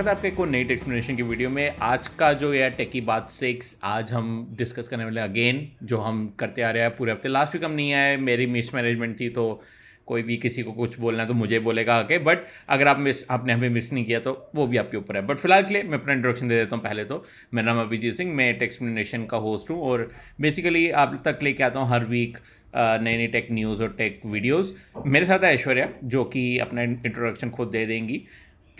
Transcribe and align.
स्वागत 0.00 0.08
है 0.08 0.16
आपके 0.16 0.28
एक 0.28 0.48
नई 0.48 0.64
टेक्नोलेशन 0.64 1.16
की 1.16 1.22
वीडियो 1.22 1.48
में। 1.50 1.76
आज 1.82 2.06
का 2.18 2.32
जो 2.32 2.52
है 2.52 2.68
टेकी 2.76 3.00
बात 3.00 3.30
सिक्स 3.30 3.76
आज 3.84 4.12
हम 4.12 4.28
डिस्कस 4.58 4.86
करने 4.88 5.04
वाले 5.04 5.20
अगेन 5.20 5.60
जो 5.82 5.96
हम 5.98 6.26
करते 6.38 6.62
आ 6.62 6.70
रहे 6.70 6.82
हैं 6.82 6.96
पूरे 6.96 7.12
हफ़्ते। 7.12 7.28
लास्ट 7.28 7.54
वीक 7.54 7.64
हम 7.64 7.72
नहीं 7.72 7.92
आए, 7.94 8.16
मेरी 8.16 8.46
मिस 8.46 8.74
मैनेजमेंट 8.74 9.18
थी 9.20 9.28
तो 9.28 9.44
कोई 10.06 10.22
भी 10.22 10.36
किसी 10.36 10.62
को 10.62 10.72
कुछ 10.72 10.98
बोलना 11.00 11.22
है 11.22 11.28
तो 11.28 11.34
मुझे 11.34 11.58
बोलेगा 11.60 11.94
आके। 11.94 12.18
बट 12.20 12.46
अगर 12.68 12.88
आप 12.88 12.98
मिस 12.98 13.24
आपने 13.30 13.52
हमें 13.52 13.68
मिस 13.70 13.92
नहीं 13.92 14.04
किया 14.04 14.20
तो 14.20 14.32
वो 14.54 14.66
भी 14.66 14.76
आपके 14.76 14.96
ऊपर 14.96 15.16
है। 15.16 15.26
बट 15.26 15.38
फ़िलहाल 15.38 15.62
के 15.62 15.74
लिए 15.74 15.82
मैं 15.82 15.98
अपना 15.98 16.12
इंट्रोडक्शन 16.12 16.48
दे 16.48 16.56
देता 16.56 16.76
हूँ 16.76 16.84
पहले 16.84 17.04
तो। 17.04 17.24
मेरा 17.54 17.72
नाम 17.72 17.84
अभिजीत 17.86 18.16
सिंह, 18.16 18.34
मैं 18.34 18.58
टेक्सप्लेनेशन 18.58 19.26
का 19.26 19.36
होस्ट 19.38 19.70
हूँ 19.70 19.80
और 19.82 20.10
बेसिकली 20.40 20.88
आप 21.02 21.22
तक 21.24 21.42
लेके 21.42 21.62
आता 21.62 21.80
हूँ 21.80 21.88
हर 21.88 22.04
वीक 22.06 22.38
नई 22.76 23.16
नई 23.16 23.26
टेक 23.28 23.48
न्यूज़ 23.52 23.82
और 23.82 23.94
टेक 23.98 24.20
वीडियोज़ 24.26 24.72
मेरे 25.06 25.26
साथ 25.26 25.44
है 25.44 25.54
ऐश्वर्या, 25.54 25.88
जो 26.04 26.24
कि 26.24 26.58
अपना 26.60 26.82
इंट्रोडक्शन 26.82 27.50
खुद 27.50 27.68
दे 27.68 27.84
देंगी। 27.86 28.26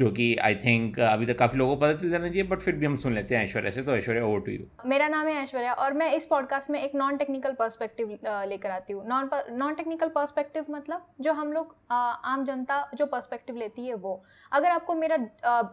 जो 0.01 0.11
कि 0.11 0.35
आई 0.43 0.55
थिंक 0.57 0.99
अभी 1.03 1.27
तक 1.27 1.39
काफ़ी 1.39 1.59
लोगों 1.59 1.75
को 1.77 1.81
पता 1.81 1.95
चल 1.95 2.11
जाना 2.11 2.29
चाहिए 2.29 2.43
बट 2.49 2.61
फिर 2.61 2.75
भी 2.75 2.87
हम 2.87 2.97
सुन 2.99 3.15
लेते 3.15 3.35
हैं 3.35 3.43
ऐश्वर्या 3.45 3.71
से 3.71 3.83
तो 3.83 3.97
ऐश्वर्या 3.97 4.25
ओवर 4.27 4.41
टू 4.41 4.53
यू 4.53 4.67
मेरा 4.89 5.09
नाम 5.09 5.27
है 5.27 5.35
ऐश्वर्या 5.43 5.73
और 5.75 5.93
मैं 5.93 6.13
इस 6.15 6.27
पॉडकास्ट 6.27 6.71
में 6.71 6.81
एक 6.83 6.95
नॉन 6.95 7.17
टेक्निकल 7.17 7.53
पर्सपेक्टिव 7.55 8.19
लेकर 8.49 8.71
आती 8.71 8.93
हूँ। 8.93 9.07
नॉन 9.09 9.31
नॉन 9.53 9.75
टेक्निकल 9.75 10.09
पर्सपेक्टिव 10.11 10.67
मतलब 10.71 11.07
जो 11.21 11.33
हम 11.33 11.53
लोग 11.53 11.75
आम 11.91 12.45
जनता 12.45 12.81
जो 12.95 13.07
पर्सपेक्टिव 13.07 13.57
लेती 13.57 13.87
है 13.87 13.95
वो। 13.97 14.23
अगर 14.53 14.71
आपको 14.71 14.95
मेरा 14.95 15.17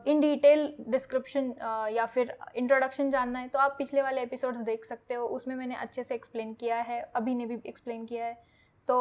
इन 0.08 0.20
डिटेल 0.20 0.68
डिस्क्रिप्शन 0.90 1.54
या 1.94 2.06
फिर 2.08 2.36
इंट्रोडक्शन 2.56 3.12
जानना 3.12 3.40
है 3.40 3.48
तो 3.48 3.60
आप 3.60 3.76
पिछले 3.78 4.02
वाले 4.02 4.22
एपिसोड्स 4.22 4.60
देख 4.64 4.86
सकते 4.86 5.14
हो। 5.14 5.26
उसमें 5.30 5.56
मैंने 5.56 5.76
अच्छे 5.78 6.04
से 6.04 6.16
एक्सप्लेन 6.16 6.54
किया 6.56 6.82
है, 6.82 7.02
अभी 7.16 7.36
ने 7.36 7.46
भी 7.46 7.60
एक्सप्लेन 7.68 8.06
किया 8.06 8.26
है। 8.26 8.34
तो 8.88 8.98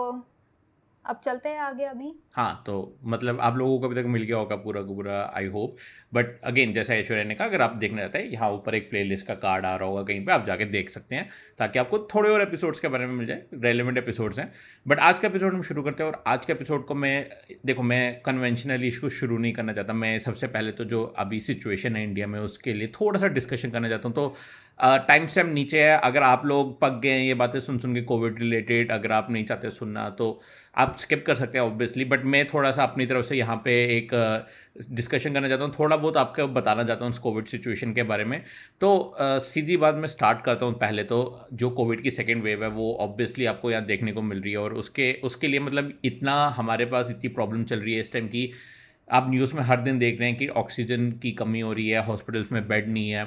अब 1.06 1.20
चलते 1.24 1.48
हैं 1.48 1.58
आगे 1.60 1.84
अभी। 1.84 2.12
हाँ 2.32 2.62
तो 2.66 2.74
मतलब 3.04 3.40
आप 3.40 3.56
लोगों 3.56 3.78
को 3.80 3.86
अभी 3.86 3.94
तक 3.94 4.06
मिल 4.08 4.22
गया 4.22 4.36
होगा 4.36 4.56
पूरा 4.56 4.80
पूरा 4.82 5.20
आई 5.36 5.46
होप 5.46 5.76
बट 6.14 6.40
अगेन 6.44 6.72
जैसा 6.72 6.94
ऐश्वर्या 6.94 7.24
ने 7.24 7.34
कहा, 7.34 7.46
अगर 7.48 7.62
आप 7.62 7.74
देखना 7.76 8.00
चाहते 8.00 8.18
हैं, 8.18 8.26
यहाँ 8.26 8.50
ऊपर 8.52 8.74
एक 8.74 8.88
प्लेलिस्ट 8.90 9.26
का 9.26 9.34
कार्ड 9.34 9.66
आ 9.66 9.74
रहा 9.76 9.88
होगा 9.88 10.02
कहीं 10.02 10.24
पे, 10.26 10.32
आप 10.32 10.44
जाके 10.46 10.64
देख 10.64 10.90
सकते 10.90 11.14
हैं, 11.14 11.28
ताकि 11.58 11.78
आपको 11.78 11.98
थोड़े 12.14 12.30
और 12.30 12.42
एपिसोड्स 12.42 12.80
के 12.80 12.88
बारे 12.88 13.06
में 13.06 13.14
मिल 13.14 13.26
जाए 13.26 13.42
रेलिवेंट 13.54 13.98
एपिसोड्स 13.98 14.38
हैं। 14.38 14.52
बट 14.86 15.00
आज 15.00 15.18
का 15.18 15.28
एपिसोड 15.28 15.54
हम 15.54 15.62
शुरू 15.62 15.82
करते 15.82 16.02
हैं, 16.02 16.10
और 16.10 16.22
आज 16.26 16.44
के 16.44 16.52
एपिसोड 16.52 16.84
को 16.86 16.94
मैं, 16.94 17.28
देखो, 17.66 17.82
मैं 17.82 18.20
कन्वेंशनली 18.20 18.88
इसको 18.88 19.08
शुरू 19.10 19.38
नहीं 19.38 19.52
करना 19.52 19.72
चाहता। 19.72 19.92
मैं 19.92 20.18
सबसे 20.18 20.46
पहले 20.46 20.72
तो 20.72 20.84
जो 20.84 21.02
अभी 21.18 21.40
सिचुएशन 21.40 21.96
है 21.96 22.04
इंडिया 22.04 22.26
में, 22.26 22.38
उसके 22.40 22.72
लिए 22.72 22.88
थोड़ा 23.00 23.20
सा 23.20 23.26
डिस्कशन 23.28 23.70
करना 23.70 23.88
चाहता 23.88 24.08
हूँ 24.08 24.14
तो 24.14 24.34
टाइम 24.80 25.26
स्टैम्प 25.26 25.52
नीचे 25.54 25.82
है। 25.82 25.96
अगर 25.98 26.22
आप 26.22 26.44
लोग 26.46 26.78
पक 26.80 26.98
गए 27.02 27.10
हैं 27.10 27.24
ये 27.24 27.34
बातें 27.34 27.58
सुन 27.60 27.78
सुन 27.78 27.94
के 27.94 28.00
कोविड 28.02 28.38
रिलेटेड 28.38 28.90
अगर 28.92 29.12
आप 29.12 29.30
नहीं 29.30 29.44
चाहते 29.44 29.70
सुनना 29.70 30.08
तो 30.10 30.28
आप 30.76 30.96
स्किप 31.00 31.24
कर 31.26 31.34
सकते 31.34 31.58
हैं 31.58 31.64
ऑब्वियसली 31.64 32.04
बट 32.04 32.24
मैं 32.24 32.44
थोड़ा 32.48 32.70
सा 32.70 32.82
अपनी 32.82 33.06
तरफ़ 33.06 33.24
से 33.26 33.36
यहाँ 33.36 33.56
पे 33.64 33.72
एक 33.96 34.10
डिस्कशन 34.90 35.32
करना 35.32 35.48
चाहता 35.48 35.64
हूँ। 35.64 35.74
थोड़ा 35.78 35.96
बहुत 35.96 36.16
आपको 36.16 36.46
बताना 36.50 36.84
चाहता 36.84 37.04
हूँ 37.04 37.12
उस 37.12 37.18
कोविड 37.18 37.46
सिचुएशन 37.46 37.92
के 37.92 38.02
बारे 38.02 38.24
में। 38.24 38.42
तो 38.80 39.16
uh, 39.16 39.40
सीधी 39.42 39.76
बात 39.76 39.94
मैं 39.94 40.08
स्टार्ट 40.08 40.44
करता 40.44 40.66
हूँ 40.66 40.74
पहले 40.78 41.04
तो 41.04 41.48
जो 41.54 41.70
कोविड 41.72 42.02
की 42.02 42.10
सेकेंड 42.10 42.42
वेव 42.42 42.64
है 42.64 42.70
वो 42.70 42.92
ऑब्वियसली 43.00 43.46
आपको 43.46 43.70
यहाँ 43.70 43.84
देखने 43.86 44.12
को 44.12 44.22
मिल 44.22 44.40
रही 44.40 44.52
है। 44.52 44.58
और 44.58 44.74
उसके 44.74 45.12
उसके 45.24 45.48
लिए 45.48 45.60
मतलब 45.60 45.92
इतना 46.04 46.34
हमारे 46.56 46.84
पास 46.86 47.10
इतनी 47.10 47.28
प्रॉब्लम 47.30 47.64
चल 47.64 47.80
रही 47.80 47.94
है 47.94 48.00
इस 48.00 48.12
टाइम 48.12 48.28
की। 48.28 48.50
आप 49.08 49.26
न्यूज़ 49.30 49.54
में 49.54 49.62
हर 49.62 49.80
दिन 49.80 49.98
देख 49.98 50.18
रहे 50.20 50.28
हैं 50.28 50.38
कि 50.38 50.46
ऑक्सीजन 50.58 51.10
की 51.22 51.30
कमी 51.32 51.60
हो 51.60 51.72
रही 51.72 51.88
है 51.88 52.04
हॉस्पिटल्स 52.06 52.52
में 52.52 52.66
बेड 52.68 52.88
नहीं 52.88 53.10
है। 53.10 53.24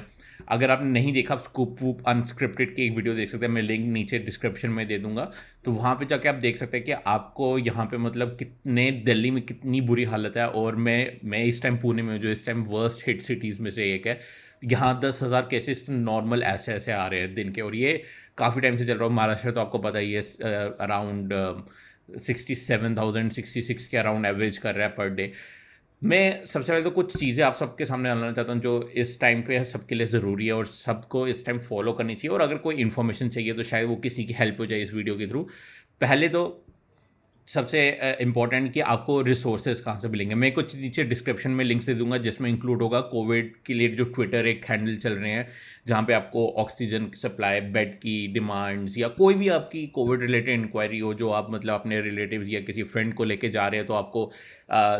अगर 0.48 0.70
आपने 0.70 0.88
नहीं 0.90 1.12
देखा, 1.12 1.34
आप 1.34 1.40
स्कूप 1.40 1.76
वूप 1.80 2.02
अनस्क्रिप्टेड 2.08 2.74
की 2.74 2.84
एक 2.86 2.92
वीडियो 2.96 3.14
देख 3.14 3.30
सकते 3.30 3.46
हैं, 3.46 3.52
मैं 3.52 3.62
लिंक 3.62 3.86
नीचे 3.92 4.18
डिस्क्रिप्शन 4.20 4.70
में 4.70 4.86
दे 4.88 4.98
दूँगा। 4.98 5.30
तो 5.64 5.72
वहाँ 5.72 5.94
पे 5.94 6.06
जाके 6.06 6.28
आप 6.28 6.34
देख 6.36 6.56
सकते 6.56 6.76
हैं 6.76 6.86
कि 6.86 6.92
आपको 6.92 7.56
यहाँ 7.58 7.86
पे 7.86 7.96
मतलब 7.98 8.36
कितने, 8.38 8.90
दिल्ली 8.90 9.30
में 9.30 9.42
कितनी 9.42 9.80
बुरी 9.82 10.04
हालत 10.06 10.36
है 10.36 10.48
और 10.48 10.76
मैं 10.78 11.20
मैं 11.24 11.44
इस 11.44 11.62
टाइम 11.62 11.76
पुणे 11.76 12.02
में 12.02 12.18
जो 12.20 12.30
इस 12.30 12.46
टाइम 12.46 12.62
वर्स्ट 12.68 13.06
हिट 13.06 13.22
सिटीज़ 13.22 13.62
में 13.62 13.70
से 13.70 13.92
एक 13.94 14.06
है। 14.06 14.18
यहाँ 14.64 14.98
दस 15.00 15.22
हज़ार 15.22 15.46
केसेस 15.50 15.84
तो 15.86 15.92
नॉर्मल 15.92 16.42
ऐसे 16.44 16.72
ऐसे 16.72 16.92
आ 16.92 17.06
रहे 17.06 17.20
हैं 17.20 17.34
दिन 17.34 17.52
के 17.52 17.60
और 17.60 17.74
ये 17.76 18.02
काफ़ी 18.38 18.60
टाइम 18.60 18.76
से 18.76 18.86
चल 18.86 18.94
रहा 18.94 19.08
है। 19.08 19.14
महाराष्ट्र 19.14 19.50
तो 19.50 19.60
आपको 19.60 19.78
पता 19.78 19.98
ही 19.98 20.12
है 20.12 20.22
around 20.80 21.32
sixty 22.18 22.54
seven 22.54 22.96
thousand 22.96 23.30
sixty 23.32 23.62
six 23.62 23.86
के 23.86 23.96
अराउंड 23.96 24.26
एवरेज 24.26 24.58
कर 24.58 24.74
रहा 24.74 24.86
है 24.86 24.92
पर 24.94 25.08
डे 25.10 25.32
मैं 26.02 26.44
सबसे 26.46 26.72
पहले 26.72 26.84
तो 26.84 26.90
कुछ 26.90 27.16
चीज़ें 27.16 27.44
आप 27.44 27.54
सबके 27.54 27.84
सामने 27.84 28.08
लाना 28.08 28.32
चाहता 28.32 28.52
हूँ 28.52 28.60
जो 28.60 28.90
इस 28.96 29.20
टाइम 29.20 29.42
पे 29.42 29.62
सबके 29.64 29.94
लिए 29.94 30.06
ज़रूरी 30.06 30.46
है 30.46 30.52
और 30.52 30.66
सबको 30.66 31.26
इस 31.28 31.44
टाइम 31.46 31.58
फॉलो 31.58 31.92
करनी 31.92 32.14
चाहिए। 32.14 32.34
और 32.34 32.40
अगर 32.40 32.58
कोई 32.58 32.74
इन्फॉर्मेशन 32.74 33.28
चाहिए 33.28 33.54
तो 33.54 33.62
शायद 33.62 33.88
वो 33.88 33.96
किसी 33.96 34.24
की 34.24 34.32
हेल्प 34.32 34.60
हो 34.60 34.66
जाए 34.66 34.80
इस 34.80 34.92
वीडियो 34.94 35.16
के 35.16 35.26
थ्रू 35.26 35.42
पहले 36.00 36.28
तो 36.28 36.42
सबसे 37.50 37.80
इंपॉर्टेंट 38.20 38.72
कि 38.72 38.80
आपको 38.82 39.20
रिसोर्सेज 39.22 39.80
कहाँ 39.80 39.98
से 40.00 40.08
मिलेंगे। 40.08 40.34
मैं 40.34 40.50
कुछ 40.52 40.74
नीचे 40.76 41.04
डिस्क्रिप्शन 41.04 41.50
में 41.50 41.64
लिंक्स 41.64 41.86
दे 41.86 41.94
दूँगा, 41.94 42.18
जिसमें 42.18 42.48
इंक्लूड 42.50 42.82
होगा 42.82 43.00
कोविड 43.10 43.52
के 43.66 43.74
लिए 43.74 43.88
जो 43.96 44.04
ट्विटर 44.06 44.46
एक 44.46 44.64
हैंडल 44.68 44.96
चल 44.96 45.12
रहे 45.12 45.30
हैं, 45.30 45.48
जहाँ 45.86 46.02
पे 46.02 46.12
आपको 46.14 46.46
ऑक्सीजन 46.58 47.10
सप्लाई 47.16 47.60
बेड 47.72 47.94
की 47.94 48.26
डिमांड्स 48.32 48.98
या 48.98 49.08
कोई 49.10 49.34
भी 49.34 49.48
आपकी 49.48 49.86
कोविड 49.94 50.20
रिलेटेड 50.20 50.60
इंक्वायरी 50.60 50.98
हो, 50.98 51.12
जो 51.14 51.30
आप 51.30 51.46
मतलब 51.50 51.74
अपने 51.74 52.00
रिलेटिव 52.02 52.44
या 52.48 52.60
किसी 52.60 52.82
फ्रेंड 52.84 53.14
को 53.14 53.24
लेके 53.24 53.48
जा 53.50 53.66
रहे 53.66 53.80
हैं 53.80 53.86
तो 53.86 53.94
आपको 53.94 54.30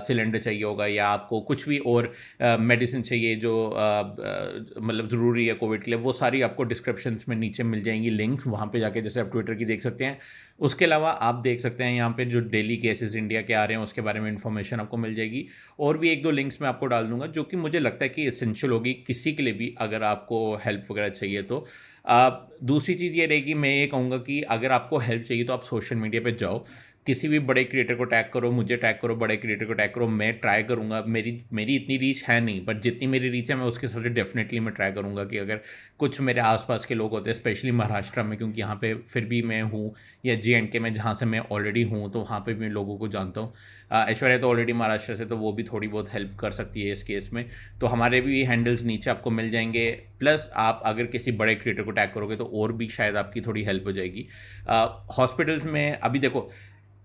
सिलेंडर 0.07 0.39
चाहिए 0.39 0.63
होगा 0.65 0.87
या 0.87 1.09
आपको 1.09 1.41
कुछ 1.43 1.69
भी 1.69 1.79
और 1.87 2.13
मेडिसिन 2.43 3.03
चाहिए 3.03 3.37
जो 3.37 3.55
मतलब 3.71 5.09
ज़रूरी 5.09 5.47
है 5.47 5.55
कोविड 5.55 5.83
के 5.83 5.91
लिए, 5.91 6.01
वो 6.01 6.13
सारी 6.13 6.43
आपको 6.43 6.65
डिस्क्रिप्शन 6.65 7.19
में 7.29 7.37
नीचे 7.37 7.63
मिल 7.63 7.83
जाएँगी 7.83 8.11
लिंक 8.11 8.47
वहाँ 8.47 8.67
पर 8.67 8.79
जाके 8.81 9.03
जैसे 9.03 9.21
आप 9.21 9.31
ट्विटर 9.33 9.55
की 9.55 9.65
देख 9.65 9.83
सकते 9.83 10.05
हैं। 10.05 10.19
उसके 10.61 10.85
अलावा 10.85 11.11
आप 11.11 11.35
देख 11.35 11.61
सकते 11.61 11.85
हैं 11.85 11.95
यहाँ 11.95 12.11
पे 12.11 12.25
जो 12.25 12.41
डेली 12.41 12.77
केसेस 12.77 13.15
इंडिया 13.17 13.43
के 13.43 13.55
आ 13.55 13.65
रहे 13.65 13.77
हैं, 13.77 13.83
उसके 13.85 14.01
बारे 14.01 14.21
में 14.21 14.31
इन्फॉर्मेशन 14.31 14.81
आपको 14.81 14.97
मिल 14.97 15.15
जाएगी। 15.15 15.47
और 15.81 15.99
भी 15.99 16.11
एक 16.11 16.23
दो 16.23 16.31
लिंक्स 16.31 16.63
मैं 16.63 16.69
आपको 16.69 16.87
डाल 16.87 17.07
दूँगा, 17.07 17.27
जो 17.27 17.43
कि 17.43 17.57
मुझे 17.57 17.79
लगता 17.79 18.05
है 18.05 18.09
कि 18.09 18.27
इसेंशियल 18.27 18.73
होगी 18.73 18.93
किसी 19.07 19.33
के 19.33 19.43
लिए 19.43 19.53
भी, 19.53 19.75
अगर 19.79 20.03
आपको 20.03 20.57
हेल्प 20.57 20.87
वगैरह 20.91 21.09
चाहिए 21.09 21.43
तो। 21.43 21.67
आप, 22.05 22.57
दूसरी 22.63 22.95
चीज़ 22.95 23.17
ये 23.17 23.27
रहेगी, 23.27 23.55
मैं 23.55 23.71
ये 23.71 23.87
कहूँगा 23.87 24.17
कि 24.19 24.41
अगर 24.43 24.73
आपको 24.73 24.99
हेल्प 24.99 25.25
चाहिए 25.25 25.45
तो 25.45 25.53
आप 25.53 25.63
सोशल 25.63 25.97
मीडिया 25.97 26.23
पर 26.23 26.37
जाओ। 26.37 26.65
किसी 27.07 27.29
भी 27.29 27.39
बड़े 27.41 27.63
क्रिएटर 27.65 27.95
को 27.95 28.05
टैग 28.05 28.27
करो, 28.33 28.51
मुझे 28.51 28.77
टैग 28.77 28.99
करो, 29.03 29.15
बड़े 29.17 29.37
क्रिएटर 29.37 29.65
को 29.65 29.73
टैग 29.73 29.93
करो, 29.95 30.07
मैं 30.09 30.33
ट्राई 30.41 30.63
करूँगा, 30.63 31.03
मेरी 31.07 31.41
मेरी 31.53 31.77
इतनी 31.77 31.97
रीच 31.97 32.23
है 32.25 32.41
नहीं 32.41 32.65
बट 32.65 32.81
जितनी 32.83 33.07
मेरी 33.07 33.29
रीच 33.29 33.51
है, 33.51 33.57
मैं 33.57 33.65
उसके 33.65 33.87
हिसाब 33.87 34.03
से 34.03 34.09
डेफिनेटली 34.11 34.61
मैं 34.61 34.75
ट्राई 34.75 34.93
करूँगा 34.93 35.25
कि 35.25 35.39
अगर 35.39 35.61
कुछ 35.99 36.21
मेरे 36.21 36.41
आसपास 36.41 36.85
के 36.85 36.95
लोग 36.95 37.11
होते 37.11 37.31
हैं 37.31 37.37
स्पेशली 37.37 37.71
महाराष्ट्र 37.71 38.23
में, 38.23 38.37
क्योंकि 38.39 38.61
यहाँ 38.61 38.77
पे 38.77 38.95
फिर 39.05 39.25
भी 39.25 39.43
मैं 39.43 39.61
हूँ, 39.63 39.95
या 40.27 40.35
जे 40.37 40.55
एंड 40.55 40.71
के 40.73 40.79
में, 40.79 40.93
जहाँ 40.95 41.15
से 41.15 41.27
मैं 41.27 41.39
ऑलरेडी 41.41 41.83
हूँ 41.83 42.11
तो 42.13 42.21
वहाँ 42.21 42.41
पर 42.41 42.55
मैं 42.55 42.69
लोगों 42.71 42.97
को 42.99 43.09
जानता 43.09 43.41
हूँ। 43.41 43.53
ऐश्वर्या 43.93 44.39
तो 44.39 44.49
ऑलरेडी 44.49 44.73
महाराष्ट्र 44.73 45.15
से 45.17 45.25
तो 45.27 45.37
वो 45.37 45.53
भी 45.53 45.63
थोड़ी 45.63 45.89
बहुत 45.89 46.13
हेल्प 46.13 46.37
कर 46.41 46.51
सकती 46.51 46.83
है 46.83 46.93
इस 46.93 47.03
केस 47.03 47.31
में। 47.33 47.45
तो 47.81 47.87
हमारे 47.87 48.21
भी 48.21 48.43
हैंडल्स 48.45 48.83
नीचे 48.85 49.11
आपको 49.11 49.31
मिल 49.31 49.51
जाएँगे 49.51 49.91
प्लस 50.19 50.51
आप 50.55 50.83
अगर 50.87 51.07
किसी 51.07 51.33
बड़े 51.33 51.55
क्रिएटर 51.55 51.83
को 51.83 51.91
टैग 51.91 52.13
करोगे 52.15 52.37
तो 52.37 52.45
और 52.55 52.73
भी 52.73 52.89
शायद 52.89 53.17
आपकी 53.17 53.41
थोड़ी 53.41 53.63
हेल्प 53.65 53.87
हो 53.87 53.93
जाएगी। 53.93 54.27
हॉस्पिटल्स 55.19 55.65
में, 55.65 55.93
अभी 55.93 56.19
देखो 56.19 56.51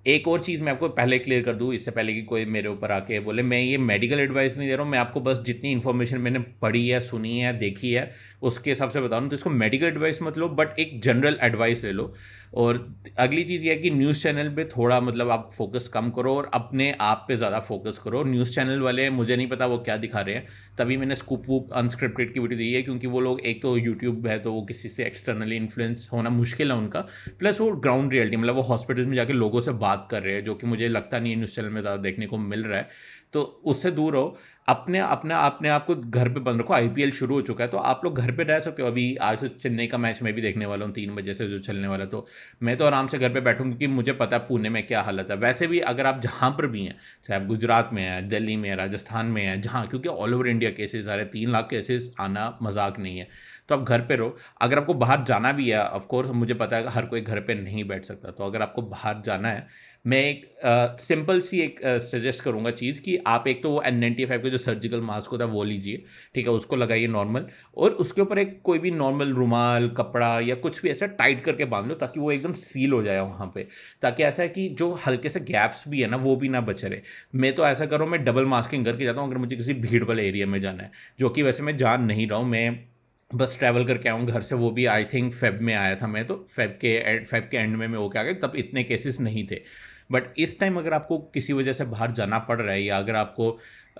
एक 0.05 0.27
और 0.27 0.41
चीज़ 0.41 0.61
मैं 0.61 0.71
आपको 0.71 0.87
पहले 0.89 1.17
क्लियर 1.19 1.41
कर 1.43 1.53
दूँ, 1.55 1.73
इससे 1.73 1.91
पहले 1.91 2.13
कि 2.13 2.21
कोई 2.23 2.45
मेरे 2.45 2.69
ऊपर 2.69 2.91
आके 2.91 3.19
बोले, 3.19 3.43
मैं 3.43 3.59
ये 3.59 3.77
मेडिकल 3.77 4.19
एडवाइस 4.19 4.57
नहीं 4.57 4.67
दे 4.67 4.75
रहा 4.75 4.83
हूँ, 4.83 4.91
मैं 4.91 4.99
आपको 4.99 5.21
बस 5.21 5.39
जितनी 5.45 5.71
इन्फॉर्मेशन 5.71 6.17
मैंने 6.21 6.39
पढ़ी 6.61 6.87
है, 6.87 6.99
सुनी 6.99 7.39
है, 7.39 7.57
देखी 7.59 7.91
है, 7.93 8.11
उसके 8.41 8.71
हिसाब 8.71 8.89
से 8.89 9.01
बता 9.01 9.09
रहा 9.09 9.19
हूँ 9.19 9.29
तो 9.29 9.35
इसको 9.35 9.49
मेडिकल 9.49 9.85
एडवाइस 9.85 10.21
मत 10.21 10.37
लो 10.37 10.49
बट 10.49 10.79
एक 10.79 11.01
जनरल 11.03 11.37
एडवाइस 11.43 11.83
ले 11.83 11.91
लो। 11.91 12.13
और 12.53 12.77
अगली 13.19 13.43
चीज़ 13.43 13.63
ये 13.65 13.71
है 13.71 13.77
कि 13.77 13.89
न्यूज़ 13.91 14.21
चैनल 14.23 14.49
पे 14.55 14.63
थोड़ा 14.67 14.99
मतलब 15.01 15.29
आप 15.29 15.49
फोकस 15.53 15.87
कम 15.87 16.09
करो 16.09 16.35
और 16.35 16.49
अपने 16.53 16.91
आप 17.01 17.25
पे 17.27 17.37
ज़्यादा 17.37 17.59
फोकस 17.61 17.97
करो। 18.03 18.23
न्यूज़ 18.25 18.53
चैनल 18.55 18.81
वाले, 18.81 19.09
मुझे 19.11 19.35
नहीं 19.35 19.47
पता 19.47 19.65
वो 19.65 19.77
क्या 19.79 19.97
दिखा 19.97 20.21
रहे 20.21 20.35
हैं। 20.35 20.45
तभी 20.77 20.97
मैंने 20.97 21.15
स्कूप 21.15 21.43
वूप 21.47 21.73
अनस्क्रिप्टेड 21.73 22.33
की 22.33 22.39
वीडियो 22.39 22.57
दी 22.57 22.71
है 22.73 22.81
क्योंकि 22.81 23.07
वो 23.07 23.19
लोग 23.19 23.39
एक 23.41 23.61
तो 23.61 23.75
यूट्यूब 23.77 24.27
है 24.27 24.37
तो 24.39 24.53
वो 24.53 24.61
किसी 24.65 24.89
से 24.89 25.05
एक्सटर्नली 25.05 25.55
इन्फ्लुएंस 25.55 26.09
होना 26.13 26.29
मुश्किल 26.31 26.71
है 26.71 26.77
उनका। 26.77 27.05
प्लस 27.39 27.61
वो 27.61 27.71
ग्राउंड 27.77 28.13
रियलिटी 28.13 28.37
मतलब 28.37 28.55
वो 28.55 28.61
हॉस्पिटल 28.63 29.05
में 29.05 29.15
जाके 29.15 29.33
लोगों 29.33 29.61
से 29.61 29.71
बात 29.73 30.07
कर 30.11 30.21
रहे 30.23 30.33
हैं, 30.35 30.43
जो 30.43 30.55
कि 30.55 30.67
मुझे 30.67 30.87
लगता 30.87 31.19
नहीं 31.19 31.31
है 31.31 31.37
न्यूज़ 31.37 31.55
चैनल 31.55 31.69
में 31.69 31.81
ज़्यादा 31.81 32.01
देखने 32.01 32.27
को 32.27 32.37
मिल 32.37 32.63
रहा 32.63 32.77
है। 32.77 32.89
तो 33.33 33.41
उससे 33.41 33.89
दूर 33.91 34.13
रहो। 34.13 34.37
अपने 34.67 34.99
अपने 34.99 35.33
अपने 35.35 35.69
आप 35.69 35.85
को 35.85 35.95
घर 35.95 36.29
पे 36.29 36.39
बंद 36.39 36.59
रखो। 36.59 36.73
आईपीएल 36.73 37.11
शुरू 37.11 37.35
हो 37.35 37.41
चुका 37.41 37.63
है 37.63 37.69
तो 37.69 37.77
आप 37.79 38.01
लोग 38.03 38.17
घर 38.17 38.31
पे 38.35 38.43
रह 38.43 38.59
सकते 38.59 38.81
हो। 38.81 38.87
अभी 38.87 39.15
आज 39.17 39.39
तो 39.39 39.47
चेन्नई 39.47 39.87
का 39.87 39.97
मैच 39.97 40.21
मैं 40.23 40.33
भी 40.33 40.41
देखने 40.41 40.65
वाला 40.65 40.85
हूँ, 40.85 40.93
तीन 40.93 41.15
बजे 41.15 41.33
से 41.33 41.47
जो 41.47 41.59
चलने 41.59 41.87
वाला 41.87 42.05
तो 42.05 42.25
मैं 42.63 42.75
तो 42.77 42.85
आराम 42.85 43.07
से 43.07 43.17
घर 43.19 43.29
पे 43.29 43.41
बैठूँ 43.41 43.65
क्योंकि 43.67 43.87
मुझे 43.89 44.13
पता 44.13 44.37
है 44.37 44.47
पुणे 44.47 44.69
में 44.69 44.85
क्या 44.87 45.01
हालत 45.01 45.31
है। 45.31 45.37
वैसे 45.37 45.67
भी 45.67 45.79
अगर 45.85 46.05
आप 46.05 46.21
जहाँ 46.21 46.51
पर 46.51 46.67
भी 46.67 46.83
हैं, 46.85 46.95
चाहे 47.25 47.41
आप 47.41 47.47
गुजरात 47.47 47.89
में 47.93 48.03
हैं, 48.03 48.27
दिल्ली 48.29 48.55
में 48.57 48.75
राजस्थान 48.75 49.25
में 49.27 49.41
हैं, 49.43 49.61
जहाँ, 49.61 49.85
क्योंकि 49.87 50.09
ऑल 50.09 50.33
ओवर 50.33 50.47
इंडिया 50.47 50.71
केसेस 50.71 51.07
आ 51.07 51.13
रहे 51.13 51.23
हैं, 51.23 51.31
तीन 51.31 51.51
लाख 51.51 51.67
केसेस 51.69 52.13
आना 52.19 52.57
मज़ाक 52.61 52.99
नहीं 52.99 53.17
है 53.17 53.27
तो 53.69 53.75
आप 53.75 53.83
घर 53.83 54.01
पे 54.01 54.15
रहो। 54.15 54.35
अगर 54.61 54.77
आपको 54.77 54.93
बाहर 54.95 55.23
जाना 55.23 55.51
भी 55.51 55.69
है 55.69 55.79
ऑफकोर्स 55.81 56.29
मुझे 56.31 56.53
पता 56.55 56.77
है 56.77 56.89
हर 56.89 57.05
कोई 57.05 57.21
घर 57.21 57.39
पे 57.41 57.53
नहीं 57.55 57.83
बैठ 57.87 58.05
सकता 58.05 58.31
तो 58.31 58.43
अगर 58.45 58.61
आपको 58.61 58.81
बाहर 58.83 59.21
जाना 59.25 59.49
है 59.49 59.67
मैं 60.05 60.17
एक 60.19 60.97
सिंपल 61.01 61.39
सी 61.41 61.59
एक 61.59 61.79
सजेस्ट 62.03 62.43
करूँगा 62.43 62.71
चीज़ 62.71 62.99
कि 63.01 63.17
आप 63.27 63.47
एक 63.47 63.61
तो 63.63 63.69
वो 63.71 63.81
एन 63.81 63.97
नाइन्टी 63.97 64.25
फाइव 64.25 64.41
का 64.41 64.49
जो 64.49 64.57
सर्जिकल 64.57 65.01
मास्क 65.01 65.31
होता 65.31 65.45
है 65.45 65.51
वो 65.51 65.63
लीजिए, 65.63 66.03
ठीक 66.35 66.47
है, 66.47 66.51
उसको 66.51 66.75
लगाइए 66.75 67.07
नॉर्मल 67.07 67.45
और 67.77 67.91
उसके 67.91 68.21
ऊपर 68.21 68.39
एक 68.39 68.59
कोई 68.63 68.79
भी 68.79 68.91
नॉर्मल 68.91 69.33
रुमाल, 69.33 69.89
कपड़ा 69.89 70.39
या 70.39 70.55
कुछ 70.57 70.81
भी 70.81 70.89
ऐसा 70.89 71.05
टाइट 71.07 71.43
करके 71.45 71.65
बाँध 71.65 71.87
लो 71.87 71.95
ताकि 71.95 72.19
वो 72.19 72.31
एकदम 72.31 72.53
सील 72.55 72.93
हो 72.93 73.01
जाए 73.03 73.19
वहाँ 73.19 73.51
पे। 73.55 73.67
ताकि 74.01 74.23
ऐसा 74.23 74.43
है 74.43 74.49
कि 74.49 74.67
जो 74.69 74.91
हल्के 75.07 75.29
से 75.29 75.39
गैप्स 75.41 75.83
भी 75.87 76.01
है 76.01 76.07
ना, 76.07 76.17
वो 76.17 76.35
भी 76.35 76.49
ना 76.49 76.61
बचे 76.61 76.87
रहे। 76.87 77.01
मैं 77.35 77.53
तो 77.55 77.65
ऐसा 77.65 77.85
करूँ 77.85 78.07
मैं 78.07 78.23
डबल 78.25 78.45
मास्किंग 78.47 78.85
करके 78.85 79.05
जाता 79.05 79.21
हूँ, 79.21 79.29
अगर 79.29 79.37
मुझे 79.37 79.55
किसी 79.55 79.73
भीड़ 79.75 80.03
वाले 80.03 80.27
एरिया 80.27 80.47
में 80.47 80.59
जाना 80.61 80.83
है, 80.83 80.91
जो 81.19 81.29
कि 81.29 81.43
वैसे 81.43 81.63
मैं 81.63 81.77
जान 81.77 82.03
नहीं 82.03 82.27
रहा 82.27 82.39
हूँ, 82.39 82.47
मैं 82.47 82.83
बस 83.31 83.57
ट्रैवल 83.59 83.85
करके 83.85 84.09
आऊँ 84.09 84.25
घर 84.25 84.41
से 84.41 84.55
वो 84.55 84.69
भी 84.71 84.85
आई 84.85 85.05
थिंक 85.05 85.33
फेब 85.33 85.57
में 85.61 85.73
आया 85.73 85.95
था 85.95 86.07
मैं 86.07 86.25
तो 86.27 86.35
फेब 86.49 86.71
के 86.81 87.23
फेब 87.25 87.47
के 87.51 87.57
एंड 87.57 87.75
में 87.75 87.87
मैं 87.87 87.97
होके 87.97 88.19
आ 88.19 88.23
गया, 88.23 88.33
तब 88.41 88.55
इतने 88.55 88.83
केसेस 88.83 89.19
नहीं 89.19 89.45
थे। 89.47 89.61
बट 90.09 90.33
इस 90.37 90.59
टाइम 90.59 90.77
अगर 90.77 90.93
आपको 90.93 91.17
किसी 91.33 91.53
वजह 91.53 91.73
से 91.73 91.85
बाहर 91.85 92.11
जाना 92.11 92.39
पड़ 92.39 92.59
रहा 92.61 92.71
है 92.71 92.83
या 92.83 92.97
अगर 92.97 93.15
आपको 93.15 93.49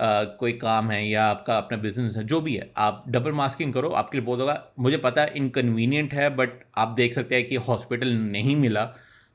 आ, 0.00 0.24
कोई 0.24 0.52
काम 0.52 0.90
है 0.90 1.08
या 1.08 1.24
आपका 1.24 1.56
अपना 1.58 1.76
बिज़नेस 1.78 2.16
है 2.16 2.24
जो 2.24 2.40
भी 2.40 2.54
है 2.54 2.70
आप 2.76 3.04
डबल 3.08 3.32
मास्किंग 3.32 3.72
करो 3.74 3.88
आपके 3.90 4.18
लिए 4.18 4.26
बहुत 4.26 4.40
होगा। 4.40 4.62
मुझे 4.78 4.96
पता 4.96 5.22
है 5.22 5.32
इनकन्वीनियंट 5.36 6.12
है 6.14 6.28
बट 6.36 6.50
आप 6.76 6.88
देख 6.88 7.14
सकते 7.14 7.34
हैं 7.34 7.46
कि 7.46 7.56
हॉस्पिटल 7.56 8.12
नहीं 8.12 8.56
मिला 8.56 8.84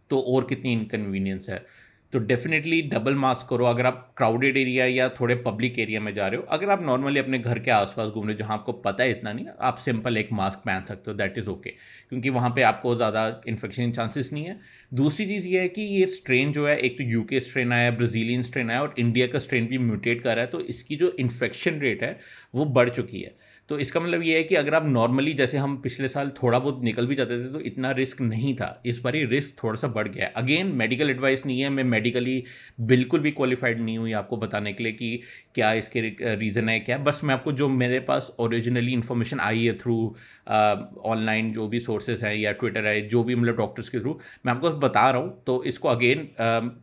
तो 0.09 0.19
और 0.21 0.45
कितनी 0.45 0.73
इनकन्वीनियंस 0.73 1.50
है। 1.50 1.65
तो 2.13 2.19
डेफिनेटली 2.22 2.81
डबल 2.84 3.16
मास्क 3.16 3.48
करो। 3.50 3.66
अगर 3.66 3.86
आप 3.86 4.13
क्राउडेड 4.18 4.58
एरिया 4.58 4.86
या 4.86 5.08
थोड़े 5.12 5.36
पब्लिक 5.38 5.80
एरिया 5.80 6.00
में 6.02 6.13
जा 6.13 6.28
रहे 6.28 6.40
हो, 6.40 6.46
अगर 6.50 6.69
आप 6.69 6.81
नॉर्मली 6.84 7.19
अपने 7.19 7.40
घर 7.40 7.60
के 7.60 7.72
आसपास 7.72 8.10
घूम 8.10 8.25
रहे 8.25 8.34
हो, 8.34 8.40
जहाँ 8.40 8.54
आपको 8.54 8.72
पता 8.81 9.04
है 9.04 9.12
इतना 9.12 9.34
नहीं, 9.34 9.46
आप 9.62 9.78
सिंपल 9.80 10.18
एक 10.18 10.31
मास्क 10.34 10.60
पहन 10.66 10.84
सकते 10.84 11.12
हो 11.12 11.18
दैट 11.18 11.38
इज़ 11.38 11.50
ओके 11.50 11.69
क्योंकि 12.10 12.30
वहाँ 12.31 12.50
पे 12.56 12.62
आपको 12.63 12.96
ज़्यादा 12.96 13.42
इन्फेक्शन 13.48 13.92
चांसेस 13.92 14.30
नहीं 14.34 14.46
है। 14.46 14.60
दूसरी 14.94 15.25
चीज़ 15.25 15.48
ये 15.48 15.60
है 15.60 15.68
कि 15.69 15.81
ये 15.81 16.08
स्ट्रेन 16.10 16.52
जो 16.52 16.68
है, 16.68 16.78
एक 16.78 16.98
तो 16.98 17.04
यूके 17.04 17.40
स्ट्रेन 17.40 17.72
आया 17.74 17.92
ब्राज़ीलियन 17.92 18.44
स्ट्रेन 18.44 18.72
आया, 18.72 18.81
और 18.81 18.96
इंडिया 19.00 19.28
का 19.28 19.40
स्ट्रेन 19.40 19.68
भी 19.68 19.78
म्यूटेट 19.80 20.22
कर 20.24 20.36
रहा 20.36 20.46
है 20.46 20.52
तो 20.52 20.60
इसकी 20.62 20.96
जो 20.96 21.16
इन्फेक्शन 21.19 21.80
रेट 21.80 22.04
है, 22.04 22.19
वो 22.54 22.66
बढ़ 22.68 22.90
चुकी 22.90 23.22
है। 23.22 23.36
तो 23.71 23.77
इसका 23.79 24.00
मतलब 24.00 24.21
ये 24.23 24.38
है 24.38 24.44
कि 24.44 24.56
अगर 24.56 24.73
आप 24.75 24.85
नॉर्मली 24.85 25.33
जैसे 25.33 25.57
हम 25.57 25.75
पिछले 25.81 26.07
साल 26.09 26.31
थोड़ा 26.41 26.57
बहुत 26.59 26.81
निकल 26.83 27.06
भी 27.07 27.15
जाते 27.15 27.38
थे 27.38 27.51
तो 27.51 27.59
इतना 27.62 27.91
रिस्क 27.91 28.21
नहीं 28.21 28.53
था। 28.56 28.81
इस 28.85 29.00
बार 29.00 29.15
ही 29.15 29.23
रिस्क 29.25 29.53
थोड़ा 29.63 29.79
सा 29.79 29.88
बढ़ 29.88 30.07
गया 30.07 30.25
है। 30.25 30.31
अगेन 30.38 30.71
मेडिकल 30.75 31.09
एडवाइस 31.09 31.45
नहीं 31.45 31.62
है। 31.62 31.69
मैं 31.69 31.83
मेडिकली 31.83 32.44
बिल्कुल 32.81 33.19
भी 33.19 33.31
क्वालिफाइड 33.31 33.79
नहीं 33.81 33.97
हुई 33.97 34.12
आपको 34.13 34.38
बताने 34.38 34.73
के 34.73 34.83
लिए 34.83 34.94
कि 34.94 35.21
क्या 35.56 35.71
इसके 35.73 36.01
रीज़न 36.35 36.69
है, 36.69 36.79
क्या। 36.79 36.97
बस 36.97 37.21
मैं 37.23 37.33
आपको 37.33 37.51
जो 37.53 37.69
मेरे 37.69 38.00
पास 38.01 38.31
ओरिजिनली 38.39 38.94
इन्फॉर्मेशन 38.94 39.39
आई 39.39 39.63
है 39.65 39.77
थ्रू 39.77 39.95
ऑनलाइन 41.06 41.51
जो 41.53 41.68
भी 41.68 41.79
सोर्सेज 41.79 42.23
हैं 42.23 42.35
या 42.35 42.51
ट्विटर 42.53 42.85
है, 42.88 43.00
जो 43.07 43.23
भी 43.23 43.35
मतलब 43.35 43.57
डॉक्टर्स 43.57 43.89
के 43.89 44.00
थ्रू 44.00 44.19
मैं 44.45 44.53
आपको 44.53 44.69
बता 44.79 45.09
रहा 45.09 45.21
हूँ। 45.21 45.44
तो 45.47 45.63
इसको 45.63 45.88
अगेन 45.89 46.27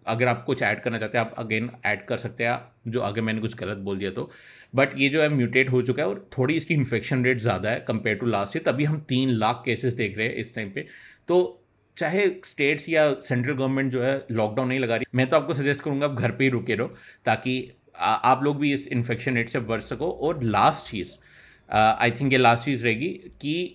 अगर 0.06 0.28
आप 0.28 0.44
कुछ 0.46 0.62
ऐड 0.62 0.80
करना 0.80 0.98
चाहते 0.98 1.18
हैं, 1.18 1.24
आप 1.24 1.34
अगेन 1.38 1.70
ऐड 1.86 2.04
कर 2.06 2.16
सकते 2.18 2.44
हैं। 2.44 2.58
जो 2.86 3.00
अगर 3.00 3.20
मैंने 3.20 3.40
कुछ 3.40 3.56
गलत 3.56 3.76
बोल 3.76 3.98
दिया 3.98 4.10
तो। 4.10 4.30
बट 4.74 4.98
ये 4.98 5.08
जो 5.08 5.22
है 5.22 5.28
म्यूटेट 5.28 5.70
हो 5.70 5.82
चुका 5.82 6.02
है 6.02 6.08
और 6.08 6.28
थोड़ी 6.38 6.54
इसकी 6.54 6.74
इन्फेक्शन 6.74 7.24
रेट 7.24 7.38
ज़्यादा 7.40 7.70
है 7.70 7.84
कंपेयर 7.88 8.16
टू 8.16 8.26
लास्ट 8.26 8.56
ईयर 8.56 8.70
तभी 8.70 8.84
हम 8.84 9.00
तीन 9.08 9.30
लाख 9.30 9.62
केसेस 9.64 9.94
देख 9.94 10.16
रहे 10.18 10.26
हैं 10.26 10.34
इस 10.34 10.54
टाइम 10.54 10.70
पे। 10.70 10.86
तो 11.28 11.64
चाहे 11.96 12.26
स्टेट्स 12.46 12.88
या 12.88 13.12
सेंट्रल 13.20 13.54
गवर्नमेंट 13.54 13.92
जो 13.92 14.02
है 14.02 14.26
लॉकडाउन 14.30 14.68
नहीं 14.68 14.80
लगा 14.80 14.96
रही, 14.96 15.04
मैं 15.14 15.28
तो 15.28 15.36
आपको 15.36 15.54
सजेस्ट 15.54 15.84
करूँगा 15.84 16.06
आप 16.06 16.14
घर 16.14 16.30
पर 16.30 16.42
ही 16.42 16.48
रुके 16.48 16.74
रहो 16.74 16.94
ताकि 17.26 17.70
आप 18.00 18.42
लोग 18.44 18.58
भी 18.58 18.72
इस 18.74 18.86
इन्फेक्शन 18.88 19.36
रेट 19.36 19.48
से 19.48 19.60
बच 19.62 19.82
सको। 19.82 20.10
और 20.10 20.42
लास्ट 20.44 20.90
चीज़ 20.90 21.16
आई 21.68 22.10
थिंक 22.10 22.32
ये 22.32 22.38
लास्ट 22.38 22.64
चीज़ 22.64 22.84
रहेगी 22.84 23.08
कि 23.40 23.74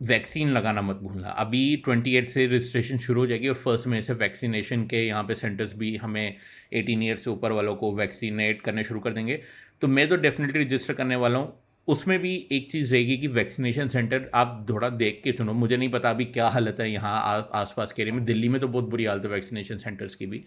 वैक्सीन 0.00 0.50
लगाना 0.50 0.82
मत 0.82 0.96
भूलना। 0.96 1.28
अभी 1.30 1.76
ट्वेंटी 1.84 2.14
एट 2.16 2.28
से 2.30 2.46
रजिस्ट्रेशन 2.46 2.98
शुरू 2.98 3.20
हो 3.20 3.26
जाएगी 3.26 3.48
और 3.48 3.54
फ़र्स्ट 3.56 3.86
में 3.86 4.00
से 4.02 4.12
वैक्सीनेशन 4.14 4.82
के 4.86 5.04
यहाँ 5.06 5.22
पे 5.24 5.34
सेंटर्स 5.34 5.76
भी 5.78 5.96
हमें 5.96 6.36
एटीन 6.72 7.02
ईयर 7.02 7.16
से 7.16 7.30
ऊपर 7.30 7.52
वालों 7.52 7.74
को 7.76 7.94
वैक्सीनेट 7.96 8.62
करने 8.62 8.84
शुरू 8.84 9.00
कर 9.00 9.12
देंगे। 9.12 9.40
तो 9.84 9.88
मैं 9.88 10.08
तो 10.08 10.16
डेफिनेटली 10.16 10.62
रजिस्टर 10.62 10.94
करने 10.94 11.16
वाला 11.16 11.38
हूँ। 11.38 11.52
उसमें 11.88 12.18
भी 12.18 12.34
एक 12.52 12.70
चीज़ 12.72 12.92
रहेगी 12.92 13.16
कि 13.16 13.26
वैक्सीनेशन 13.28 13.88
सेंटर 13.88 14.30
आप 14.34 14.64
थोड़ा 14.70 14.88
देख 14.90 15.20
के 15.24 15.32
चुनो। 15.32 15.52
मुझे 15.52 15.76
नहीं 15.76 15.88
पता 15.90 16.10
अभी 16.10 16.24
क्या 16.26 16.46
हालत 16.48 16.76
है 16.80 16.90
यहाँ 16.90 17.48
आसपास 17.54 17.92
के 17.92 18.02
एरिया 18.02 18.14
में। 18.14 18.24
दिल्ली 18.24 18.48
में 18.48 18.60
तो 18.60 18.68
बहुत 18.68 18.84
बुरी 18.90 19.04
हालत 19.04 19.24
है 19.24 19.30
वैक्सीनेशन 19.30 19.78
सेंटर्स 19.78 20.14
की 20.14 20.26
भी। 20.26 20.44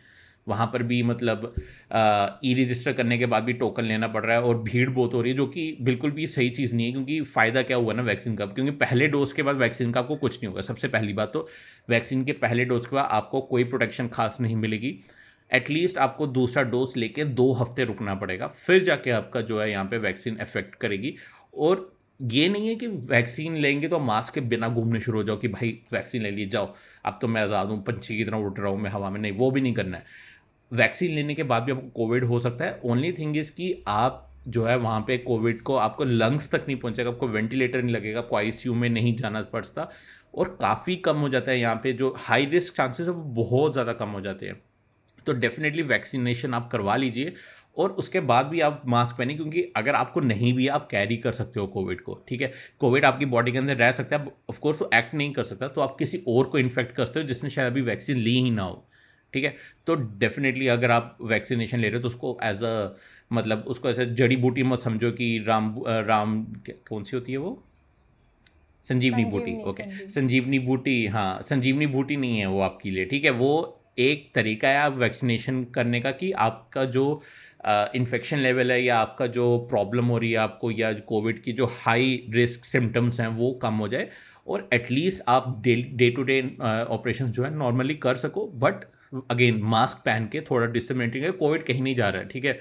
वहाँ 0.48 0.66
पर 0.74 0.84
भी 0.84 1.02
मतलब 1.04 1.54
ई 2.46 2.54
रजिस्टर 2.54 2.94
करने 2.94 3.18
के 3.18 3.26
बाद 3.26 3.44
भी 3.44 3.54
टोकन 3.54 3.84
लेना 3.84 4.08
पड़ 4.08 4.24
रहा 4.26 4.36
है 4.36 4.42
और 4.44 4.62
भीड़ 4.64 4.90
बहुत 4.90 5.14
हो 5.14 5.22
रही 5.22 5.32
है, 5.32 5.38
जो 5.38 5.46
कि 5.48 5.78
बिल्कुल 5.82 6.12
भी 6.12 6.28
सही 6.28 6.50
चीज़ 6.50 6.74
नहीं 6.76 6.86
है, 6.86 6.92
क्योंकि 6.92 7.22
फ़ायदा 7.24 7.62
क्या 7.62 7.78
हुआ 7.78 7.94
ना 7.94 8.04
वैक्सीन 8.04 8.36
का। 8.36 8.46
क्योंकि 8.48 8.72
पहले 8.78 9.08
डोज 9.08 9.34
के 9.34 9.44
बाद 9.44 9.56
वैक्सीन 9.58 9.92
का 9.92 10.00
आपको 10.00 10.16
कुछ 10.16 10.36
नहीं 10.36 10.48
होगा। 10.48 10.62
सबसे 10.64 10.88
पहली 10.88 11.14
बात 11.14 11.34
तो 11.34 11.48
वैक्सीन 11.90 12.24
के 12.26 12.32
पहले 12.42 12.66
डोज 12.66 12.86
के 12.86 12.96
बाद 12.96 13.08
आपको 13.12 13.42
कोई 13.44 13.64
प्रोटेक्शन 13.66 14.08
खास 14.08 14.38
नहीं 14.42 14.56
मिलेगी। 14.56 15.00
एटलीस्ट 15.52 15.98
आपको 15.98 16.28
दूसरा 16.28 16.64
डोज 16.66 16.94
लेके 16.98 17.24
दो 17.26 17.52
हफ़्ते 17.54 17.84
रुकना 17.86 18.16
पड़ेगा। 18.16 18.48
फिर 18.48 18.84
जाके 18.84 19.12
आपका 19.12 19.42
जो 19.42 19.62
है 19.62 19.70
यहाँ 19.72 19.86
पे 19.86 19.98
वैक्सीन 20.00 20.38
इफ़ेक्ट 20.42 20.76
करेगी। 20.76 21.16
और 21.54 21.92
ये 22.20 22.48
नहीं 22.50 22.68
है 22.68 22.76
कि 22.76 22.88
वैक्सीन 22.88 23.56
लेंगे 23.56 23.88
तो 23.88 24.00
मास्क 24.00 24.34
के 24.34 24.42
बिना 24.44 24.68
घूमने 24.70 25.00
शुरू 25.00 25.18
हो 25.18 25.24
जाओ 25.24 25.38
कि 25.38 25.48
भाई 25.48 25.78
वैक्सीन 25.94 26.22
ले 26.24 26.32
लीजिए 26.32 26.50
जाओ। 26.50 26.74
अब 27.06 27.18
तो 27.22 27.28
मैं 27.28 27.42
आज़ाद 27.42 27.68
हूँ, 27.68 27.82
पंछी 27.84 28.18
की 28.18 28.24
तरह 28.26 28.38
उठ 28.38 28.60
रहा 28.60 28.70
हूँ 28.70 28.80
मैं 28.82 28.90
हवा 28.92 29.10
में। 29.10 29.20
नहीं, 29.20 29.32
वो 29.32 29.52
भी 29.52 29.62
नहीं 29.62 29.74
करना 29.74 29.98
है। 29.98 30.04
वैक्सीन 30.72 31.16
लेने 31.16 31.36
के 31.36 31.44
बाद 31.44 31.64
भी 31.64 31.72
आपको 31.72 31.88
कोविड 31.96 32.24
हो 32.24 32.40
सकता 32.40 32.66
है। 32.66 32.80
ओनली 32.86 33.12
थिंग 33.12 33.38
इज़ 33.38 33.52
कि 33.52 33.84
आप 33.88 34.24
जो 34.48 34.66
है 34.66 34.76
वहाँ 34.78 35.00
पे 35.08 35.18
कोविड 35.20 35.62
को 35.62 35.76
आपको 35.78 36.04
लंग्स 36.04 36.50
तक 36.52 36.66
नहीं 36.68 36.78
पहुँचेगा, 36.78 37.10
आपको 37.10 37.28
वेंटिलेटर 37.28 37.82
नहीं 37.82 37.96
लगेगा, 37.96 38.20
आपको 38.20 38.36
आईसीयू 38.36 38.74
में 38.76 38.90
नहीं 38.90 39.16
जाना 39.18 39.42
पड़ता। 39.54 39.90
और 40.34 40.58
काफ़ी 40.62 40.96
कम 40.98 41.18
हो 41.18 41.30
जाता 41.30 41.52
है 41.52 41.60
यहाँ 41.60 41.80
पे 41.84 41.94
जो 41.94 42.14
हाई 42.18 42.46
रिस्क 42.46 42.76
चांसेस 42.76 43.08
है 43.08 43.14
वो 43.14 43.24
बहुत 43.36 43.74
ज़्यादा 43.74 43.94
कम 43.94 44.10
हो 44.10 44.22
जाते 44.22 44.46
हैं। 44.46 44.62
तो 45.28 45.34
डेफिनेटली 45.34 45.84
वैक्सीनेशन 45.84 46.54
आप 46.54 46.70
करवा 46.72 46.96
लीजिए 46.96 47.34
और 47.78 47.92
उसके 47.92 48.20
बाद 48.20 48.46
भी 48.46 48.60
आप 48.62 48.82
मास्क 48.88 49.18
पहने 49.18 49.34
क्योंकि 49.36 49.62
अगर 49.78 49.96
आपको 49.96 50.20
नहीं 50.20 50.54
भी 50.54 50.68
आप 50.68 50.88
कैरी 50.92 51.18
कर 51.18 51.32
सकते 51.32 51.60
हो 51.60 51.68
कोविड 51.68 52.02
को 52.02 52.20
ठीक 52.28 52.42
है? 52.42 52.52
कोविड 52.80 53.06
आपकी 53.06 53.26
बॉडी 53.26 53.52
के 53.52 53.58
अंदर 53.58 53.76
रह 53.78 53.92
सकता 53.92 54.18
है 54.18 54.32
ऑफकोर्स 54.50 54.82
वो 54.82 54.90
एक्ट 54.94 55.14
नहीं 55.14 55.34
कर 55.34 55.44
सकता 55.44 55.68
तो 55.68 55.82
आप 55.82 55.96
किसी 56.00 56.22
और 56.28 56.46
को 56.46 56.58
इन्फेक्ट 56.58 56.96
कर 56.96 57.06
सकते 57.06 57.20
हो 57.20 57.28
जिसने 57.28 57.50
शायद 57.50 57.72
अभी 57.72 57.82
वैक्सीन 57.82 58.18
ली 58.18 58.40
ही 58.42 58.52
ना 58.52 58.64
हो 58.64 58.84
ठीक 59.34 59.44
है? 59.44 59.56
तो 59.88 59.96
डेफिनेटली 59.96 60.68
अगर 60.68 60.92
आप 60.92 61.18
वैक्सीनेशन 61.22 61.80
ले 61.80 61.88
रहे 61.88 61.96
हो 61.98 62.02
तो 62.02 62.08
उसको 62.08 62.38
एज 62.44 62.64
अ 62.64 62.98
मतलब 63.34 63.64
उसको 63.68 63.90
ऐसे 63.90 64.06
जड़ी 64.06 64.36
बूटी 64.38 64.64
मत 64.64 64.80
समझो 64.80 65.12
कि 65.12 65.44
राम 65.48 65.84
राम 65.88 66.44
कौन 66.90 67.04
सी 67.04 67.18
होती 67.18 67.32
है 67.32 67.38
वो? 67.38 67.64
संजीवनी 68.88 69.26
बूटी 69.26 69.56
ओके 69.64 70.10
संजीवनी 70.10 70.60
बूटी 70.60 71.06
हाँ 71.08 71.42
संजीवनी 71.42 71.88
बूटी 71.88 72.16
नहीं 72.16 72.40
है 72.40 72.46
वो 72.46 72.60
आपके 72.62 72.90
लिए 72.90 73.06
ठीक 73.06 73.26
है? 73.26 73.32
वो 73.32 73.77
एक 74.00 74.32
तरीका 74.36 74.70
है 74.70 74.78
आप 74.78 74.98
वैक्सीनेशन 74.98 75.64
करने 75.76 76.00
का 76.00 76.12
कि 76.12 76.32
आपका 76.32 76.86
जो 76.86 77.22
इन्फेक्शन 77.96 78.38
लेवल 78.38 78.72
है 78.72 78.82
या 78.84 78.98
आपका 78.98 79.28
जो 79.28 79.58
प्रॉब्लम 79.70 80.06
हो 80.06 80.18
रही 80.18 80.32
है 80.32 80.38
आपको 80.38 80.72
या 80.72 80.92
कोविड 81.08 81.42
की 81.42 81.52
जो 81.52 81.66
हाई 81.66 82.26
रिस्क 82.30 82.66
सिम्टम्स 82.66 83.20
हैं 83.20 83.28
वो 83.28 83.52
कम 83.62 83.74
हो 83.74 83.88
जाए 83.88 84.10
और 84.48 84.70
एटलीस्ट 84.74 85.24
आप 85.28 85.62
डे 85.64 86.10
टू 86.10 86.24
डे 86.24 86.42
ऑपरेशन 86.90 87.26
जो 87.28 87.44
है 87.44 87.54
नॉर्मली 87.56 87.96
कर 87.96 88.16
सको 88.16 88.46
बट 88.56 88.86
अगेन 89.32 89.62
मास्क 89.64 89.98
पहन 90.06 90.28
के 90.32 90.42
थोड़ा 90.42 90.66
डिस्टर्मेंटिंग 90.68 91.24
है। 91.24 91.32
कोविड 91.32 91.64
कहीं 91.66 91.82
नहीं 91.82 91.96
जा 91.96 92.10
रहा 92.10 92.22
है, 92.22 92.28
ठीक 92.28 92.46
है? 92.46 92.60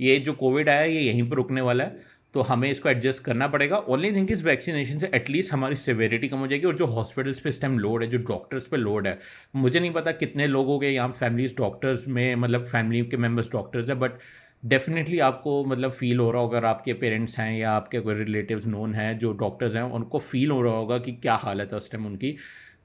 ये 0.00 0.16
जो 0.18 0.32
कोविड 0.32 0.68
आया, 0.68 0.82
ये 0.82 1.00
यहीं 1.00 1.28
पर 1.30 1.36
रुकने 1.36 1.60
वाला 1.60 1.84
है। 1.84 2.00
तो 2.34 2.40
हमें 2.42 2.70
इसको 2.70 2.88
एडजस्ट 2.88 3.22
करना 3.24 3.46
पड़ेगा। 3.48 3.76
ओनली 3.78 4.10
थिंग 4.12 4.30
इस 4.30 4.42
वैक्सीनेशन 4.44 4.98
से 4.98 5.10
एटलीस्ट 5.14 5.52
हमारी 5.52 5.76
सिवेरिटी 5.76 6.28
कम 6.28 6.38
हो 6.38 6.46
जाएगी 6.46 6.66
और 6.66 6.76
जो 6.76 6.86
हॉस्पिटल्स 6.86 7.40
पे 7.40 7.48
इस 7.48 7.60
टाइम 7.60 7.78
लोड 7.78 8.02
है, 8.02 8.08
जो 8.10 8.18
डॉक्टर्स 8.18 8.66
पे 8.66 8.76
लोड 8.76 9.06
है, 9.06 9.18
मुझे 9.56 9.80
नहीं 9.80 9.92
पता 9.92 10.12
कितने 10.14 10.46
लोगों 10.46 10.78
के 10.78 10.90
यहाँ 10.90 11.10
फैमिलीज़ 11.12 11.56
डॉक्टर्स 11.56 12.06
में 12.08 12.34
मतलब 12.36 12.64
फैमिली 12.66 13.02
के 13.02 13.16
मेंबर्स 13.16 13.50
डॉक्टर्स 13.52 13.88
है 13.88 13.94
बट 13.96 14.18
डेफिनेटली 14.62 15.18
आपको 15.20 15.64
मतलब 15.64 15.90
फील 15.90 16.18
हो 16.18 16.30
रहा 16.30 16.42
होगा, 16.42 16.56
अगर 16.56 16.66
आपके 16.66 16.92
पेरेंट्स 16.94 17.38
हैं 17.38 17.52
या 17.58 17.72
आपके 17.72 18.00
कोई 18.00 18.14
रिलेटिव्स 18.14 18.66
नोन 18.66 18.94
हैं, 18.94 19.18
जो 19.18 19.32
डॉक्टर्स 19.34 19.74
हैं, 19.74 19.82
उनको 19.82 20.18
फील 20.20 20.50
हो 20.50 20.62
रहा 20.62 20.72
होगा 20.74 20.98
कि 20.98 21.12
क्या 21.12 21.34
हालत 21.36 21.72
है 21.72 21.78
उस 21.78 21.90
टाइम 21.92 22.06
उनकी। 22.06 22.36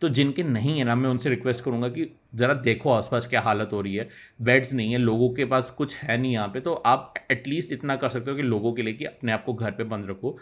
तो 0.02 0.10
जिनके 0.10 0.44
नहीं 0.44 0.78
है, 0.78 0.84
ना 0.86 0.96
मैं 0.96 1.10
उनसे 1.10 1.30
रिक्वेस्ट 1.30 1.64
करूँगा 1.64 1.88
कि 1.90 2.10
ज़रा 2.36 2.54
देखो 2.54 2.90
आसपास 2.92 3.28
क्या 3.28 3.42
हालत 3.42 3.70
हो 3.74 3.82
रही 3.82 3.96
है। 3.96 4.08
बेड्स 4.42 4.74
नहीं 4.74 4.92
है, 4.92 4.98
लोगों 5.00 5.30
के 5.30 5.46
पास 5.46 5.70
कुछ 5.78 5.96
है 5.96 6.18
नहीं 6.18 6.32
यहाँ 6.34 6.48
पे 6.48 6.60
तो 6.60 6.74
आप 6.74 7.14
एटलीस्ट 7.32 7.72
इतना 7.72 7.96
कर 7.96 8.10
सकते 8.10 8.32
हो 8.32 8.38
कि 8.38 8.44
लोगों 8.44 8.74
के 8.74 8.82
लिए 8.82 8.94
कि 8.94 9.06
अपने 9.06 9.32
आप 9.32 9.46
को 9.46 9.54
घर 9.54 9.72
पे 9.72 9.84
बंद 9.86 10.10
रखो। 10.10 10.38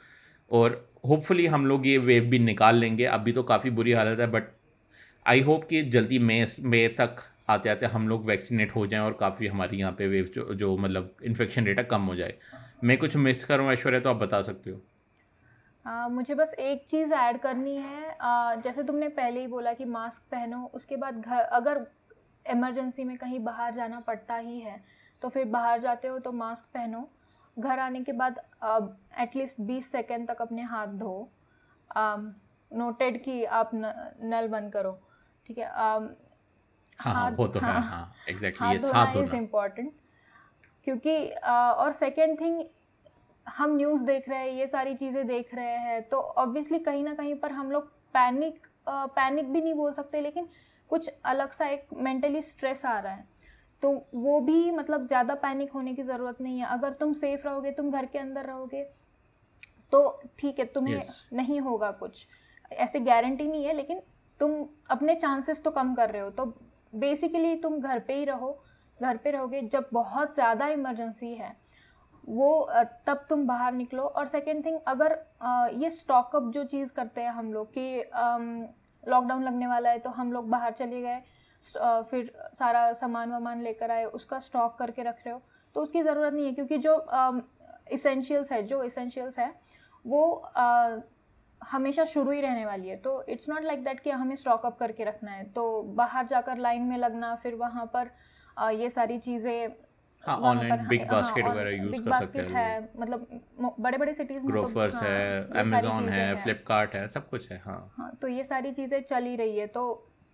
और 0.51 0.85
होपफुली 1.07 1.45
हम 1.47 1.65
लोग 1.65 1.87
ये 1.87 1.97
वेव 1.99 2.23
भी 2.25 2.39
निकाल 2.39 2.75
लेंगे। 2.75 3.05
अभी 3.07 3.31
तो 3.31 3.43
काफ़ी 3.43 3.69
बुरी 3.71 3.91
हालत 3.91 4.19
है 4.19 4.27
बट 4.27 4.49
आई 5.25 5.41
होप 5.41 5.63
कि 5.63 5.81
जल्दी 5.83 6.19
मई 6.19 6.45
मई 6.61 6.87
तक 6.99 7.15
आते 7.49 7.69
आते 7.69 7.85
हम 7.87 8.07
लोग 8.09 8.25
वैक्सीनेट 8.25 8.75
हो 8.75 8.85
जाएँ 8.87 9.01
और 9.03 9.13
काफ़ी 9.19 9.47
हमारी 9.47 9.77
यहाँ 9.77 9.91
पे 9.91 10.07
वेव 10.07 10.29
जो 10.35 10.53
जो 10.53 10.75
मतलब 10.77 11.15
इन्फेक्शन 11.25 11.65
रेट 11.65 11.87
कम 11.89 12.01
हो 12.01 12.15
जाए। 12.15 12.33
मैं 12.83 12.97
कुछ 12.97 13.15
मिस 13.17 13.43
करूँ 13.45 13.71
ऐश्वर्या 13.71 13.99
तो 13.99 14.09
आप 14.09 14.15
बता 14.15 14.41
सकते 14.41 14.71
हो। 14.71 14.81
आ, 15.85 16.07
मुझे 16.07 16.35
बस 16.35 16.53
एक 16.59 16.85
चीज़ 16.89 17.13
ऐड 17.13 17.37
करनी 17.41 17.75
है। 17.75 18.09
आ, 18.11 18.55
जैसे 18.55 18.83
तुमने 18.83 19.07
पहले 19.09 19.39
ही 19.41 19.47
बोला 19.47 19.73
कि 19.73 19.85
मास्क 19.85 20.21
पहनो 20.31 20.69
उसके 20.73 20.95
बाद 20.95 21.21
घर 21.21 21.39
अगर 21.59 21.85
इमरजेंसी 22.45 23.03
में 23.03 23.17
कहीं 23.17 23.39
बाहर 23.43 23.73
जाना 23.73 23.99
पड़ता 23.99 24.35
ही 24.35 24.59
है 24.59 24.79
तो 25.21 25.29
फिर 25.29 25.45
बाहर 25.47 25.79
जाते 25.81 26.07
हो 26.07 26.19
तो 26.19 26.31
मास्क 26.31 26.65
पहनो। 26.73 27.07
घर 27.57 27.79
आने 27.79 28.01
के 28.01 28.11
बाद 28.11 28.39
एटलीस्ट 29.19 29.61
बीस 29.61 29.91
सेकेंड 29.91 30.27
तक 30.27 30.41
अपने 30.41 30.61
हाथ 30.63 30.87
धो। 30.99 31.31
नोटेड 32.71 33.23
कि 33.23 33.43
आप 33.45 33.71
न, 33.73 33.93
नल 34.23 34.47
बंद 34.47 34.71
करो 34.73 34.91
ठीक 35.47 35.57
है? 35.57 35.65
um, 35.65 36.07
हाँ, 36.99 37.13
हाँ 37.13 37.29
वो 37.31 37.47
तो 37.47 37.59
है 37.59 37.79
हाँ 37.81 38.13
एग्जैक्टली 38.29 38.67
हाथ 38.67 38.77
धोना 38.79 39.21
इज़ 39.21 39.35
इम्पोर्टेंट 39.35 39.91
क्योंकि 40.83 41.15
uh, 41.29 41.73
और 41.75 41.91
सेकेंड 41.93 42.39
थिंग 42.39 42.61
हम 43.47 43.75
न्यूज़ 43.77 44.03
देख 44.03 44.29
रहे 44.29 44.39
हैं 44.39 44.49
ये 44.49 44.67
सारी 44.67 44.93
चीज़ें 44.95 45.25
देख 45.27 45.53
रहे 45.55 45.77
हैं 45.79 46.01
तो 46.09 46.17
ऑब्वियसली 46.17 46.79
कहीं 46.79 47.03
ना 47.03 47.13
कहीं 47.13 47.35
पर 47.35 47.51
हम 47.51 47.71
लोग 47.71 47.87
पैनिक 48.13 48.67
पैनिक 48.89 49.51
भी 49.53 49.61
नहीं 49.61 49.73
बोल 49.73 49.91
सकते 49.93 50.21
लेकिन 50.21 50.47
कुछ 50.89 51.09
अलग 51.25 51.51
सा 51.51 51.65
एक 51.67 51.87
मेंटली 51.95 52.41
स्ट्रेस 52.41 52.85
आ 52.85 52.97
रहा 52.99 53.13
है। 53.13 53.27
तो 53.83 53.91
वो 54.15 54.39
भी 54.41 54.71
मतलब 54.71 55.05
ज़्यादा 55.07 55.35
पैनिक 55.37 55.71
होने 55.71 55.93
की 55.93 56.03
ज़रूरत 56.03 56.41
नहीं 56.41 56.59
है। 56.59 56.65
अगर 56.67 56.93
तुम 56.93 57.13
सेफ़ 57.13 57.47
रहोगे 57.47 57.71
तुम 57.71 57.91
घर 57.91 58.05
के 58.05 58.19
अंदर 58.19 58.45
रहोगे 58.45 58.83
तो 59.93 60.19
ठीक 60.39 60.59
है 60.59 60.65
तुम्हें 60.67 60.97
yes. 60.97 61.15
नहीं 61.33 61.59
होगा 61.61 61.91
कुछ। 61.93 62.25
ऐसे 62.71 62.99
गारंटी 63.01 63.47
नहीं 63.47 63.65
है 63.65 63.73
लेकिन 63.73 64.01
तुम 64.39 64.65
अपने 64.89 65.15
चांसेस 65.15 65.63
तो 65.63 65.71
कम 65.71 65.93
कर 65.95 66.09
रहे 66.09 66.21
हो। 66.21 66.29
तो 66.29 66.45
बेसिकली 66.95 67.55
तुम 67.57 67.79
घर 67.79 67.99
पे 67.99 68.13
ही 68.13 68.25
रहो 68.25 68.57
घर 68.99 69.17
पे 69.17 69.31
रहोगे 69.31 69.61
जब 69.63 69.89
बहुत 69.93 70.33
ज़्यादा 70.35 70.67
इमरजेंसी 70.69 71.33
है 71.33 71.55
वो 72.23 72.69
तब 73.07 73.25
तुम 73.29 73.45
बाहर 73.47 73.73
निकलो। 73.73 74.03
और 74.03 74.27
सेकेंड 74.27 74.65
थिंग 74.65 74.79
अगर 74.87 75.17
ये 75.75 75.89
स्टॉकअप 75.91 76.51
जो 76.53 76.63
चीज़ 76.65 76.91
करते 76.93 77.21
हैं 77.21 77.31
हम 77.31 77.53
लोग 77.53 77.73
कि 77.77 77.97
लॉकडाउन 79.03 79.43
लगने 79.43 79.67
वाला 79.67 79.89
है 79.89 79.99
तो 79.99 80.09
हम 80.11 80.33
लोग 80.33 80.49
बाहर 80.49 80.71
चले 80.73 81.01
गए 81.01 81.21
फिर 81.63 82.31
सारा 82.53 82.91
सामान 82.93 83.31
वामान 83.31 83.61
लेकर 83.61 83.91
आए, 83.91 84.05
उसका 84.05 84.39
स्टॉक 84.39 84.77
करके 84.77 85.03
रख 85.03 85.17
रहे 85.25 85.33
हो। 85.33 85.41
तो 85.75 85.81
उसकी 85.81 86.01
ज़रूरत 86.03 86.33
नहीं 86.33 86.45
है 86.45 86.53
क्योंकि 86.53 86.77
जो 86.77 86.95
इसेंशियल्स 87.91 88.51
है, 88.51 88.61
जो 88.63 88.83
इसेंशियल्स 88.83 89.37
है, 89.39 89.53
वो 90.05 90.51
हमेशा 91.61 92.05
शुरू 92.05 92.31
ही 92.31 92.41
रहने 92.41 92.65
वाली 92.65 92.89
है। 92.89 92.95
तो 92.97 93.23
इट्स 93.29 93.49
नॉट 93.49 93.63
लाइक 93.63 93.83
दैट 93.83 93.99
कि 93.99 94.09
हमें 94.11 94.35
स्टॉकअप 94.35 94.77
करके 94.79 95.03
रखना 95.03 95.31
है। 95.31 95.43
तो 95.51 95.81
बाहर 95.83 96.25
जाकर 96.27 96.57
लाइन 96.57 96.81
में 96.83 96.97
लगना, 96.97 97.35
फिर 97.35 97.55
वहाँ 97.55 97.85
पर 97.95 98.09
ये 98.73 98.89
सारी 98.89 99.17
चीज़ें 99.19 99.69
हाँ 100.23 100.37
ऑनलाइन 100.39 100.87
बिग 100.87 101.07
बास्केट 101.09 101.45
वगैरह 101.45 101.69
यूज़ 101.71 102.01
कर 102.01 102.11
सकते 102.15 102.39
हैं 102.39 102.53
है 102.55 102.89
मतलब 102.99 103.27
बड़े 103.79 103.97
बड़े 103.97 104.13
सिटीज़ 104.13 104.37
में 104.37 104.47
ग्रोफर्स 104.47 104.93
तो, 104.93 105.05
है 105.05 105.61
अमेजोन 105.61 106.09
है 106.09 106.35
फ्लिपकार्ट 106.43 106.95
है 106.95 107.07
सब 107.07 107.29
कुछ 107.29 107.51
है 107.51 107.61
हाँ। 107.65 107.93
हाँ 107.97 108.11
तो 108.21 108.27
ये 108.27 108.43
सारी 108.43 108.71
चीज़ें 108.71 109.01
चल 109.03 109.25
ही 109.25 109.35
रही 109.35 109.57
है 109.57 109.67
तो 109.67 109.85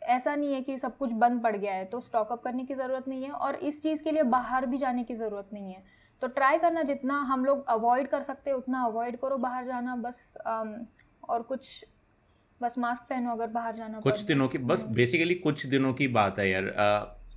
ऐसा 0.01 0.35
नहीं 0.35 0.53
है 0.53 0.61
कि 0.61 0.77
सब 0.77 0.97
कुछ 0.97 1.11
बंद 1.11 1.41
पड़ 1.43 1.55
गया 1.55 1.73
है 1.73 1.85
तो 1.85 1.99
स्टॉक 1.99 2.31
अप 2.31 2.41
करने 2.43 2.63
की 2.65 2.75
ज़रूरत 2.75 3.07
नहीं 3.07 3.23
है 3.23 3.31
और 3.31 3.55
इस 3.63 3.81
चीज़ 3.83 4.03
के 4.03 4.11
लिए 4.11 4.23
बाहर 4.29 4.65
भी 4.65 4.77
जाने 4.77 5.03
की 5.03 5.15
ज़रूरत 5.15 5.49
नहीं 5.53 5.73
है। 5.73 5.83
तो 6.21 6.27
ट्राई 6.27 6.57
करना 6.57 6.81
जितना 6.81 7.19
हम 7.21 7.45
लोग 7.45 7.65
अवॉइड 7.67 8.07
कर 8.07 8.21
सकते 8.21 8.49
हैं 8.49 8.57
उतना 8.57 8.83
अवॉइड 8.83 9.17
करो 9.17 9.37
बाहर 9.37 9.65
जाना 9.65 9.95
बस 9.95 10.33
और 11.29 11.41
कुछ 11.41 11.85
बस 12.61 12.77
मास्क 12.77 13.01
पहनो 13.09 13.31
अगर 13.31 13.47
बाहर 13.47 13.75
जाना 13.75 13.99
कुछ 13.99 14.21
दिनों 14.21 14.47
की 14.47 14.57
बस 14.57 14.81
बेसिकली 14.91 15.33
हम्म। 15.33 15.43
कुछ 15.43 15.65
दिनों 15.65 15.93
की 15.93 16.07
बात 16.07 16.39
है 16.39 16.49
यार 16.49 16.65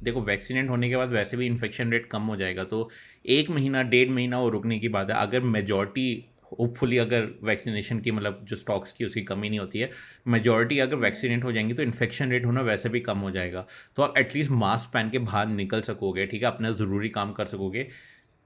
देखो 0.02 0.21
वैक्सीनेट 0.23 0.69
होने 0.71 0.88
के 0.88 0.97
बाद 0.97 1.11
वैसे 1.11 1.37
भी 1.37 1.47
इन्फेक्शन 1.47 1.90
रेट 1.92 2.07
कम 2.07 2.23
हो 2.23 2.37
जाएगा 2.37 2.64
तो 2.64 2.88
एक 3.28 3.50
महीना, 3.50 3.83
डेढ़ 3.85 4.11
महीना 4.11 4.40
वो 4.40 4.49
रुकने 4.49 4.78
की 4.78 4.88
बात 4.88 5.11
है। 5.11 5.16
अगर 5.19 5.40
मेजॉरिटी 5.42 6.25
होपफुली 6.52 6.97
अगर 6.99 7.28
वैक्सीनेशन 7.45 7.99
की 8.00 8.11
मतलब 8.11 8.45
जो 8.49 8.57
स्टॉक्स 8.57 8.92
की 8.92 9.04
उसकी 9.04 9.23
कमी 9.23 9.49
नहीं 9.49 9.59
होती 9.59 9.78
है 9.78 9.90
मेजॉरिटी 10.28 10.78
अगर 10.78 10.97
वैक्सीनेट 10.99 11.45
हो 11.45 11.52
जाएँगी 11.52 11.75
तो 11.75 11.83
इन्फेक्शन 11.83 12.30
रेट 12.30 12.47
होना 12.47 12.61
वैसे 12.62 12.88
भी 12.88 13.00
कम 13.00 13.19
हो 13.19 13.30
जाएगा। 13.30 13.66
तो 13.97 14.02
आप 14.02 14.14
एटलीस्ट 14.19 14.50
मास्क 14.52 14.90
पहन 14.95 15.11
के 15.11 15.19
बाहर 15.21 15.47
निकल 15.49 15.80
सकोगे, 15.83 16.26
ठीक 16.26 16.42
है? 16.42 16.49
अपना 16.49 16.71
ज़रूरी 16.73 17.09
काम 17.11 17.33
कर 17.33 17.47
सकोगे। 17.47 17.87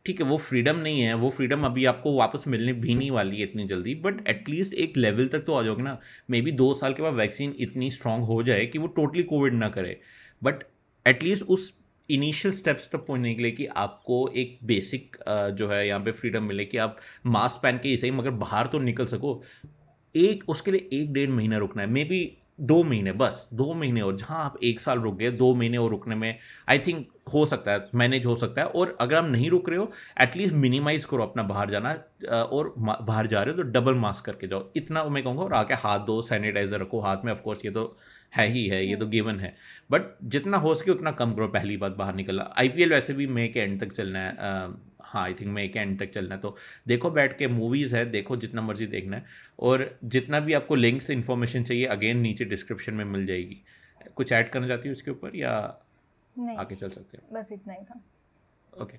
ठीक 0.06 0.20
है, 0.20 0.26
वो 0.26 0.36
फ्रीडम 0.38 0.76
नहीं 0.76 1.00
है। 1.00 1.14
वो 1.14 1.30
फ्रीडम 1.30 1.64
अभी 1.66 1.84
आपको 1.84 2.14
वापस 2.16 2.44
मिलने 2.48 2.72
भी 2.74 2.94
नहीं 2.94 3.10
वाली 3.10 3.36
है 3.36 3.42
इतनी 3.42 3.66
जल्दी 3.66 3.94
बट 3.94 4.28
एटलीस्ट 4.28 4.74
एक 4.74 4.96
लेवल 4.96 5.28
तक 5.28 5.44
तो 5.44 5.52
आ 5.52 5.62
जाओगे 5.62 5.82
ना। 5.82 5.98
मे 6.30 6.40
बी 6.42 6.52
दो 6.52 6.72
साल 6.74 6.92
के 6.94 7.02
बाद 7.02 7.14
वैक्सीन 7.14 7.54
इतनी 7.58 7.90
स्ट्रांग 7.90 8.24
हो 8.24 8.42
जाए 8.42 8.66
कि 8.66 8.78
वो 8.78 8.86
टोटली 8.96 9.22
कोविड 9.24 9.54
ना 9.54 9.68
करे। 9.68 9.98
बट 10.42 10.62
एटलीस्ट 11.06 11.44
उस 11.44 11.72
इनिशियल 12.08 12.54
स्टेप्स 12.54 12.88
तक 12.92 13.04
पहुँचने 13.06 13.34
के 13.34 13.42
लिए 13.42 13.50
कि 13.50 13.66
आपको 13.66 14.28
एक 14.36 14.58
बेसिक 14.64 15.16
जो 15.58 15.68
है 15.68 15.86
यहाँ 15.88 16.00
पे 16.00 16.12
फ्रीडम 16.12 16.44
मिले 16.44 16.64
कि 16.64 16.78
आप 16.78 16.96
मास्क 17.26 17.62
पहन 17.62 17.78
के 17.78 17.88
ही 17.88 17.96
सही 17.96 18.10
मगर 18.10 18.30
बाहर 18.30 18.66
तो 18.66 18.78
निकल 18.78 19.06
सको। 19.06 19.42
एक, 20.14 20.48
उसके 20.48 20.70
लिए 20.70 20.88
एक 20.92 21.12
डेढ़ 21.12 21.30
महीना 21.30 21.58
रुकना 21.58 21.82
है। 21.82 21.88
मे 21.88 22.04
बी 22.04 22.38
दो 22.60 22.82
महीने, 22.84 23.12
बस 23.12 23.48
दो 23.54 23.72
महीने 23.74 24.00
और 24.00 24.16
जहाँ 24.16 24.44
आप 24.44 24.58
एक 24.62 24.80
साल 24.80 24.98
रुक 24.98 25.16
गए, 25.18 25.30
दो 25.30 25.54
महीने 25.54 25.76
और 25.76 25.90
रुकने 25.90 26.14
में 26.14 26.38
आई 26.68 26.78
थिंक 26.78 27.06
हो 27.32 27.44
सकता 27.46 27.72
है 27.72 27.88
मैनेज 27.94 28.26
हो 28.26 28.34
सकता 28.36 28.62
है 28.62 28.66
और 28.68 28.96
अगर 29.00 29.16
आप 29.16 29.24
नहीं 29.24 29.48
रुक 29.50 29.68
रहे 29.68 29.78
हो 29.78 29.90
एटलीस्ट 30.20 30.54
मिनिमाइज 30.54 31.04
करो 31.04 31.22
अपना 31.22 31.42
बाहर 31.42 31.70
जाना 31.70 31.92
और 32.32 32.72
बाहर 32.78 33.26
जा 33.26 33.42
रहे 33.42 33.54
हो 33.54 33.62
तो 33.62 33.68
डबल 33.70 33.94
मास्क 33.96 34.24
करके 34.24 34.48
जाओ। 34.48 34.70
इतना 34.76 35.04
मैं 35.04 35.22
कहूँगा 35.24 35.42
और 35.42 35.54
आके 35.54 35.74
हाथ 35.76 36.06
दो 36.06 36.20
सैनिटाइजर 36.22 36.80
रखो, 36.80 37.00
हाथ 37.00 37.24
में 37.24 37.32
ऑफकोर्स 37.32 37.64
ये 37.64 37.70
तो 37.70 37.96
है 38.34 38.46
ही 38.48 38.66
है 38.68 38.84
ये 38.86 38.96
तो 38.96 39.06
गिवन 39.08 39.40
है। 39.40 39.54
बट 39.90 40.16
जितना 40.24 40.56
हो 40.56 40.74
सके 40.74 40.90
उतना 40.90 41.10
कम 41.12 41.34
करो 41.34 41.48
पहली 41.48 41.76
बात 41.76 41.92
बाहर 41.92 42.14
निकलना। 42.14 42.52
आई 42.58 42.86
वैसे 42.86 43.12
भी 43.12 43.26
मे 43.28 43.46
के 43.48 43.60
एंड 43.60 43.80
तक 43.80 43.92
चलना 43.92 44.18
है 44.18 44.32
हाँ 45.04 45.22
आई 45.22 45.34
थिंक 45.34 45.50
मे 45.50 45.66
के 45.68 45.78
एंड 45.78 45.98
तक 46.00 46.10
चलना 46.10 46.34
है। 46.34 46.40
तो 46.40 46.56
देखो 46.88 47.10
बैठ 47.10 47.36
के 47.38 47.46
मूवीज़ 47.48 47.96
है 47.96 48.04
देखो 48.10 48.36
जितना 48.36 48.62
मर्ज़ी 48.62 48.86
देखना 48.86 49.16
है। 49.16 49.24
और 49.60 49.98
जितना 50.04 50.40
भी 50.40 50.52
आपको 50.52 50.74
लिंक्स 50.74 51.10
इन्फॉर्मेशन 51.10 51.64
चाहिए 51.64 51.86
अगेन 51.86 52.18
नीचे 52.18 52.44
डिस्क्रिप्शन 52.44 52.94
में 52.94 53.04
मिल 53.04 53.26
जाएगी। 53.26 53.60
कुछ 54.16 54.32
ऐड 54.32 54.50
करना 54.50 54.68
चाहती 54.68 54.88
हूँ 54.88 54.96
उसके 54.96 55.10
ऊपर 55.10 55.36
या 55.36 55.52
नहीं। 56.36 56.56
आगे 56.56 56.74
चल 56.74 56.88
सकते 56.88 57.16
हैं? 57.16 57.26
बस 57.32 57.52
इतना 57.52 57.74
ही 57.74 57.84
था। 57.84 58.00
ओके 58.72 58.98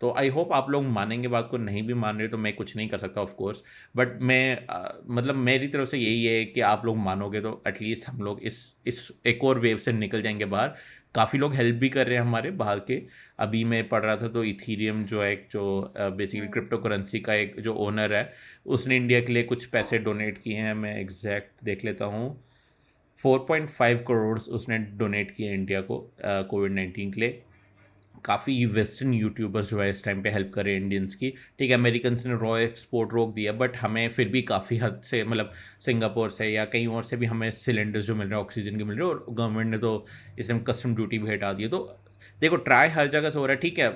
तो 0.00 0.12
आई 0.18 0.28
होप 0.28 0.52
आप 0.52 0.70
लोग 0.70 0.84
मानेंगे 0.84 1.28
बात 1.28 1.48
को 1.50 1.58
नहीं 1.58 1.82
भी 1.82 1.94
मान 1.94 2.18
रहे 2.18 2.28
तो 2.28 2.38
मैं 2.38 2.54
कुछ 2.56 2.76
नहीं 2.76 2.88
कर 2.88 2.98
सकता 2.98 3.20
ऑफ़ 3.22 3.32
कोर्स 3.34 3.62
बट 3.96 4.20
मैं 4.22 4.66
आ, 4.66 4.88
मतलब 5.08 5.34
मेरी 5.34 5.68
तरफ़ 5.68 5.88
से 5.88 5.98
यही 5.98 6.24
है 6.24 6.44
कि 6.44 6.60
आप 6.60 6.86
लोग 6.86 6.96
मानोगे 6.98 7.40
तो 7.40 7.62
एटलीस्ट 7.68 8.08
हम 8.08 8.22
लोग 8.22 8.40
इस 8.42 8.58
इस 8.86 9.10
एक 9.26 9.44
और 9.44 9.58
वेव 9.58 9.76
से 9.76 9.92
निकल 9.92 10.22
जाएँगे 10.22 10.44
बाहर। 10.46 10.74
काफ़ी 11.14 11.38
लोग 11.38 11.54
हेल्प 11.54 11.76
भी 11.76 11.88
कर 11.88 12.06
रहे 12.06 12.16
हैं 12.16 12.22
हमारे 12.22 12.50
बाहर 12.52 12.78
के। 12.80 13.00
अभी 13.38 13.62
मैं 13.64 13.88
पढ़ 13.88 14.02
रहा 14.04 14.16
था 14.16 14.28
तो 14.28 14.44
इथीरियम 14.44 15.04
जो 15.04 15.22
है 15.22 15.32
एक 15.32 15.46
जो 15.52 15.92
बेसिकली 15.98 16.48
क्रिप्टो 16.48 16.78
करेंसी 16.78 17.20
का 17.20 17.34
एक 17.34 17.60
जो 17.60 17.74
ओनर 17.86 18.14
है 18.14 18.32
उसने 18.66 18.96
इंडिया 18.96 19.20
के 19.20 19.32
लिए 19.32 19.42
कुछ 19.42 19.64
पैसे 19.66 19.98
डोनेट 19.98 20.38
किए 20.38 20.56
हैं। 20.56 20.74
मैं 20.74 20.96
एग्जैक्ट 21.00 21.64
देख 21.64 21.84
लेता 21.84 22.04
हूँ। 22.04 22.36
4.5 23.18 24.00
करोड़ 24.08 24.38
उसने 24.38 24.78
डोनेट 24.78 25.30
किए 25.30 25.52
इंडिया 25.54 25.80
को 25.80 25.98
कोविड 26.24 26.72
नाइन्टीन 26.72 27.12
के 27.12 27.20
लिए। 27.20 27.42
काफ़ी 28.24 28.64
वेस्टर्न 28.68 29.14
यूट्यूबर्स 29.14 29.70
जो 29.70 29.80
है 29.80 29.88
इस 29.90 30.04
टाइम 30.04 30.22
पे 30.22 30.30
हेल्प 30.30 30.50
कर 30.54 30.64
रहे 30.64 30.74
हैं 30.74 30.80
इंडियंस 30.82 31.14
की। 31.14 31.32
ठीक 31.58 31.70
है 31.70 31.76
अमेरिकन 31.76 32.16
ने 32.26 32.34
रॉ 32.36 32.56
एक्सपोर्ट 32.58 33.14
रोक 33.14 33.34
दिया 33.34 33.52
बट 33.54 33.76
हमें 33.76 34.08
फिर 34.08 34.28
भी 34.28 34.42
काफ़ी 34.44 34.76
हद 34.76 35.00
से 35.04 35.22
मतलब 35.24 35.52
सिंगापुर 35.86 36.30
से 36.30 36.48
या 36.48 36.64
कहीं 36.66 36.86
और 36.88 37.02
से 37.04 37.16
भी 37.16 37.26
हमें 37.26 37.50
सिलेंडर्स 37.52 38.04
जो 38.06 38.14
मिल 38.14 38.28
रहे 38.28 38.38
हैं 38.38 38.44
ऑक्सीजन 38.44 38.78
के 38.78 38.84
मिल 38.84 38.98
रहे 38.98 39.06
हैं, 39.06 39.14
और 39.14 39.26
गवर्नमेंट 39.30 39.70
ने 39.70 39.78
तो 39.78 40.06
इस 40.38 40.48
टाइम 40.48 40.60
कस्टम 40.62 40.94
ड्यूटी 40.94 41.18
भी 41.18 41.30
हटा 41.30 41.52
दी 41.52 41.68
तो 41.68 41.86
देखो 42.40 42.56
ट्राई 42.58 42.88
हर 42.88 43.08
जगह 43.08 43.30
से 43.30 43.38
हो 43.38 43.46
रहा 43.46 43.54
है, 43.54 43.60
ठीक 43.60 43.78
है। 43.78 43.88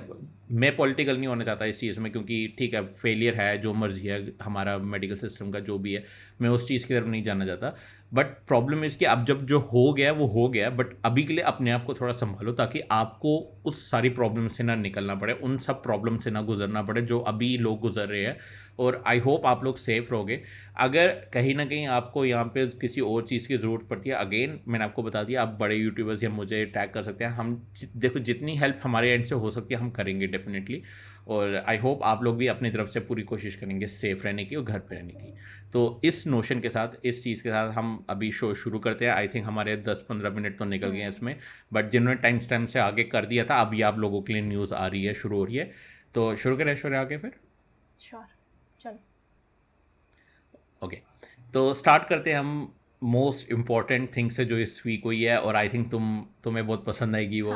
मैं 0.52 0.74
पॉलिटिकल 0.76 1.16
नहीं 1.16 1.26
होना 1.26 1.44
चाहता 1.44 1.64
इस 1.64 1.78
चीज़ 1.80 2.00
में, 2.00 2.10
क्योंकि 2.12 2.54
ठीक 2.58 2.74
है 2.74 2.84
फेलियर 2.94 3.34
है, 3.34 3.56
जो 3.58 3.72
मर्ज़ी 3.74 4.06
है, 4.06 4.18
हमारा 4.42 4.76
मेडिकल 4.78 5.16
सिस्टम 5.16 5.50
का 5.50 5.60
जो 5.60 5.78
भी 5.78 5.92
है, 5.92 6.04
मैं 6.42 6.50
उस 6.50 6.66
चीज़ 6.68 6.86
की 6.86 6.94
तरफ़ 6.94 7.06
नहीं 7.06 7.22
जाना 7.22 7.46
चाहता। 7.46 7.74
बट 8.14 8.26
प्रॉब्लम 8.48 8.84
इज़ 8.84 8.96
कि 8.98 9.04
अब 9.04 9.24
जब 9.24 9.44
जो 9.46 9.58
हो 9.60 9.92
गया, 9.92 10.12
वो 10.12 10.26
हो 10.26 10.48
गया 10.48 10.68
बट 10.70 10.94
अभी 11.04 11.22
के 11.22 11.32
लिए 11.32 11.44
अपने 11.44 11.70
आप 11.70 11.84
को 11.84 11.94
थोड़ा 11.94 12.12
संभालो 12.12 12.52
ताकि 12.52 12.80
आपको 12.90 13.36
उस 13.64 13.90
सारी 13.90 14.08
प्रॉब्लम 14.10 14.48
से 14.48 14.64
ना 14.64 14.74
निकलना 14.74 15.14
पड़े, 15.14 15.32
उन 15.34 15.56
सब 15.58 15.82
प्रॉब्लम 15.82 16.18
से 16.18 16.30
ना 16.30 16.42
गुजरना 16.42 16.82
पड़े 16.82 17.02
जो 17.02 17.18
अभी 17.20 17.56
लोग 17.58 17.80
गुजर 17.80 18.06
रहे 18.06 18.24
हैं। 18.24 18.36
और 18.78 19.02
आई 19.06 19.18
होप 19.18 19.46
आप 19.46 19.64
लोग 19.64 19.76
सेफ़ 19.76 20.10
रहोगे। 20.10 20.40
अगर 20.78 21.08
कहीं 21.34 21.54
ना 21.54 21.64
कहीं 21.64 21.86
आपको 21.86 22.24
यहाँ 22.24 22.44
पे 22.44 22.66
किसी 22.80 23.00
और 23.00 23.22
चीज़ 23.22 23.48
की 23.48 23.56
ज़रूरत 23.56 23.86
पड़ती 23.90 24.10
है 24.10 24.16
अगेन 24.16 24.58
मैंने 24.68 24.84
आपको 24.84 25.02
बता 25.02 25.22
दिया, 25.22 25.42
आप 25.42 25.56
बड़े 25.60 25.76
यूट्यूबर्स 25.76 26.22
या 26.22 26.30
मुझे 26.30 26.64
टैग 26.66 26.90
कर 26.90 27.02
सकते 27.02 27.24
हैं। 27.24 27.30
हम 27.32 27.54
देखो 27.96 28.18
जितनी 28.20 28.56
हेल्प 28.56 28.80
हमारे 28.82 29.12
एंड 29.12 29.24
से 29.24 29.34
हो 29.34 29.50
सकती 29.50 29.74
है, 29.74 29.80
हम 29.80 29.90
करेंगे 29.90 30.26
डेफिनेटली 30.26 30.82
और 31.26 31.54
आई 31.68 31.78
होप 31.78 32.02
आप 32.04 32.22
लोग 32.22 32.36
भी 32.36 32.46
अपनी 32.46 32.70
तरफ़ 32.70 32.88
से 32.88 33.00
पूरी 33.00 33.22
कोशिश 33.22 33.54
करेंगे 33.56 33.86
सेफ़ 33.86 34.24
रहने 34.24 34.44
की 34.44 34.56
और 34.56 34.64
घर 34.64 34.78
पर 34.78 34.94
रहने 34.94 35.12
की। 35.12 35.32
तो 35.72 36.00
इस 36.04 36.26
नोशन 36.26 36.60
के 36.60 36.68
साथ 36.68 36.88
इस 37.04 37.22
चीज़ 37.24 37.42
के 37.42 37.48
साथ 37.48 37.72
हम 37.72 38.04
अभी 38.10 38.30
शो 38.32 38.52
शुरू 38.54 38.78
करते 38.78 39.06
हैं। 39.06 39.12
आई 39.12 39.28
थिंक 39.28 39.46
हमारे 39.46 39.76
दस 39.78 40.04
पंद्रह 40.08 40.30
मिनट 40.30 40.58
तो 40.58 40.64
निकल 40.64 40.90
गए 40.90 41.00
हैं 41.00 41.08
इसमें 41.08 41.36
बट 41.72 41.90
जिन्होंने 41.90 42.20
टाइम 42.22 42.38
टाइम 42.50 42.66
से 42.66 42.78
आगे 42.78 43.04
कर 43.04 43.26
दिया 43.26 43.44
था 43.44 43.60
अभी 43.60 43.82
आप 43.82 43.98
लोगों 43.98 44.22
के 44.22 44.32
लिए 44.32 44.42
न्यूज़ 44.42 44.74
आ 44.74 44.86
रही 44.86 45.04
है 45.04 45.14
शुरू 45.14 45.36
हो 45.36 45.44
रही 45.44 45.56
है। 45.56 45.70
तो 46.14 46.34
शुरू 46.36 46.56
करें 46.56 46.72
ऐश्वर्या 46.72 47.00
आगे 47.00 47.18
फिर। 47.18 47.32
श्योर 48.00 48.24
चलो। 48.80 48.98
ओके 50.82 51.00
तो 51.54 51.72
स्टार्ट 51.74 52.08
करते 52.08 52.30
हैं 52.30 52.38
हम 52.38 52.74
मोस्ट 53.02 53.50
इंपॉर्टेंट 53.52 54.16
थिंग 54.16 54.30
से 54.30 54.44
जो 54.44 54.58
इस 54.58 54.82
वीक 54.86 55.04
हुई 55.04 55.22
है 55.22 55.38
और 55.40 55.56
आई 55.56 55.68
थिंक 55.68 55.90
तुम 55.90 56.26
तुम्हें 56.44 56.66
बहुत 56.66 56.84
पसंद 56.84 57.16
आएगी 57.16 57.40
वो 57.40 57.52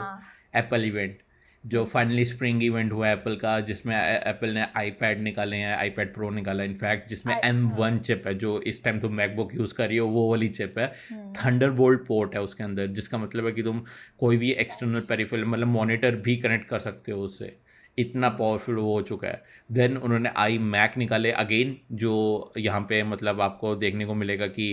एप्पल 0.56 0.76
हाँ. 0.76 0.86
इवेंट 0.86 1.18
जो 1.64 1.84
फाइनली 1.84 2.24
स्प्रिंग 2.24 2.62
इवेंट 2.64 2.92
हुआ 2.92 3.08
एप्पल 3.10 3.34
का 3.36 3.58
जिसमें 3.60 3.94
एप्पल 3.96 4.48
ने 4.48 4.66
आईपैड 4.76 5.20
निकाले 5.20 5.56
हैं 5.56 5.76
आईपैड 5.76 6.12
प्रो 6.14 6.30
निकाला 6.30 6.64
इनफैक्ट 6.64 7.08
जिसमें 7.08 7.34
एम 7.36 7.68
वन 7.70 7.98
चिप 7.98 8.26
है। 8.26 8.34
जो 8.34 8.60
इस 8.62 8.82
टाइम 8.84 8.98
तुम 8.98 9.14
मैकबुक 9.14 9.54
यूज़ 9.54 9.74
कर 9.74 9.88
रही 9.88 9.96
हो 9.96 10.06
वो 10.08 10.28
वाली 10.30 10.48
चिप 10.48 10.78
है। 10.78 10.86
थंडर 11.34 11.70
बोल्ट 11.72 12.06
पोर्ट 12.06 12.34
है 12.34 12.42
उसके 12.42 12.64
अंदर 12.64 12.86
जिसका 12.88 13.18
मतलब 13.18 13.46
है 13.46 13.52
कि 13.52 13.62
तुम 13.62 13.82
कोई 14.18 14.36
भी 14.36 14.50
एक्सटर्नल 14.54 15.00
पेरीफेरल 15.08 15.44
मतलब 15.44 15.66
मॉनिटर 15.68 16.16
भी 16.16 16.36
कनेक्ट 16.36 16.68
कर 16.68 16.78
सकते 16.78 17.12
हो 17.12 17.22
उससे। 17.22 17.56
इतना 17.98 18.28
पावरफुल 18.30 18.76
वो 18.76 18.92
हो 18.94 19.02
चुका 19.02 19.28
है। 19.28 19.42
देन 19.72 19.96
उन्होंने 19.96 20.30
आई 20.36 20.58
मैक 20.58 20.98
निकाले 20.98 21.30
अगेन 21.34 21.76
जो 21.92 22.52
यहाँ 22.58 22.80
पे 22.80 23.02
मतलब 23.04 23.40
आपको 23.40 23.74
देखने 23.76 24.06
को 24.06 24.14
मिलेगा 24.14 24.46
कि 24.48 24.72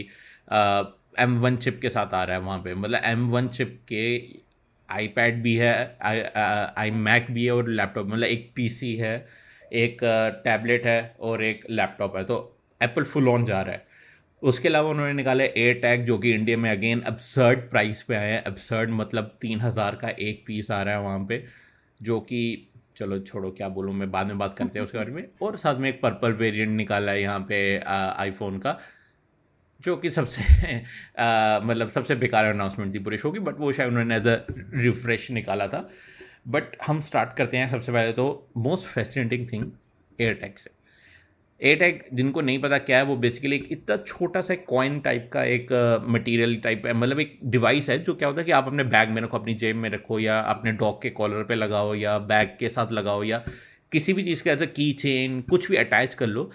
एम 1.20 1.40
वन 1.42 1.58
चिप 1.58 1.80
के 1.82 1.90
साथ 1.90 2.14
आ 2.14 2.24
रहा 2.24 2.38
है 2.38 2.44
वहाँ 2.44 2.60
पे। 2.60 2.74
मतलब 2.76 3.02
एम 3.04 3.30
वन 3.30 3.48
चिप 3.48 3.80
के 3.88 4.06
आईपैड 4.90 5.42
भी 5.44 5.56
है 5.56 5.98
आई 6.04 6.92
मैक 6.92 7.32
भी 7.32 7.46
है 7.46 7.52
और 7.52 7.70
लैपटॉप 7.70 8.08
मतलब 8.08 8.24
एक 8.26 8.52
पीसी 8.56 8.96
है, 8.96 9.16
एक 9.74 9.98
टैबलेट 10.44 10.86
है 10.86 11.16
और 11.20 11.44
एक 11.44 11.66
लैपटॉप 11.70 12.18
है 12.18 12.24
तो 12.24 12.38
एप्पल 12.82 13.04
फुल 13.04 13.30
ऑन 13.30 13.46
जा 13.46 13.62
रहा 13.62 13.74
है। 13.74 13.84
उसके 14.42 14.68
अलावा 14.68 14.90
उन्होंने 14.90 15.14
निकाले 15.14 15.46
एयर 15.48 15.80
टैग 15.82 16.06
जो 16.06 16.18
कि 16.18 16.32
इंडिया 16.34 16.58
में 16.58 16.70
अगेन 16.70 17.02
अबसर्ड 17.04 17.60
प्राइस 17.70 18.02
पे 18.04 18.16
आए 18.16 18.32
हैं 18.32 18.44
अबसर्ड 18.44 18.90
मतलब 18.92 19.38
तीन 19.42 19.62
हज़ार 19.62 19.96
का 19.96 20.10
एक 20.10 20.44
पीस 20.48 20.72
आ 20.72 20.82
रहा 20.82 20.96
है 20.96 21.02
वहाँ 21.02 21.26
पे, 21.30 21.44
जो 22.00 22.20
कि, 22.20 22.68
चलो 22.98 23.20
छोड़ो, 23.20 23.52
क्या 23.52 23.68
बोलूँ, 23.70 23.94
मैं 23.94 24.10
बाद 24.12 24.28
में 24.28 24.38
बात 24.38 24.58
करते 24.58 24.80
हैं 24.80 24.86
उसके 24.86 24.98
बारे 24.98 25.12
में। 25.12 25.26
और 25.42 25.56
साथ 25.58 25.80
में 25.80 25.90
एक 25.90 26.02
पर्पल 26.02 26.34
वेरिएंट 26.34 26.72
निकाला 26.72 27.12
है 27.12 27.22
यहाँ 27.22 27.40
पे 27.50 27.58
आईफोन 27.80 28.58
का 28.60 28.78
जो 29.86 29.96
कि 29.98 30.10
सबसे 30.12 30.42
मतलब 31.68 31.90
सबसे 31.90 32.16
बेकार 32.16 32.46
अनाउंसमेंट 32.46 32.94
थी 32.96 33.00
पूरे 33.00 33.18
शो 33.18 33.32
की 33.32 33.40
बट 33.40 33.60
वो 33.60 33.72
शायद 33.74 33.90
उन्होंने 33.90 34.16
एज 34.18 34.28
अ 34.28 34.38
रिफ्रेश 34.76 35.30
निकाला 35.32 35.68
था। 35.68 35.88
बट 36.48 36.78
हम 36.88 37.02
स्टार्ट 37.02 37.36
करते 37.38 37.58
हैं 37.58 37.70
सबसे 37.70 37.92
पहले 37.92 38.12
तो 38.14 38.26
मोस्ट 38.58 38.88
फैसिनेटिंग 38.88 39.48
थिंग 39.54 39.72
एयरटेक 40.20 40.60
से। 40.60 40.70
एयरटेक 41.62 42.08
जिनको 42.14 42.42
नहीं 42.42 42.60
पता 42.60 42.78
क्या 42.78 42.98
है, 42.98 43.04
वो 43.04 43.16
बेसिकली 43.16 43.56
एक 43.56 43.68
इतना 43.72 43.98
छोटा 43.98 44.42
सा 44.42 44.56
कॉइन 44.56 45.00
टाइप 45.00 45.30
का 45.34 45.44
एक 45.44 45.68
मटेरियल 46.08 46.56
टाइप 46.56 46.86
है 46.86 46.94
मतलब 46.94 47.20
एक 47.20 47.40
डिवाइस 47.44 47.90
है, 47.90 47.98
जो 48.04 48.14
क्या 48.14 48.28
होता 48.28 48.42
है 48.42 48.46
कि 48.46 48.52
आप 48.52 48.68
अपने 48.68 48.84
बैग 48.84 49.10
में 49.10 49.22
रखो, 49.22 49.38
अपनी 49.38 49.54
जेब 49.54 49.76
में 49.76 49.90
रखो, 49.90 50.20
या 50.20 50.40
अपने 50.40 50.72
डॉग 50.72 51.02
के 51.02 51.10
कॉलर 51.10 51.44
पे 51.44 51.56
लगाओ, 51.56 51.94
या 51.96 52.18
बैग 52.20 52.56
के 52.60 52.70
साथ 52.70 52.92
लगाओ, 52.92 53.24
या 53.24 53.44
किसी 53.92 54.14
भी 54.14 54.24
चीज़ 54.24 54.44
का 54.44 54.52
एज 54.52 54.62
अ 54.62 54.66
की 54.66 54.92
चेन 54.94 55.42
कुछ 55.42 55.70
भी 55.72 55.78
अटैच 55.78 56.14
कर 56.14 56.28
लो, 56.28 56.52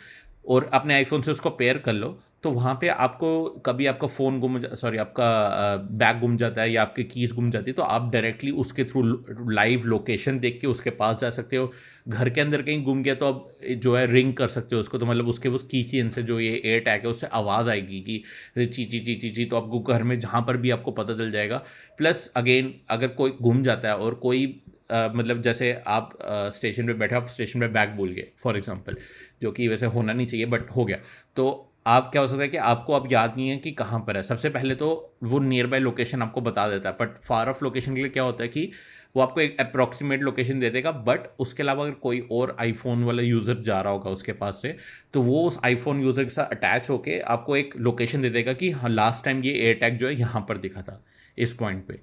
और 0.49 0.71
अपने 0.73 0.95
आईफोन 0.95 1.23
से 1.23 1.31
उसको 1.31 1.51
पेयर 1.51 1.79
कर 1.79 1.93
लो 1.93 2.19
तो 2.43 2.51
वहाँ 2.51 2.75
पे 2.81 2.89
आपको 2.89 3.45
कभी 3.67 3.87
आपका 3.87 4.07
फ़ोन 4.09 4.39
गुम 4.41 4.59
सॉरी 4.75 4.99
आपका 4.99 5.77
बैग 5.93 6.21
गुम 6.21 6.37
जाता 6.37 6.63
है 6.63 6.73
या 6.73 6.83
आपकी 6.83 7.05
कीज़ 7.05 7.35
गुम 7.35 7.51
जाती 7.51 7.71
है 7.71 7.75
तो 7.75 7.83
आप 7.83 8.11
डायरेक्टली 8.13 8.51
उसके 8.51 8.85
थ्रू 8.85 9.03
लाइव 9.51 9.83
लोकेशन 9.85 10.39
देख 10.41 10.59
के 10.61 10.67
उसके 10.67 10.91
पास 10.91 11.19
जा 11.21 11.31
सकते 11.31 11.57
हो। 11.57 11.71
घर 12.09 12.31
के 12.31 12.41
अंदर 12.41 12.63
कहीं 12.63 12.83
गुम 12.85 13.03
गया 13.03 13.15
तो 13.15 13.27
आप 13.27 13.49
जो 13.77 13.95
है 13.97 14.07
रिंग 14.13 14.33
कर 14.35 14.49
सकते 14.49 14.77
हो 14.77 14.81
उसको। 14.81 14.99
तो 14.99 15.07
मतलब 15.07 15.29
उसके 15.29 15.49
उस 15.49 15.63
की 15.63 15.83
चेन 15.85 16.11
से 16.11 16.23
जो 16.23 16.41
ये 16.41 16.61
एयर 16.65 16.81
टैग 16.81 17.01
है 17.01 17.11
उससे 17.11 17.27
आवाज़ 17.27 17.71
आएगी 17.71 18.01
कि 18.01 18.23
ची 18.59 18.85
ची 18.85 19.01
ची 19.01 19.15
ची 19.15 19.31
ची 19.31 19.45
तो 19.45 19.57
आपको 19.57 19.81
घर 19.81 20.03
में 20.03 20.19
जहाँ 20.19 20.43
पर 20.43 20.57
भी 20.57 20.71
आपको 20.71 20.91
पता 20.93 21.17
चल 21.17 21.31
जाएगा। 21.31 21.63
प्लस 21.99 22.31
अगेन 22.37 22.75
अगर 22.91 23.09
कोई 23.09 23.35
गुम 23.43 23.63
जाता 23.63 23.89
है 23.89 23.97
और 23.97 24.15
कोई 24.15 24.63
आ, 24.93 25.09
मतलब 25.09 25.43
जैसे 25.43 25.73
आप 25.87 26.19
स्टेशन 26.55 26.83
uh, 26.83 26.89
पे 26.89 26.95
बैठे 26.95 27.15
आप 27.17 27.27
स्टेशन 27.29 27.61
पे 27.61 27.69
बैग 27.69 27.91
भूल 27.97 28.13
गए 28.13 28.27
फॉर 28.39 28.57
एग्जांपल 28.57 28.97
जो 29.43 29.51
कि 29.53 29.69
वैसे 29.69 29.87
होना 29.87 30.13
नहीं 30.13 30.27
चाहिए 30.27 30.47
बट 30.47 30.71
हो 30.71 30.85
गया। 30.85 30.97
तो 31.37 31.70
आप 31.87 32.11
क्या 32.13 32.23
हो 32.23 32.29
सकता 32.29 32.43
है 32.43 32.49
कि 32.49 32.57
आपको 32.57 32.93
अब 32.93 33.13
याद 33.13 33.35
नहीं 33.37 33.49
है 33.49 33.57
कि 33.57 33.71
कहाँ 33.73 33.99
पर 34.07 34.17
है। 34.17 34.23
सबसे 34.23 34.49
पहले 34.51 34.75
तो 34.75 34.89
वो 35.25 35.39
नियर 35.39 35.67
बाय 35.67 35.81
लोकेशन 35.81 36.23
आपको 36.23 36.41
बता 36.41 36.69
देता 36.69 36.89
है 36.89 36.97
बट 37.01 37.17
फार 37.25 37.49
ऑफ़ 37.49 37.65
लोकेशन 37.65 37.95
के 37.95 38.01
लिए 38.01 38.11
क्या 38.11 38.23
होता 38.23 38.43
है 38.43 38.49
कि 38.49 38.71
वो 39.17 39.23
आपको 39.23 39.41
एक 39.41 39.61
अप्रॉक्सीमेट 39.61 40.23
लोकेशन 40.23 40.61
दे 40.61 40.71
देगा 40.71 40.91
बट 41.07 41.21
उसके 41.41 41.63
अलावा 41.63 41.85
अगर 41.85 41.95
कोई 42.03 42.21
और 42.33 42.57
आईफोन 42.61 43.05
वाला 43.05 43.23
यूज़र 43.23 43.63
जा 43.63 43.81
रहा 43.81 43.93
होगा 43.93 44.11
उसके 44.11 44.33
पास 44.33 44.61
से 44.63 44.77
तो 45.15 45.23
वो 45.23 45.43
उस 45.47 45.59
आईफोन 45.65 46.03
यूज़र 46.03 46.25
के 46.25 46.31
साथ 46.31 46.53
अटैच 46.53 46.91
होके 46.91 47.19
आपको 47.29 47.57
एक 47.57 47.75
लोकेशन 47.79 48.23
दे 48.23 48.31
देगा 48.31 48.53
कि 48.53 48.71
हाँ 48.71 48.91
लास्ट 48.91 49.25
टाइम 49.25 49.43
ये 49.45 49.53
एयर 49.55 49.75
टैग 49.75 49.99
जो 49.99 50.09
है 50.09 50.15
यहाँ 50.15 50.45
पर 50.49 50.59
दिखा 50.59 50.83
था, 50.83 51.03
इस 51.39 51.53
पॉइंट 51.53 51.87
पे। 51.89 52.01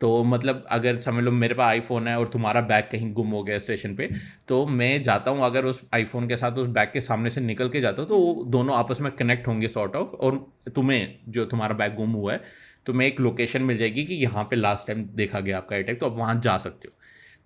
तो 0.00 0.22
मतलब 0.24 0.64
अगर 0.70 0.96
समझ 0.98 1.22
लो 1.24 1.30
मेरे 1.32 1.54
पास 1.54 1.66
आईफोन 1.66 2.08
है 2.08 2.16
और 2.18 2.28
तुम्हारा 2.28 2.60
बैग 2.62 2.84
कहीं 2.92 3.12
गुम 3.14 3.30
हो 3.30 3.42
गया 3.42 3.58
स्टेशन 3.58 3.94
पे 3.96 4.08
तो 4.48 4.64
मैं 4.68 5.02
जाता 5.02 5.30
हूँ, 5.30 5.44
अगर 5.44 5.64
उस 5.64 5.80
आईफोन 5.94 6.28
के 6.28 6.36
साथ 6.36 6.58
उस 6.58 6.68
बैग 6.70 6.88
के 6.92 7.00
सामने 7.00 7.30
से 7.30 7.40
निकल 7.40 7.68
के 7.68 7.80
जाता 7.80 8.02
हूँ 8.02 8.08
तो 8.08 8.18
वो 8.18 8.44
दोनों 8.48 8.74
आपस 8.76 9.00
में 9.00 9.10
कनेक्ट 9.12 9.46
होंगे 9.48 9.68
सॉर्ट 9.68 9.96
ऑफ़ 9.96 10.16
और 10.18 10.38
तुम्हें 10.76 11.18
जो 11.28 11.44
तुम्हारा 11.46 11.74
बैग 11.76 11.94
गुम 11.96 12.10
हुआ 12.12 12.32
है 12.32 12.40
तुम्हें 12.86 13.06
एक 13.08 13.20
लोकेशन 13.20 13.62
मिल 13.62 13.76
जाएगी 13.78 14.04
कि 14.04 14.14
यहाँ 14.16 14.44
पे 14.44 14.56
लास्ट 14.56 14.86
टाइम 14.86 15.04
देखा 15.16 15.40
गया 15.40 15.56
आपका 15.58 15.76
अटैक 15.76 16.00
तो 16.00 16.06
आप 16.06 16.16
वहाँ 16.18 16.40
जा 16.40 16.56
सकते 16.58 16.88
हो। 16.88 16.94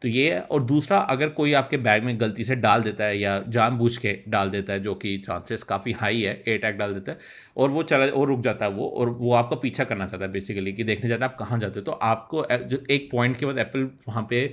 तो 0.04 0.08
ये 0.08 0.32
है। 0.32 0.40
और 0.42 0.62
दूसरा, 0.62 0.98
अगर 1.00 1.28
कोई 1.30 1.52
आपके 1.54 1.76
बैग 1.78 2.02
में 2.04 2.20
गलती 2.20 2.44
से 2.44 2.54
डाल 2.56 2.82
देता 2.82 3.04
है 3.04 3.18
या 3.18 3.38
जानबूझ 3.48 3.96
के 3.96 4.12
डाल 4.28 4.50
देता 4.50 4.72
है, 4.72 4.80
जो 4.80 4.94
कि 4.94 5.16
चांसेस 5.18 5.62
काफ़ी 5.62 5.92
हाई 5.92 6.20
है 6.22 6.34
ए 6.48 6.56
टैग 6.58 6.76
डाल 6.76 6.94
देता 6.94 7.12
है, 7.12 7.18
और 7.56 7.70
वो 7.70 7.82
चला, 7.82 8.06
और 8.06 8.28
रुक 8.28 8.40
जाता 8.40 8.64
है 8.64 8.70
वो, 8.70 8.88
और 8.88 9.10
वो 9.10 9.32
आपका 9.34 9.56
पीछा 9.56 9.84
करना 9.84 10.06
चाहता 10.06 10.24
है 10.24 10.30
बेसिकली 10.32 10.72
कि 10.72 10.84
देखने 10.84 11.08
जाता 11.08 11.24
है 11.24 11.30
आप 11.32 11.38
कहाँ 11.38 11.58
जाते 11.60 11.78
हो। 11.78 11.84
तो 11.84 11.92
आपको 11.92 12.44
जो 12.66 12.82
एक 12.90 13.08
पॉइंट 13.12 13.36
के 13.36 13.46
बाद 13.46 13.58
एप्पल 13.58 13.88
वहाँ 14.08 14.26
पे 14.30 14.46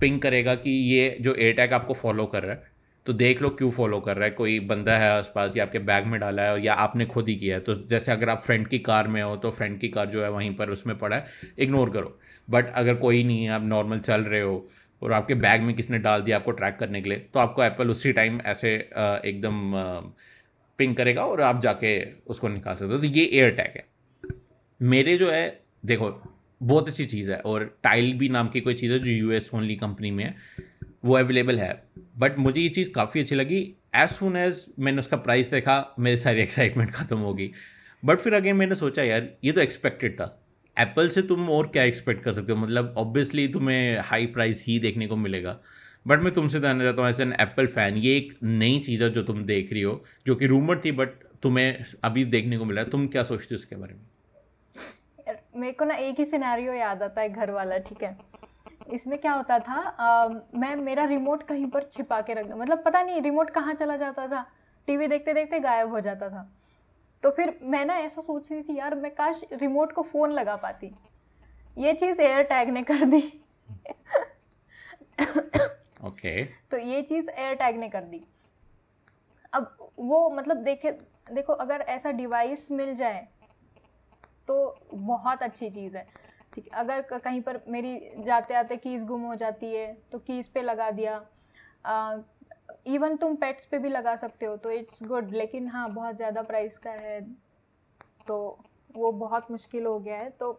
पिंग 0.00 0.20
करेगा 0.20 0.54
कि 0.56 0.70
ये 0.92 1.16
जो 1.20 1.34
ए 1.34 1.52
टैग 1.52 1.72
आपको 1.72 1.94
फॉलो 1.94 2.26
कर 2.26 2.42
रहा 2.42 2.52
है 2.52 2.74
तो 3.06 3.12
देख 3.14 3.42
लो 3.42 3.48
क्यों 3.48 3.70
फॉलो 3.70 3.98
कर 4.00 4.16
रहा 4.16 4.24
है। 4.24 4.30
कोई 4.32 4.58
बंदा 4.62 4.96
है 4.98 5.10
आसपास 5.10 5.56
या 5.56 5.64
आपके 5.64 5.78
बैग 5.80 6.06
में 6.06 6.18
डाला 6.20 6.42
है 6.42 6.64
या 6.64 6.74
आपने 6.76 7.06
खुद 7.06 7.28
ही 7.28 7.34
किया 7.34 7.56
है 7.56 7.62
तो 7.62 7.74
जैसे 7.90 8.12
अगर 8.12 8.28
आप 8.28 8.42
फ्रेंड 8.42 8.66
की 8.68 8.78
कार 8.80 9.08
में 9.08 9.22
हो 9.22 9.36
तो 9.36 9.50
फ्रेंड 9.50 9.78
की 9.80 9.88
कार 9.88 10.06
जो 10.06 10.22
है 10.22 10.30
वहीं 10.30 10.54
पर 10.56 10.70
उसमें 10.70 10.96
पड़ा 10.98 11.16
है 11.16 11.54
इग्नोर 11.58 11.90
करो। 11.90 12.18
बट 12.48 12.72
अगर 12.74 12.94
कोई 12.94 13.22
नहीं 13.24 13.44
है, 13.44 13.50
आप 13.50 13.62
नॉर्मल 13.64 13.98
चल 13.98 14.20
रहे 14.22 14.40
हो 14.40 14.68
और 15.02 15.12
आपके 15.12 15.34
बैग 15.34 15.62
में 15.62 15.74
किसने 15.74 15.98
डाल 15.98 16.22
दिया 16.22 16.36
आपको 16.36 16.50
ट्रैक 16.50 16.76
करने 16.76 17.00
के 17.02 17.08
लिए 17.08 17.18
तो 17.34 17.40
आपको 17.40 17.64
एप्पल 17.64 17.90
उसी 17.90 18.12
टाइम 18.12 18.40
ऐसे 18.46 18.74
एकदम 18.74 19.72
पिंग 20.78 20.94
करेगा 20.96 21.24
और 21.24 21.40
आप 21.40 21.60
जाके 21.62 22.00
उसको 22.26 22.48
निकाल 22.48 22.76
सकते 22.76 22.92
हो। 22.92 22.98
तो 22.98 23.06
ये 23.06 23.24
एयर 23.32 23.50
टैग 23.50 23.76
है। 23.76 23.84
मेरे 24.80 25.16
जो 25.18 25.30
है, 25.30 25.60
देखो, 25.86 26.10
बहुत 26.60 26.88
अच्छी 26.88 27.06
चीज़ 27.06 27.30
है 27.30 27.38
और 27.38 27.64
टाइल 27.82 28.12
भी 28.14 28.28
नाम 28.28 28.48
की 28.48 28.60
कोई 28.60 28.74
चीज़ 28.74 28.92
है 28.92 28.98
जो 28.98 29.10
यूएस 29.10 29.50
ओनली 29.54 29.76
कंपनी 29.76 30.10
में 30.10 30.24
है, 30.24 30.34
वो 31.04 31.16
अवेलेबल 31.16 31.58
है। 31.58 31.82
बट 32.18 32.38
मुझे 32.38 32.60
ये 32.60 32.68
चीज़ 32.68 32.90
काफ़ी 32.90 33.20
अच्छी 33.20 33.34
लगी। 33.34 33.60
एज 33.94 34.08
सुन 34.08 34.36
एज 34.36 34.64
मैंने 34.78 34.98
उसका 34.98 35.16
प्राइस 35.16 35.50
देखा, 35.50 35.94
मेरी 35.98 36.16
सारी 36.16 36.40
एक्साइटमेंट 36.40 36.90
ख़त्म 36.90 37.18
होगी 37.18 37.50
बट 38.02 38.18
फिर 38.18 38.34
अगेन 38.34 38.56
मैंने 38.56 38.74
सोचा, 38.74 39.02
यार, 39.02 39.28
ये 39.44 39.52
तो 39.52 39.60
एक्सपेक्टेड 39.60 40.14
था। 40.14 40.45
एप्पल 40.78 41.08
से 41.08 41.22
तुम 41.22 41.48
और 41.50 41.66
क्या 41.68 41.82
एक्सपेक्ट 41.84 42.22
कर 42.24 42.32
सकते 42.32 42.52
हो? 42.52 42.58
मतलब 42.58 42.94
ऑब्वियसली 42.98 43.46
तुम्हें 43.48 43.98
हाई 44.04 44.26
प्राइस 44.26 44.64
ही 44.66 44.78
देखने 44.78 45.06
को 45.06 45.16
मिलेगा। 45.16 45.58
बट 46.06 46.22
मैं 46.22 46.32
तुमसे 46.34 46.60
जानना 46.60 46.84
चाहता 46.84 47.02
हूँ 47.02 47.10
एज 47.10 47.20
एन 47.20 47.32
एप्पल 47.40 47.66
फ़ैन 47.66 47.96
ये 47.96 48.16
एक 48.16 48.36
नई 48.42 48.78
चीज़ 48.78 49.02
है 49.04 49.10
जो 49.10 49.22
तुम 49.22 49.42
देख 49.44 49.72
रही 49.72 49.82
हो 49.82 50.02
जो 50.26 50.34
कि 50.34 50.46
रूमर 50.46 50.80
थी 50.84 50.92
बट 50.92 51.22
तुम्हें 51.42 51.84
अभी 52.04 52.24
देखने 52.24 52.58
को 52.58 52.64
मिला 52.64 52.84
तुम 52.84 53.06
क्या 53.06 53.22
सोचते 53.22 53.54
हो 53.54 53.58
उसके 53.58 53.76
बारे 53.76 53.94
में? 53.94 54.00
मेरे 55.56 55.72
को 55.72 55.84
ना 55.84 55.94
एक 55.94 56.18
ही 56.18 56.24
सिनेरियो 56.24 56.72
याद 56.72 57.02
आता 57.02 57.20
है 57.20 57.28
घर 57.28 57.50
वाला 57.50 57.78
ठीक 57.78 58.02
है? 58.02 58.16
इसमें 58.92 59.18
क्या 59.18 59.32
होता 59.32 59.58
था 59.58 59.74
आ, 59.74 60.28
मैं 60.58 60.74
मेरा 60.76 61.04
रिमोट 61.04 61.42
कहीं 61.42 61.66
पर 61.66 61.88
छिपा 61.92 62.20
के 62.20 62.34
रख 62.34 62.50
मतलब 62.50 62.82
पता 62.84 63.02
नहीं 63.02 63.20
रिमोट 63.22 63.50
कहाँ 63.50 63.74
चला 63.74 63.96
जाता 63.96 64.26
था? 64.26 64.44
टीवी 64.88 65.06
देखते 65.06 65.34
देखते 65.34 65.58
गायब 65.60 65.90
हो 65.90 66.00
जाता 66.00 66.28
था। 66.28 66.48
तो 67.22 67.30
फिर 67.30 67.58
मैं 67.62 67.84
ना 67.84 67.94
ऐसा 67.98 68.22
सोच 68.22 68.50
रही 68.52 68.62
थी 68.62 68.76
यार 68.78 68.94
मैं 68.94 69.14
काश 69.14 69.40
रिमोट 69.52 69.92
को 69.92 70.02
फ़ोन 70.02 70.32
लगा 70.32 70.56
पाती। 70.56 70.94
ये 71.76 71.92
चीज़ 71.94 72.20
एयर 72.20 72.42
टैग 72.44 72.68
ने 72.68 72.82
कर 72.82 73.04
दी। 73.04 73.22
Okay 75.18 76.08
okay. 76.08 76.46
तो 76.70 76.78
ये 76.78 77.02
चीज़ 77.02 77.30
एयर 77.30 77.54
टैग 77.54 77.76
ने 77.76 77.88
कर 77.88 78.02
दी। 78.02 78.22
अब 79.52 79.76
वो 79.98 80.28
मतलब 80.30 80.56
देखे 80.64 80.90
देखो 81.32 81.52
अगर 81.54 81.80
ऐसा 81.80 82.10
डिवाइस 82.12 82.70
मिल 82.70 82.94
जाए 82.94 83.26
तो 84.48 84.56
बहुत 84.92 85.42
अच्छी 85.42 85.70
चीज़ 85.70 85.96
है। 85.96 86.06
ठीक 86.54 86.68
अगर 86.74 87.00
कहीं 87.14 87.40
पर 87.42 87.60
मेरी 87.68 87.98
जाते 88.18 88.54
आते 88.54 88.76
कीज़ 88.76 89.04
गुम 89.04 89.22
हो 89.22 89.34
जाती 89.34 89.72
है 89.74 89.92
तो 90.12 90.18
कीज़ 90.20 90.50
पे 90.54 90.62
लगा 90.62 90.90
दिया। 90.90 91.16
इवन 92.86 93.16
तुम 93.16 93.34
पेट्स 93.36 93.66
पे 93.66 93.78
भी 93.78 93.88
लगा 93.88 94.14
सकते 94.16 94.46
हो 94.46 94.56
तो 94.56 94.70
इट्स 94.70 95.02
गुड 95.04 95.30
लेकिन 95.34 95.68
हाँ 95.68 95.88
बहुत 95.92 96.16
ज़्यादा 96.16 96.42
प्राइस 96.44 96.78
का 96.78 96.90
है 96.92 97.20
तो 98.28 98.36
वो 98.94 99.10
बहुत 99.12 99.50
मुश्किल 99.50 99.86
हो 99.86 99.98
गया 100.00 100.16
है. 100.16 100.28
तो 100.30 100.52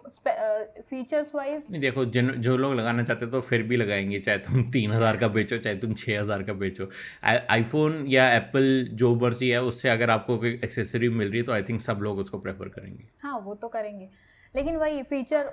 फीचर्स 0.89 1.33
वाइज 1.35 1.71
देखो 1.77 2.03
जिन 2.07 2.29
जो 2.41 2.55
लोग 2.57 2.73
लगाना 2.75 3.03
चाहते 3.03 3.25
हैं 3.25 3.31
तो 3.31 3.41
फिर 3.41 3.63
भी 3.63 3.77
लगाएँगे 3.77 4.19
चाहे 4.19 4.37
तुम 4.39 4.63
तीन 4.71 4.91
हज़ार 4.91 5.17
का 5.17 5.27
बेचो 5.29 5.57
चाहे 5.57 5.75
तुम 5.75 5.93
छः 5.93 6.19
हज़ार 6.19 6.43
का 6.43 6.53
बेचो. 6.55 6.89
आईफोन 7.23 8.03
या 8.07 8.29
एप्पल 8.33 8.87
जो 8.93 9.13
बर्सी 9.15 9.49
है 9.49 9.61
उससे 9.63 9.89
अगर 9.89 10.09
आपको 10.09 10.37
कोई 10.37 10.53
एक्सेसरी 10.63 11.09
मिल 11.11 11.29
रही 11.29 11.39
है 11.39 11.45
तो 11.45 11.51
आई 11.51 11.63
थिंक 11.63 11.81
सब 11.81 11.99
लोग 12.01 12.19
उसको 12.19 12.37
प्रेफर 12.39 12.69
करेंगे. 12.69 13.03
हाँ 13.23 13.39
वो 13.39 13.55
तो 13.55 13.67
करेंगे. 13.67 14.09
लेकिन 14.55 14.77
वही 14.77 15.01
फीचर 15.05 15.51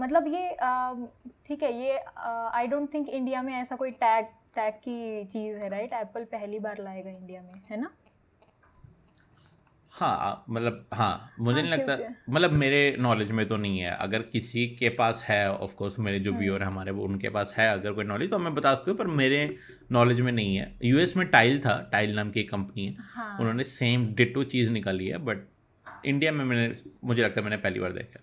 मतलब 0.00 0.26
ये 0.28 0.48
ठीक 1.46 1.62
है 1.62 1.72
ये 1.74 1.98
आई 2.18 2.66
डोंट 2.66 2.92
थिंक 2.94 3.08
इंडिया 3.08 3.42
में 3.42 3.54
ऐसा 3.54 3.76
कोई 3.76 3.90
टैग 4.02 4.26
टैग 4.58 4.74
की 4.74 5.24
चीज़ 5.24 5.56
है 5.56 5.68
राइट 5.68 5.92
एप्पल 5.92 6.24
पहली 6.24 6.58
बार 6.58 6.82
लाएगा 6.84 7.10
इंडिया 7.10 7.42
में 7.42 7.60
है 7.70 7.80
ना? 7.80 7.90
हाँ 9.92 10.44
मतलब 10.50 10.84
हाँ 10.94 11.34
मुझे 11.40 11.60
हाँ, 11.60 11.68
नहीं 11.68 11.72
लगता 11.72 12.14
मतलब 12.30 12.52
मेरे 12.52 12.96
नॉलेज 13.00 13.30
में 13.30 13.46
तो 13.48 13.56
नहीं 13.56 13.78
है। 13.78 13.90
अगर 13.90 14.22
किसी 14.22 14.66
के 14.66 14.88
पास 14.88 15.24
है 15.28 15.38
ऑफ़ 15.52 15.74
कोर्स 15.74 15.98
मेरे 15.98 16.18
जो 16.20 16.32
व्यूअर। 16.32 16.62
है 16.62 16.66
हमारे 16.66 16.90
वो 16.90 17.04
उनके 17.04 17.28
पास 17.28 17.54
है 17.58 17.68
अगर 17.72 17.92
कोई 17.92 18.04
नॉलेज 18.04 18.30
तो 18.30 18.38
मैं 18.38 18.54
बता 18.54 18.74
सकती 18.74 18.90
हूँ 18.90 18.98
पर 18.98 19.06
मेरे 19.06 19.40
नॉलेज 19.92 20.20
में 20.20 20.32
नहीं 20.32 20.56
है। 20.56 20.66
यूएस 20.84 21.16
में 21.16 21.26
टाइल 21.26 21.58
था 21.58 21.78
टाइल 21.92 22.14
नाम 22.14 22.30
की 22.30 22.42
कंपनी 22.42 22.86
है। 22.86 22.96
हाँ. 23.00 23.36
उन्होंने 23.40 23.64
सेम 23.64 24.06
डिटो 24.14 24.44
चीज़ 24.44 24.70
निकाली 24.70 25.06
है 25.06 25.18
बट 25.24 25.46
इंडिया 26.04 26.32
में 26.32 26.44
मैंने 26.44 26.74
मुझे 27.04 27.22
लगता 27.22 27.40
है 27.40 27.44
मैंने 27.44 27.56
पहली 27.56 27.80
बार 27.80 27.92
देखा 27.92 28.20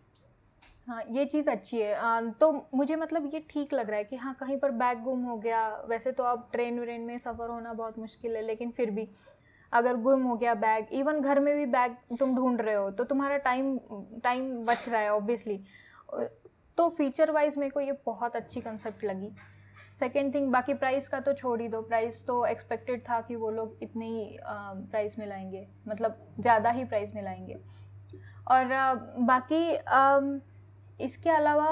हाँ 0.88 1.04
ये 1.12 1.26
चीज़ 1.26 1.50
अच्छी 1.50 1.80
है। 1.80 1.94
आ, 1.96 2.22
तो 2.22 2.68
मुझे 2.76 2.96
मतलब 2.96 3.30
ये 3.34 3.40
ठीक 3.50 3.74
लग 3.74 3.90
रहा 3.90 3.98
है 3.98 4.04
कि 4.04 4.16
हाँ 4.16 4.34
कहीं 4.40 4.58
पर 4.58 4.72
बैग 4.74 5.00
गुम 5.04 5.24
हो 5.24 5.38
गया। 5.38 5.68
वैसे 5.90 6.12
तो 6.12 6.24
अब 6.24 6.48
ट्रेन 6.52 6.80
व्रेन 6.80 7.02
में 7.02 7.18
सफ़र 7.18 7.50
होना 7.50 7.74
बहुत 7.74 7.98
मुश्किल 8.00 8.36
है 8.36 8.42
लेकिन 8.42 8.72
फिर 8.72 8.92
भी 8.92 9.08
अगर 9.72 9.96
गुम 9.98 10.24
हो 10.24 10.36
गया 10.36 10.54
बैग 10.56 10.94
इवन 10.94 11.22
घर 11.22 11.40
में 11.40 11.56
भी 11.56 11.66
बैग 11.68 11.96
तुम 12.20 12.36
ढूंढ 12.36 12.62
रहे 12.62 12.76
हो 12.76 12.90
तो 12.92 13.04
तुम्हारा 13.04 13.38
टाइम 13.38 13.78
टाइम 14.24 14.64
बच 14.66 14.88
रहा 14.90 15.02
है 15.02 15.14
ऑब्वियसली 15.14 15.60
तो 16.78 16.88
फीचर 16.90 17.32
वाइज 17.32 17.58
मेरे 17.58 17.70
को 17.70 17.80
ये 17.80 17.92
बहुत 18.06 18.36
अच्छी 18.36 18.62
कंसेप्ट 18.62 19.04
लगी। 19.04 19.32
सेकेंड 20.00 20.34
थिंग 20.34 20.52
बाकी 20.52 20.74
प्राइस 20.74 21.08
का 21.08 21.20
तो 21.20 21.34
छोड़ 21.34 21.60
ही 21.62 21.68
दो। 21.68 21.82
प्राइस 21.82 22.26
तो 22.28 22.46
एक्सपेक्टेड 22.46 23.02
था 23.02 23.20
कि 23.22 23.36
वो 23.36 23.50
लोग 23.52 23.78
इतने 23.84 24.06
ही 24.08 24.38
प्राइस 24.42 25.18
में 25.20 25.26
लाएँगे। 25.28 25.68
मतलब 25.88 26.18
ज़्यादा 26.40 26.70
ही 26.70 26.86
प्राइस 26.86 27.14
में 27.16 27.22
लाएँगे। 27.24 27.58
और 28.48 28.74
बाकी 29.20 29.64
इसके 31.00 31.30
अलावा 31.30 31.70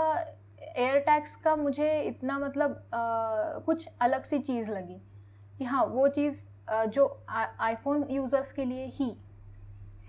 एयर 0.77 0.99
टैक्स 0.99 1.35
का 1.35 1.55
मुझे 1.55 1.89
इतना 2.01 2.37
मतलब 2.39 2.71
आ, 2.93 3.59
कुछ 3.59 3.87
अलग 4.01 4.23
सी 4.25 4.39
चीज़ 4.39 4.69
लगी 4.71 5.01
कि 5.57 5.65
हाँ 5.65 5.83
वो 5.85 6.07
चीज़ 6.09 6.41
जो 6.89 7.05
आईफोन 7.29 8.05
यूज़र्स 8.11 8.51
के 8.51 8.65
लिए 8.65 8.85
ही 8.95 9.13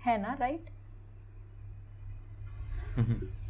है 0.05 0.21
ना 0.21 0.37
राइट 0.39 0.69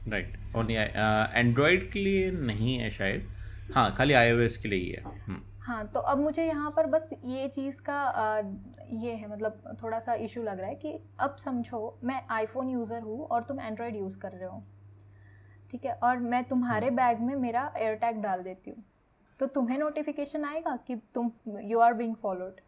राइट 0.09 0.37
ओनली 0.55 0.73
एंड्रॉयड 0.73 1.91
के 1.91 1.99
लिए 1.99 2.29
नहीं 2.31 2.77
है 2.79 2.89
शायद। 2.89 3.27
हाँ 3.75 3.93
खाली 3.95 4.13
आईओएस 4.13 4.57
के 4.57 4.69
लिए 4.69 4.79
ही 4.79 4.89
है। 4.89 5.03
हम्म। 5.03 5.41
हाँ 5.61 5.85
तो 5.87 5.99
अब 6.01 6.17
मुझे 6.19 6.45
यहाँ 6.45 6.71
पर 6.71 6.85
बस 6.85 7.09
ये 7.25 7.47
चीज़ 7.47 7.81
का 7.81 7.93
आ, 7.93 8.37
ये 8.91 9.13
है 9.13 9.31
मतलब 9.31 9.77
थोड़ा 9.83 9.99
सा 9.99 10.13
इशू 10.13 10.43
लग 10.43 10.59
रहा 10.59 10.69
है 10.69 10.75
कि 10.75 10.99
अब 11.19 11.35
समझो 11.35 11.99
मैं 12.03 12.21
आईफोन 12.31 12.69
यूज़र 12.69 13.01
हूँ 13.01 13.25
और 13.27 13.43
तुम 13.43 13.59
एंड्रॉयड 13.61 13.95
यूज़ 13.95 14.17
कर 14.19 14.31
रहे 14.31 14.45
हो। 14.45 14.63
ठीक 15.75 15.85
है? 15.85 15.93
और 16.03 16.17
मैं 16.23 16.43
तुम्हारे 16.43 16.89
बैग 16.91 17.17
हम्म। 17.17 17.27
में 17.27 17.35
मेरा 17.37 17.71
एयर 17.77 17.95
टैग 17.97 18.21
डाल 18.21 18.41
देती 18.43 18.71
हूँ। 18.71 18.83
तो 19.39 19.45
तुम्हें 19.47 19.77
नोटिफिकेशन 19.77 20.45
आएगा 20.45 20.75
कि 20.87 20.95
तुम 21.15 21.31
यू 21.61 21.79
आर 21.79 21.93
बीइंग 21.93 22.15
फॉलोड 22.15 22.59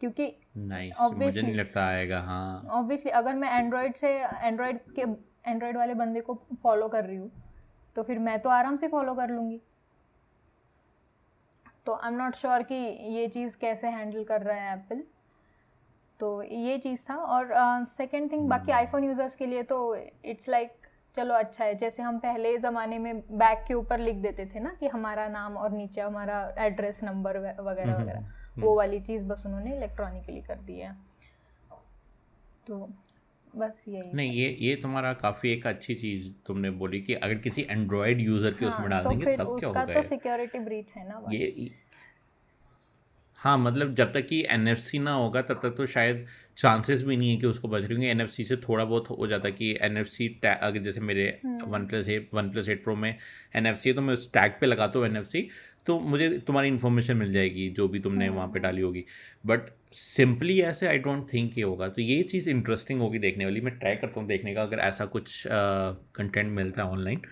क्योंकि 0.00 0.26
nice, 0.60 1.12
मुझे 1.12 1.42
नहीं 1.42 1.54
लगता 1.54 1.84
आएगा 1.86 2.20
हाँ। 2.20 2.62
ऑब्वियसली 2.70 3.10
अगर 3.12 3.34
मैं 3.34 3.50
एंड्रॉयड 3.50 3.94
से 3.96 4.10
एंड्रॉयड 4.18 4.80
के 4.96 5.02
एंड्रॉयड 5.46 5.76
वाले 5.76 5.94
बंदे 5.94 6.20
को 6.20 6.34
फॉलो 6.62 6.88
कर 6.88 7.04
रही 7.04 7.16
हूँ 7.16 7.30
तो 7.96 8.02
फिर 8.02 8.18
मैं 8.20 8.38
तो 8.40 8.50
आराम 8.50 8.76
से 8.76 8.88
फॉलो 8.88 9.14
कर 9.14 9.30
लूँगी। 9.30 9.60
तो 11.86 11.94
आई 11.94 12.10
एम 12.10 12.16
नॉट 12.16 12.34
श्योर 12.36 12.62
कि 12.62 12.74
ये 13.14 13.26
चीज़ 13.28 13.56
कैसे 13.60 13.88
हैंडल 13.88 14.24
कर 14.24 14.42
रहा 14.42 14.56
है 14.58 14.72
एप्पल 14.74 15.02
तो 16.20 16.42
ये 16.42 16.78
चीज़ 16.78 17.00
था 17.10 17.14
और 17.14 17.48
सेकेंड 17.84 18.26
uh, 18.26 18.32
थिंग 18.32 18.48
बाकी 18.48 18.72
आईफोन. 18.72 19.04
यूज़र्स 19.04 19.34
के 19.34 19.46
लिए 19.46 19.62
तो 19.62 19.96
इट्स 20.24 20.48
लाइक 20.48 20.70
like, 20.70 21.16
चलो 21.16 21.34
अच्छा 21.34 21.64
है। 21.64 21.74
जैसे 21.74 22.02
हम 22.02 22.18
पहले 22.18 22.58
ज़माने 22.58 22.98
में 22.98 23.20
बैग 23.20 23.58
के 23.68 23.74
ऊपर 23.74 23.98
लिख 23.98 24.16
देते 24.16 24.46
थे 24.46 24.60
ना 24.60 24.76
कि 24.80 24.88
हमारा 24.88 25.28
नाम 25.28 25.56
और 25.56 25.70
नीचे 25.70 26.00
हमारा 26.00 26.54
एड्रेस 26.58 27.04
नंबर 27.04 27.38
वगैरह 27.38 27.92
hmm, 27.92 28.02
वगैरह। 28.02 28.20
hmm, 28.20 28.62
वो 28.62 28.76
वाली 28.76 29.00
चीज़ 29.00 29.24
बस 29.24 29.42
उन्होंने 29.46 29.76
इलेक्ट्रॉनिकली 29.76 30.40
कर 30.40 30.58
दी 30.58 30.78
है। 30.78 30.96
तो 32.66 32.88
बस 33.56 33.82
यही 33.88 34.12
नहीं 34.14 34.32
ये 34.32 34.56
ये 34.60 34.74
तुम्हारा 34.76 35.12
काफ़ी 35.12 35.52
एक 35.52 35.66
अच्छी 35.66 35.94
चीज़ 35.94 36.32
तुमने 36.46 36.70
बोली 36.70 37.00
कि 37.00 37.14
अगर 37.14 37.34
किसी 37.34 37.66
एंड्रॉयड 37.70 38.20
यूज़र 38.20 38.50
के 38.50 38.64
हाँ, 38.64 38.74
उसमें 38.74 38.90
डाल 38.90 39.04
तो 39.04 39.10
देंगे 39.10 39.36
तब 39.36 39.58
क्या 39.58 39.68
होगा 39.68 39.84
तो 39.84 40.02
सिक्योरिटी 40.02 40.58
ब्रीच 40.58 40.92
है 40.96 41.08
ना 41.08 41.22
ये 41.32 41.70
हाँ 43.42 43.58
मतलब 43.58 43.94
जब 43.94 44.12
तक 44.12 44.26
कि 44.26 44.46
एनएफसी 44.50 44.98
ना 44.98 45.12
होगा 45.12 45.42
तब 45.42 45.60
तक 45.62 45.70
तो 45.70 45.86
शायद 45.86 46.26
चांसेस 46.56 47.02
भी 47.02 47.16
नहीं 47.16 47.30
है 47.30 47.36
कि 47.36 47.46
उसको 47.46 47.68
बच 47.68 47.82
रही 47.84 48.06
एन 48.06 48.26
से 48.26 48.56
थोड़ा 48.56 48.84
बहुत 48.84 49.10
हो 49.10 49.26
जाता 49.26 49.50
कि 49.50 49.78
एन 49.82 49.96
एफ़ 49.96 50.06
सी 50.06 50.40
अगर 50.44 50.78
जैसे 50.78 51.00
मेरे 51.00 51.40
one 51.46 51.86
plus 51.86 52.08
eight 52.08 52.30
one 52.34 52.50
plus 52.50 52.68
eight 52.68 52.84
pro 52.84 52.96
में 52.96 53.18
NFC 53.56 53.86
है 53.86 53.92
तो 53.92 54.00
मैं 54.00 54.14
उस 54.14 54.32
टैग 54.32 54.52
पे 54.60 54.66
लगाता 54.66 54.98
हूँ 54.98 55.06
एन 55.06 55.16
एफ़ 55.16 55.36
तो 55.86 56.00
मुझे 56.00 56.28
तुम्हारी 56.46 56.68
इन्फॉर्मेशन 56.68 57.16
मिल 57.16 57.32
जाएगी 57.32 57.68
जो 57.70 57.88
भी 57.88 58.00
तुमने 58.00 58.28
वहाँ 58.28 58.46
पे 58.46 58.58
हम्म। 58.58 58.62
डाली 58.62 58.82
होगी। 58.82 59.04
बट 59.46 59.60
सिंपली 59.92 60.60
ऐसे 60.60 60.86
आई 60.86 60.98
डोंट 60.98 61.32
थिंक 61.32 61.58
ये 61.58 61.64
होगा। 61.64 61.88
तो 61.88 62.02
ये 62.02 62.22
चीज़ 62.22 62.50
इंटरेस्टिंग 62.50 63.00
होगी 63.00 63.18
देखने 63.18 63.44
वाली। 63.44 63.60
मैं 63.60 63.78
ट्राई 63.78 63.96
करता 63.96 64.20
हूँ 64.20 64.28
देखने 64.28 64.54
का 64.54 64.62
अगर 64.62 64.78
ऐसा 64.78 65.04
कुछ 65.04 65.44
कंटेंट 65.48 66.52
मिलता 66.52 66.82
है 66.82 66.88
ऑनलाइन 66.88 67.22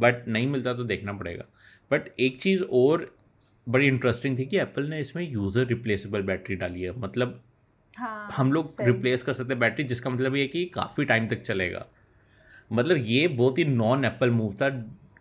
बट 0.00 0.28
नहीं 0.28 0.46
मिलता 0.46 0.74
तो 0.74 0.84
देखना 0.84 1.12
पड़ेगा। 1.12 1.44
बट 1.90 2.08
एक 2.20 2.40
चीज़ 2.42 2.62
और 2.62 3.17
बड़ी 3.68 3.86
इंटरेस्टिंग 3.86 4.38
थी 4.38 4.44
कि 4.46 4.58
एप्पल 4.58 4.88
ने 4.90 5.00
इसमें 5.00 5.22
यूज़र 5.30 5.66
रिप्लेसेबल 5.66 6.22
बैटरी 6.22 6.56
डाली 6.56 6.82
है। 6.82 6.98
मतलब 7.00 7.40
हाँ, 7.96 8.28
हम 8.32 8.52
लोग 8.52 8.76
रिप्लेस 8.80 9.22
कर 9.22 9.32
सकते 9.32 9.52
हैं 9.52 9.60
बैटरी 9.60 9.84
जिसका 9.84 10.10
मतलब 10.10 10.36
ये 10.36 10.46
कि 10.46 10.64
काफ़ी 10.64 11.04
टाइम 11.04 11.28
तक 11.28 11.42
चलेगा। 11.42 11.86
मतलब 12.70 13.04
ये 13.06 13.26
बहुत 13.28 13.58
ही 13.58 13.64
नॉन 13.64 14.04
एप्पल 14.04 14.30
मूव 14.30 14.54
था। 14.54 14.68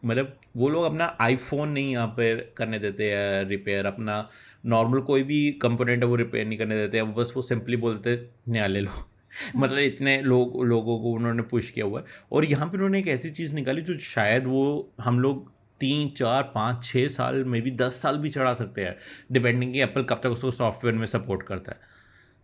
मतलब 0.05 0.38
वो 0.57 0.69
लोग 0.69 0.83
अपना 0.83 1.05
आईफोन 1.21 1.69
नहीं 1.69 1.91
यहाँ 1.91 2.07
पर 2.07 2.53
करने 2.57 2.79
देते 2.79 3.12
हैं 3.12 3.43
रिपेयर 3.47 3.86
अपना 3.86 4.27
नॉर्मल 4.65 4.99
कोई 5.01 5.23
भी 5.23 5.51
कंपोनेंट 5.62 6.03
है 6.03 6.10
वो 6.10 6.15
रिपेयर 6.15 6.45
नहीं 6.47 6.57
करने 6.60 6.75
देते 6.75 6.97
हैं। 6.97 7.13
बस 7.15 7.33
वो 7.36 7.41
सिंपली 7.41 7.77
बोलते 7.77 8.15
नया 8.47 8.67
ले 8.67 8.81
लो। 8.81 8.91
मतलब 9.55 9.77
इतने 9.77 10.21
लोग 10.21 10.63
लोगों 10.65 10.99
को 10.99 11.12
उन्होंने 11.12 11.43
पुश 11.43 11.69
किया 11.71 11.86
हुआ 11.86 11.99
है। 11.99 12.05
और 12.31 12.45
यहाँ 12.45 12.67
पर 12.67 12.75
उन्होंने 12.75 12.99
एक 12.99 13.07
ऐसी 13.07 13.29
चीज़ 13.29 13.53
निकाली 13.55 13.81
जो 13.81 13.97
शायद 13.99 14.45
वो 14.45 14.93
हम 15.01 15.19
लोग 15.19 15.51
तीन 15.79 16.09
चार 16.17 16.43
पाँच 16.55 16.83
छः 16.83 17.07
साल 17.09 17.43
में 17.45 17.61
भी 17.61 17.71
दस 17.73 18.01
साल 18.01 18.17
भी 18.17 18.29
चढ़ा 18.29 18.53
सकते 18.55 18.81
हैं। 18.81 18.95
डिपेंडिंग 19.31 19.73
कि 19.73 19.81
एप्पल 19.81 20.03
कब 20.03 20.21
तक 20.23 20.29
उसको 20.29 20.51
सॉफ्टवेयर 20.53 20.95
में 20.95 21.05
सपोर्ट 21.07 21.43
करता 21.43 21.71
है। 21.71 21.95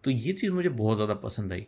तो 0.04 0.12
ये 0.12 0.34
चीज़ 0.34 0.52
मुझे 0.52 0.70
बहुत 0.72 0.98
ज़्यादा 0.98 1.14
पसंद 1.20 1.54
आई। 1.54 1.66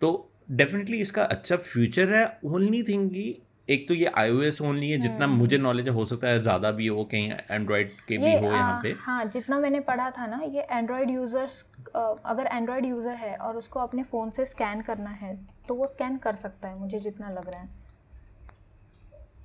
तो 0.00 0.30
डेफिनेटली 0.52 0.98
इसका 0.98 1.24
अच्छा 1.24 1.56
फ्यूचर 1.56 2.14
है। 2.14 2.26
ओनली 2.46 2.82
थिंग 2.82 3.08
की 3.10 3.34
एक 3.68 3.86
तो 3.88 3.94
ये 3.94 4.06
आई 4.16 4.30
ओनली 4.62 4.88
है 4.90 4.96
जितना 4.98 5.24
हम्म। 5.24 5.36
मुझे 5.36 5.58
नॉलेज 5.58 5.88
हो 5.88 6.04
सकता 6.04 6.28
है 6.28 6.40
ज़्यादा 6.42 6.70
भी 6.72 6.86
हो 6.86 7.04
कहीं 7.04 7.30
एंड्रॉयड 7.50 7.92
के 8.08 8.18
भी 8.18 8.32
हो 8.34 8.50
यहाँ 8.52 8.80
पे। 8.82 8.92
हाँ 9.00 9.24
जितना 9.26 9.58
मैंने 9.60 9.80
पढ़ा 9.82 10.10
था 10.10 10.26
ना 10.26 10.40
ये 10.46 10.66
एंड्रॉयड 10.70 11.10
यूज़र्स 11.10 11.64
अगर 11.96 12.46
एंड्रॉयड 12.46 12.86
यूज़र 12.86 13.14
है 13.16 13.34
और 13.36 13.56
उसको 13.56 13.80
अपने 13.80 14.02
फ़ोन 14.02 14.30
से 14.30 14.44
स्कैन 14.46 14.82
करना 14.82 15.10
है 15.12 15.34
तो 15.68 15.74
वो 15.74 15.86
स्कैन 15.86 16.16
कर 16.18 16.34
सकता 16.36 16.68
है 16.68 16.78
मुझे 16.78 16.98
जितना 16.98 17.30
लग 17.30 17.48
रहा 17.48 17.60
है। 17.60 17.83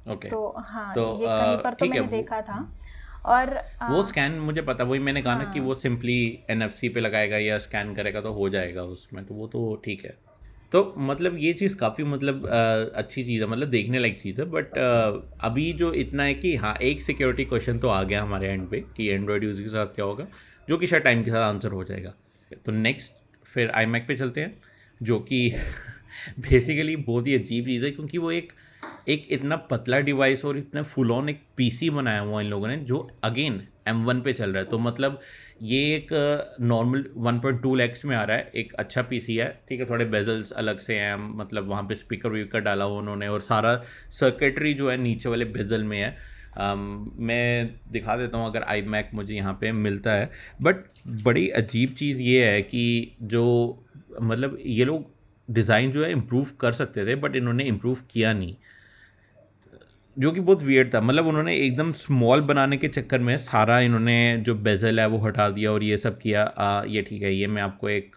ओके 0.09 0.29
तो 0.29 0.55
हाँ 0.67 0.93
तो 0.95 1.17
ये 1.21 1.27
कहीं 1.27 1.57
पर 1.57 1.73
तो 1.73 1.85
मैंने 1.85 2.07
देखा 2.07 2.41
था। 2.41 2.67
और 3.25 3.49
आ, 3.81 3.89
वो 3.91 4.03
स्कैन 4.03 4.31
मुझे 4.39 4.61
पता 4.61 4.83
वही 4.83 4.99
मैंने 4.99 5.21
कहा 5.21 5.33
हाँ, 5.33 5.43
ना 5.43 5.51
कि 5.51 5.59
हाँ। 5.59 5.67
वो 5.67 5.73
सिंपली 5.75 6.39
एनएफसी 6.49 6.89
पे 6.89 6.99
लगाएगा 6.99 7.37
या 7.37 7.57
स्कैन 7.57 7.93
करेगा 7.95 8.21
तो 8.21 8.33
हो 8.33 8.49
जाएगा 8.49 8.83
उसमें 8.83 9.25
तो 9.25 9.33
वो 9.35 9.47
तो 9.47 9.81
ठीक 9.85 10.05
है। 10.05 10.17
तो 10.71 10.93
मतलब 10.97 11.37
ये 11.37 11.53
चीज़ 11.53 11.75
काफ़ी 11.77 12.03
मतलब 12.03 12.45
आ, 12.47 12.99
अच्छी 12.99 13.23
चीज़ 13.23 13.43
है 13.43 13.47
मतलब 13.49 13.67
देखने 13.67 13.99
लायक 13.99 14.19
चीज़ 14.21 14.41
है 14.41 14.45
बट 14.49 14.77
आ, 14.77 15.47
अभी 15.47 15.71
जो 15.73 15.93
इतना 15.93 16.23
है 16.23 16.33
कि 16.33 16.55
हाँ 16.55 16.75
एक 16.81 17.01
सिक्योरिटी 17.01 17.45
क्वेश्चन 17.45 17.79
तो 17.79 17.87
आ 17.87 18.03
गया 18.03 18.21
हमारे 18.23 18.49
एंड 18.49 18.69
पे 18.69 18.79
कि 18.97 19.07
एंड्रॉयड 19.07 19.43
यूज़र 19.43 19.63
के 19.63 19.69
साथ 19.69 19.95
क्या 19.95 20.05
होगा 20.05 20.27
जो 20.69 20.77
कि 20.77 20.87
शायद 20.87 21.03
टाइम 21.03 21.23
के 21.23 21.31
साथ 21.31 21.49
आंसर 21.49 21.71
हो 21.71 21.83
जाएगा। 21.83 22.13
तो 22.65 22.71
नेक्स्ट 22.71 23.11
फिर 23.45 23.69
आई 23.69 23.85
मैक 23.85 24.07
पे 24.07 24.15
चलते 24.15 24.41
हैं 24.41 24.57
जो 25.01 25.19
कि 25.19 25.49
बेसिकली 26.39 26.95
बहुत 26.95 27.27
ही 27.27 27.35
अजीब 27.35 27.65
चीज़ 27.65 27.85
है 27.85 27.91
क्योंकि 27.91 28.17
वो 28.17 28.31
एक 28.31 28.53
एक 29.07 29.27
इतना 29.31 29.55
पतला 29.71 29.99
डिवाइस 29.99 30.45
और 30.45 30.57
इतना 30.57 30.81
फुल 30.83 31.11
ऑन 31.11 31.29
एक 31.29 31.41
पीसी 31.57 31.89
बनाया 31.89 32.19
हुआ 32.19 32.41
इन 32.41 32.47
लोगों 32.47 32.67
ने 32.67 32.77
जो 32.77 33.07
अगेन 33.23 33.61
एम 33.87 34.03
वन 34.05 34.21
पे 34.21 34.33
चल 34.33 34.49
रहा 34.49 34.63
है। 34.63 34.69
तो 34.69 34.79
मतलब 34.79 35.19
ये 35.61 35.79
एक 35.95 36.07
normal 36.61 37.05
one 37.17 37.39
point 37.39 37.61
two 37.61 37.75
lakhs 37.75 38.05
में 38.05 38.15
आ 38.15 38.23
रहा 38.23 38.37
है। 38.37 38.51
एक 38.55 38.73
अच्छा 38.79 39.01
पीसी 39.01 39.35
है 39.35 39.47
ठीक 39.69 39.79
है 39.79 39.89
थोड़े 39.89 40.05
बेजल्स 40.07 40.51
अलग 40.53 40.79
से 40.79 40.95
हैं 40.95 41.15
मतलब 41.37 41.69
वहाँ 41.69 41.83
पे 41.83 41.95
स्पीकर 41.95 42.29
वीकर 42.29 42.59
डाला 42.59 42.85
हुआ 42.85 42.99
उन्होंने 42.99 43.27
और 43.27 43.41
सारा 43.41 43.75
सर्किटरी 44.19 44.73
जो 44.73 44.89
है 44.91 44.97
नीचे 44.97 45.29
वाले 45.29 45.45
बेजल 45.47 45.83
में 45.83 46.01
है। 46.01 46.17
Um, 46.51 46.79
मैं 47.17 47.69
दिखा 47.91 48.15
देता 48.17 48.37
हूँ 48.37 48.45
अगर 48.45 48.63
आई 48.63 48.81
मैक 48.83 49.09
मुझे 49.13 49.33
यहाँ 49.33 49.53
पे 49.61 49.71
मिलता 49.71 50.11
है। 50.11 50.29
बट 50.61 50.75
बड़ी 51.23 51.47
अजीब 51.49 51.89
चीज़ 51.89 52.21
ये 52.21 52.45
है 52.45 52.61
कि 52.61 53.15
जो 53.23 53.43
मतलब 54.21 54.57
ये 54.65 54.85
लोग 54.85 55.05
डिज़ाइन 55.49 55.91
जो 55.91 56.03
है 56.05 56.11
इम्प्रूव 56.11 56.47
कर 56.59 56.73
सकते 56.73 57.05
थे 57.05 57.15
बट 57.17 57.35
इन्होंने 57.35 57.63
इम्प्रूव 57.65 57.97
किया 58.11 58.33
नहीं। 58.33 58.55
जो 60.17 60.31
कि 60.31 60.39
बहुत 60.39 60.61
वियर्ड 60.63 60.93
था। 60.93 61.01
मतलब 61.01 61.27
उन्होंने 61.27 61.55
एकदम 61.57 61.91
स्मॉल 61.93 62.41
बनाने 62.43 62.77
के 62.77 62.87
चक्कर 62.89 63.19
में 63.19 63.35
सारा 63.39 63.79
इन्होंने 63.81 64.15
जो 64.45 64.55
बेजल 64.57 64.99
है 64.99 65.07
वो 65.07 65.17
हटा 65.19 65.49
दिया 65.49 65.71
और 65.71 65.83
ये 65.83 65.97
सब 65.97 66.19
किया। 66.19 66.43
आ, 66.43 66.83
ये 66.85 67.01
ठीक 67.01 67.21
है 67.21 67.33
ये 67.33 67.47
मैं 67.47 67.61
आपको 67.61 67.89
एक 67.89 68.15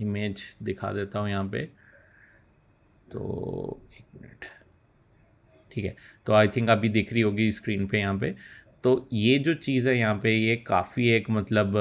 इमेज 0.00 0.42
दिखा 0.62 0.92
देता 0.92 1.18
हूँ 1.18 1.28
यहाँ 1.30 1.48
पे। 1.48 1.64
तो 3.08 3.80
एक 3.94 4.20
मिनट 4.20 4.44
ठीक 5.72 5.84
है 5.84 5.94
तो 6.26 6.32
आई 6.32 6.48
थिंक 6.48 6.70
अभी 6.70 6.88
दिख 6.88 7.12
रही 7.12 7.22
होगी 7.22 7.50
स्क्रीन 7.52 7.86
पे 7.86 7.98
यहाँ 7.98 8.18
पे। 8.18 8.34
तो 8.84 9.08
ये 9.12 9.38
जो 9.38 9.54
चीज़ 9.56 9.88
है 9.88 9.96
यहाँ 9.98 10.14
पे 10.22 10.34
ये 10.34 10.56
काफ़ी 10.66 11.08
एक 11.10 11.30
मतलब 11.30 11.72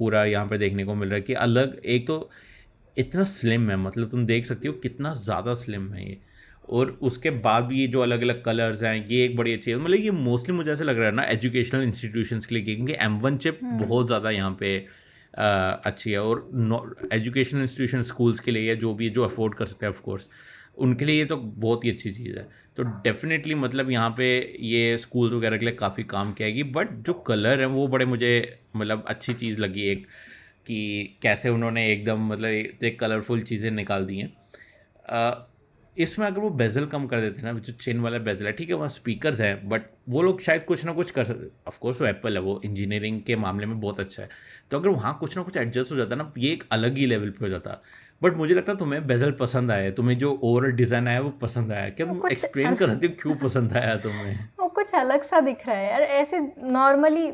पूरा 0.00 0.24
यहाँ 0.24 0.46
पे 0.48 0.58
देखने 0.58 0.84
को 0.84 0.94
मिल 0.94 1.08
रहा 1.08 1.16
है 1.16 1.22
कि 1.22 1.34
अलग 1.36 1.80
एक 1.86 2.06
तो 2.06 2.18
इतना 2.98 3.24
स्लिम 3.26 3.70
है 3.70 3.76
मतलब 3.78 4.10
तुम 4.10 4.24
देख 4.26 4.46
सकते 4.46 4.68
हो 4.68 4.74
कितना 4.82 5.12
ज़्यादा 5.14 5.54
स्लिम 5.56 5.92
है 5.92 6.08
ये। 6.08 6.18
और 6.68 6.90
उसके 7.02 7.30
बाद 7.40 7.64
भी 7.64 7.80
ये 7.80 7.86
जो 7.88 8.00
अलग 8.02 8.22
अलग 8.22 8.42
कलर्स 8.44 8.82
हैं 8.82 8.94
ये 9.06 9.24
एक 9.24 9.36
बड़ी 9.36 9.52
अच्छी 9.52 9.70
है। 9.70 9.76
मतलब 9.76 10.00
ये 10.00 10.10
मोस्टली 10.12 10.54
मुझे 10.56 10.72
ऐसा 10.72 10.84
लग 10.84 10.98
रहा 10.98 11.06
है 11.06 11.14
ना 11.14 11.22
एजुकेशनल 11.26 11.82
इंस्टीट्यूशंस 11.82 12.46
के 12.46 12.54
लिए 12.54 12.64
क्योंकि 12.66 12.96
एम 13.00 13.18
वन 13.20 13.36
चिप 13.36 13.60
बहुत 13.64 14.06
ज़्यादा 14.06 14.30
यहाँ 14.30 14.56
पे 14.60 14.76
आ, 15.34 15.44
अच्छी 15.44 16.10
है। 16.10 16.20
और 16.20 17.08
एजुकेशनल 17.12 17.62
इंस्टीट्यूशन 17.62 18.02
स्कूल्स 18.02 18.40
के 18.40 18.50
लिए 18.50 18.68
या 18.68 18.74
जो 18.76 18.94
भी 18.94 19.10
जो 19.10 19.24
अफोर्ड 19.24 19.54
कर 19.54 19.66
सकते 19.66 19.86
हैं 19.86 19.92
ऑफकोर्स 19.92 20.28
उनके 20.78 21.04
लिए 21.04 21.18
ये 21.18 21.24
तो 21.24 21.36
बहुत 21.36 21.84
ही 21.84 21.90
अच्छी 21.90 22.10
चीज़ 22.10 22.36
है। 22.38 22.48
तो 22.76 22.82
डेफिनेटली 22.82 23.54
मतलब 23.56 23.90
यहाँ 23.90 24.10
पे 24.18 24.26
ये 24.62 24.96
स्कूल 24.98 25.34
वगैरह 25.34 25.56
के 25.56 25.64
लिए 25.64 25.74
काफ़ी 25.76 26.02
काम 26.06 26.32
कियागी 26.32 26.62
बट 26.74 26.92
जो 26.98 27.12
कलर 27.26 27.60
है 27.60 27.66
वो 27.68 27.86
बड़े 27.88 28.04
मुझे 28.06 28.30
मतलब 28.76 29.04
अच्छी 29.08 29.34
चीज़ 29.34 29.60
लगी 29.60 29.88
एक। 29.88 30.06
कि 30.68 31.18
कैसे 31.22 31.48
उन्होंने 31.48 31.86
एकदम 31.92 32.26
मतलब 32.28 32.84
एक 32.84 32.98
कलरफुल 33.00 33.42
चीज़ें 33.42 33.70
निकाल 33.72 34.06
दी 34.06 34.18
हैं। 34.18 35.46
इसमें 35.96 36.26
अगर 36.26 36.40
वो 36.40 36.48
बेजल 36.50 36.84
कम 36.86 37.06
कर 37.06 37.20
देते 37.20 37.42
ना 37.42 37.52
जो 37.58 37.72
चेन 37.74 38.00
वाला 38.00 38.18
बेजल 38.26 38.46
है 38.46 38.52
ठीक 38.52 38.68
है 38.68 38.74
वहाँ 38.74 38.88
स्पीकर्स 38.88 39.40
हैं 39.40 39.68
बट 39.68 39.82
वो 40.08 40.22
लोग 40.22 40.40
शायद 40.40 40.62
कुछ 40.64 40.84
ना 40.84 40.92
कुछ 40.92 41.10
कर 41.10 41.24
सकते 41.24 41.48
ऑफकोर्स 41.68 42.00
वो 42.00 42.06
एप्पल 42.06 42.34
है 42.34 42.40
वो 42.42 42.60
इंजीनियरिंग 42.64 43.20
के 43.22 43.36
मामले 43.36 43.66
में 43.66 43.80
बहुत 43.80 44.00
अच्छा 44.00 44.22
है। 44.22 44.28
तो 44.70 44.78
अगर 44.78 44.88
वहाँ 44.88 45.16
कुछ 45.20 45.36
ना 45.36 45.42
कुछ 45.42 45.56
एडजस्ट 45.56 45.92
हो 45.92 45.96
जाता 45.96 46.16
ना 46.16 46.32
ये 46.38 46.52
एक 46.52 46.64
अलग 46.72 46.96
ही 46.98 47.06
लेवल 47.06 47.30
पे 47.30 47.44
हो 47.44 47.48
जाता। 47.50 47.80
बट 48.22 48.34
मुझे 48.34 48.54
लगता 48.54 48.72
है 48.72 48.78
तुम्हें 48.78 49.06
बेजल 49.06 49.32
पसंद 49.40 49.70
आया 49.70 49.90
तुम्हें 49.92 50.16
जो 50.18 50.32
ओवरऑल 50.44 50.72
डिज़ाइन 50.72 51.08
आया 51.08 51.20
वो 51.20 51.30
पसंद 51.42 51.72
आया 51.72 51.88
क्या 51.90 52.06
तुम 52.06 52.26
एक्सप्लेन 52.30 52.74
कर 52.74 52.88
सकती 52.88 53.06
हो 53.06 53.14
क्यों 53.22 53.34
पसंद 53.42 53.76
आया 53.76 53.96
तुम्हें? 53.96 54.38
वो 54.60 54.68
कुछ 54.68 54.94
अलग 54.94 55.22
सा 55.24 55.40
दिख 55.40 55.66
रहा 55.68 55.76
है। 55.76 55.90
यार 55.90 56.02
ऐसे 56.22 56.40
नॉर्मली 56.70 57.30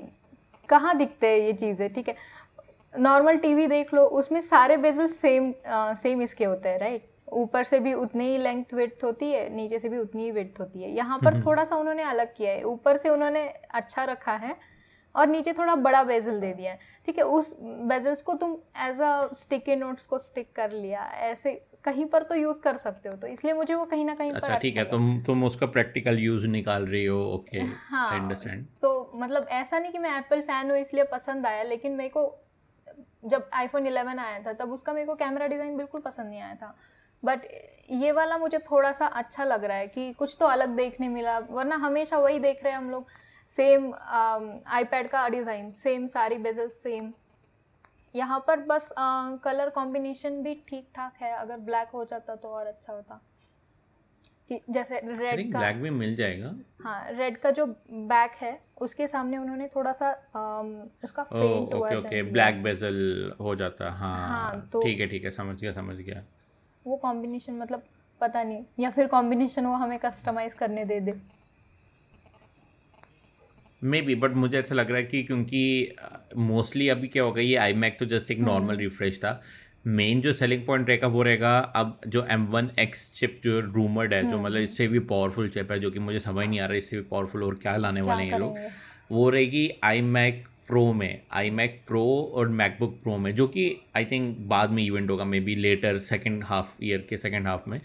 कहाँ 0.69 0.97
दिखते 0.99 1.27
हैं 1.27 1.39
ये 1.39 1.53
चीज़ें 1.53 1.93
ठीक 1.95 2.09
है? 2.09 2.17
नॉर्मल 2.95 3.37
टीवी 3.37 3.67
देख 3.67 3.95
लो 3.95 4.05
उसमें 4.19 4.41
सारे 4.41 4.77
बेजल 4.77 5.07
सेम 5.07 5.53
सेम 6.03 6.23
इसके 6.23 6.45
होते 6.45 6.69
हैं 6.69 6.79
राइट 6.79 7.11
ऊपर 7.33 7.65
से 7.65 7.81
भी 7.81 7.93
उतनी 7.95 8.25
ही 8.25 8.39
लेंथ 8.39 8.75
विड्थ 8.75 9.05
होती 9.05 9.31
है 9.31 9.49
नीचे 9.55 9.79
से 9.79 9.89
भी 9.89 9.99
उतनी 9.99 10.25
ही 10.25 10.31
विड्थ 10.31 10.61
होती 10.61 10.83
है। 10.83 10.91
यहाँ 10.91 11.19
पर। 11.19 11.41
थोड़ा 11.45 11.65
सा 11.65 11.77
उन्होंने 11.77 12.03
अलग 12.03 12.35
किया 12.37 12.53
है। 12.53 12.63
ऊपर 12.63 12.97
से 12.97 13.09
उन्होंने 13.09 13.47
अच्छा 13.75 14.05
रखा 14.05 14.33
है 14.33 14.57
और 15.15 15.27
नीचे 15.27 15.53
थोड़ा 15.53 15.75
बड़ा 15.77 16.03
बेजल 16.05 16.41
दे 16.41 16.53
दिया 16.53 16.73
है। 16.73 16.79
ठीक 17.07 17.19
है 17.19 17.25
उस 17.25 17.55
बेजल्स 17.61 18.23
को 18.23 18.35
तुम 18.35 18.57
एज 18.87 19.01
अ 19.01 19.29
स्टिकी 19.35 19.77
नोट्स 19.77 20.07
को 20.07 20.19
स्टिक 20.19 20.53
कर 20.57 20.71
लिया 20.73 21.05
ऐसे 21.23 21.53
कहीं 21.85 22.07
पर 22.07 22.23
तो 22.23 22.35
यूज़ 22.35 22.61
कर 22.61 22.77
सकते 22.77 23.09
हो 23.09 23.17
तो 23.17 23.27
इसलिए 23.27 23.55
मुझे 23.55 23.75
वो 23.75 23.85
कहीं 23.85 24.05
ना 24.05 24.15
कहीं 24.15 24.33
अच्छा 24.33 24.59
ठीक 24.59 24.77
है 24.77 24.85
तुम 24.85 25.21
तुम 25.21 25.45
उसका 25.45 25.67
प्रैक्टिकल 25.67 26.19
यूज़ 26.19 26.47
निकाल 26.47 26.87
रही 26.87 27.05
हो 27.05 27.21
ओके 27.33 27.61
हाँ 27.89 28.09
अंडरस्टैंड 28.21 28.65
तो 28.83 29.11
मतलब 29.15 29.47
ऐसा 29.53 29.79
नहीं 29.79 29.93
कि 29.93 29.99
मैं 29.99 30.17
एप्पल 30.19 30.41
फ़ैन 30.41 30.71
हूँ 30.71 30.79
इसलिए 30.79 31.05
पसंद 31.05 31.47
आया 31.47 31.63
लेकिन 31.63 31.93
मेरे 31.93 32.09
को 32.09 32.27
जब 33.25 33.49
आईफोन 33.55 33.85
11 33.85 34.19
आया 34.19 34.39
था 34.41 34.53
तब 34.55 34.73
उसका 34.73 34.93
मेरे 34.93 35.07
को 35.07 35.15
कैमरा 35.17 35.47
डिज़ाइन 35.47 35.77
बिल्कुल 35.77 36.01
पसंद 36.01 36.27
नहीं 36.27 36.41
आया 36.41 36.55
था। 36.55 36.75
बट 37.23 37.45
ये 37.93 38.13
वाला 38.13 38.39
मुझे 38.39 38.59
थोड़ा 38.61 38.93
सा 38.93 39.07
अच्छा 39.07 39.45
लग 39.45 39.65
रहा 39.65 39.77
है 39.77 39.89
कि 39.89 40.13
कुछ 40.13 40.37
तो 40.41 40.47
अलग 40.47 40.77
देखने 40.77 41.09
मिला 41.09 41.39
वरना 41.41 41.77
हमेशा 41.79 42.19
वही 42.19 42.39
देख 42.39 42.63
रहे 42.65 42.73
हैं 42.73 42.79
हम 42.79 42.91
लोग। 42.91 43.07
सेम 43.49 43.93
आईपैड 43.95 45.07
um, 45.07 45.13
का 45.13 45.29
डिज़ाइन 45.29 45.71
सेम 45.73 46.07
सारी 46.09 46.39
बेजल 46.39 46.69
सेम 46.75 47.13
यहाँ 48.15 48.39
पर 48.47 48.61
बस 48.61 48.89
कलर 48.99 49.69
uh, 49.69 49.75
कॉम्बिनेशन 49.75 50.43
भी 50.43 50.55
ठीक 50.69 50.89
ठाक 50.95 51.23
है 51.23 51.33
अगर 51.33 51.57
ब्लैक 51.61 51.89
हो 51.95 52.05
जाता 52.05 52.37
तो 52.37 52.49
और 52.49 52.67
अच्छा 52.67 52.93
होता। 52.93 53.21
कि 54.51 54.61
जैसे 54.71 55.01
रेड 55.05 55.53
का 55.53 55.59
ब्लैक 55.59 55.77
भी 55.83 55.91
मिल 55.91 56.15
जाएगा। 56.17 56.55
हाँ 56.85 57.13
रेड 57.13 57.37
का 57.41 57.51
जो 57.51 57.67
बैक 57.91 58.33
है 58.41 58.59
उसके 58.83 59.07
सामने 59.09 59.39
उन्होंने 59.39 59.69
थोड़ा 59.77 59.93
सा 59.93 60.11
um, 60.13 61.05
उसका 61.05 61.23
faint 61.23 61.75
okay 61.75 61.97
okay 61.97 62.23
black 62.23 62.63
bezel 62.63 63.33
हो 63.41 63.55
जाता 63.57 63.91
हाँ, 63.91 64.29
हाँ 64.29 64.69
तो 64.73 64.83
ठीक 64.83 65.01
है 65.01 65.07
ठीक 65.07 65.25
है 65.25 65.31
समझ 65.31 65.61
गया 65.61 65.73
समझ 65.73 65.97
गया। 65.97 66.23
वो 66.87 66.97
कॉम्बिनेशन 66.97 67.59
मतलब 67.59 67.83
पता 68.21 68.43
नहीं 68.43 68.65
या 68.81 68.91
फिर 68.91 69.07
कॉम्बिनेशन 69.07 69.67
वो 69.67 69.75
हमें 69.75 69.99
कस्टमाइज 69.99 70.55
करने 70.55 70.85
दे 70.85 71.01
दे। 71.01 71.15
मे 73.83 74.01
बी 74.03 74.15
बट 74.15 74.35
मुझे 74.35 74.59
ऐसा 74.59 74.75
लग 74.75 74.89
रहा 74.89 74.97
है 74.97 75.05
कि 75.05 75.23
क्योंकि 75.23 75.97
मोस्टली 76.37 76.89
अभी 76.89 77.09
क्या 77.09 77.23
होगा 77.23 77.41
ये 77.41 77.57
आई 77.57 77.73
मैक 77.75 77.97
तो 77.99 78.07
जस्ट 78.07 78.31
एक 78.31 78.39
नॉर्मल 78.41 78.69
हम्म। 78.69 78.81
रिफ्रेश 78.81 79.19
था। 79.19 79.41
मेन 79.87 80.21
जो 80.21 80.33
सेलिंग 80.33 80.65
पॉइंट 80.67 80.89
रहेगा 80.89 81.07
वो 81.09 81.23
रहेगा 81.23 81.59
अब 81.77 81.99
जो 82.07 82.25
एम 82.31 82.47
वन 82.47 82.71
एक्स 82.79 83.11
चिप 83.15 83.41
जो 83.45 83.59
रूमर्ड 83.61 84.15
है 84.15 84.23
जो 84.23 84.29
हम्म। 84.29 84.45
मतलब 84.45 84.61
इससे 84.61 84.87
भी 84.89 84.99
पावरफुल 85.07 85.49
चिप 85.49 85.73
है 85.73 85.79
जो 85.81 85.91
कि 85.91 85.99
मुझे 86.01 86.19
समझ 86.21 86.47
नहीं 86.47 86.61
आ 86.61 86.65
रहा 86.65 86.73
है 86.73 86.79
इससे 86.79 86.97
भी 86.97 87.03
पावरफुल 87.05 87.43
और 87.43 87.55
क्या 87.63 87.77
लाने 87.77 88.01
क्या 88.01 88.13
वाले 88.13 88.25
हैं 88.25 88.39
लोग 88.39 88.59
वो 89.11 89.29
रहेगी 89.31 89.69
आई 89.85 90.01
मैक 90.01 90.45
प्रो 90.69 90.93
में 90.93 91.21
आई 91.33 91.51
मैक 91.51 91.81
प्रो 91.89 92.05
और 92.35 92.49
मैकबुक 92.51 92.99
प्रो 93.03 93.17
में 93.19 93.35
जो 93.35 93.47
कि 93.49 93.65
आई 93.97 94.05
थिंक 94.05 94.37
बाद 94.49 94.71
में 94.71 94.83
इवेंट 94.83 95.11
होगा 95.11 95.25
maybe 95.41 95.55
later 95.57 95.99
second 96.01 96.43
half 96.45 96.69
year 96.83 97.07
के 97.11 97.17
सेकेंड 97.17 97.47
हाफ़ 97.47 97.69
में 97.71 97.81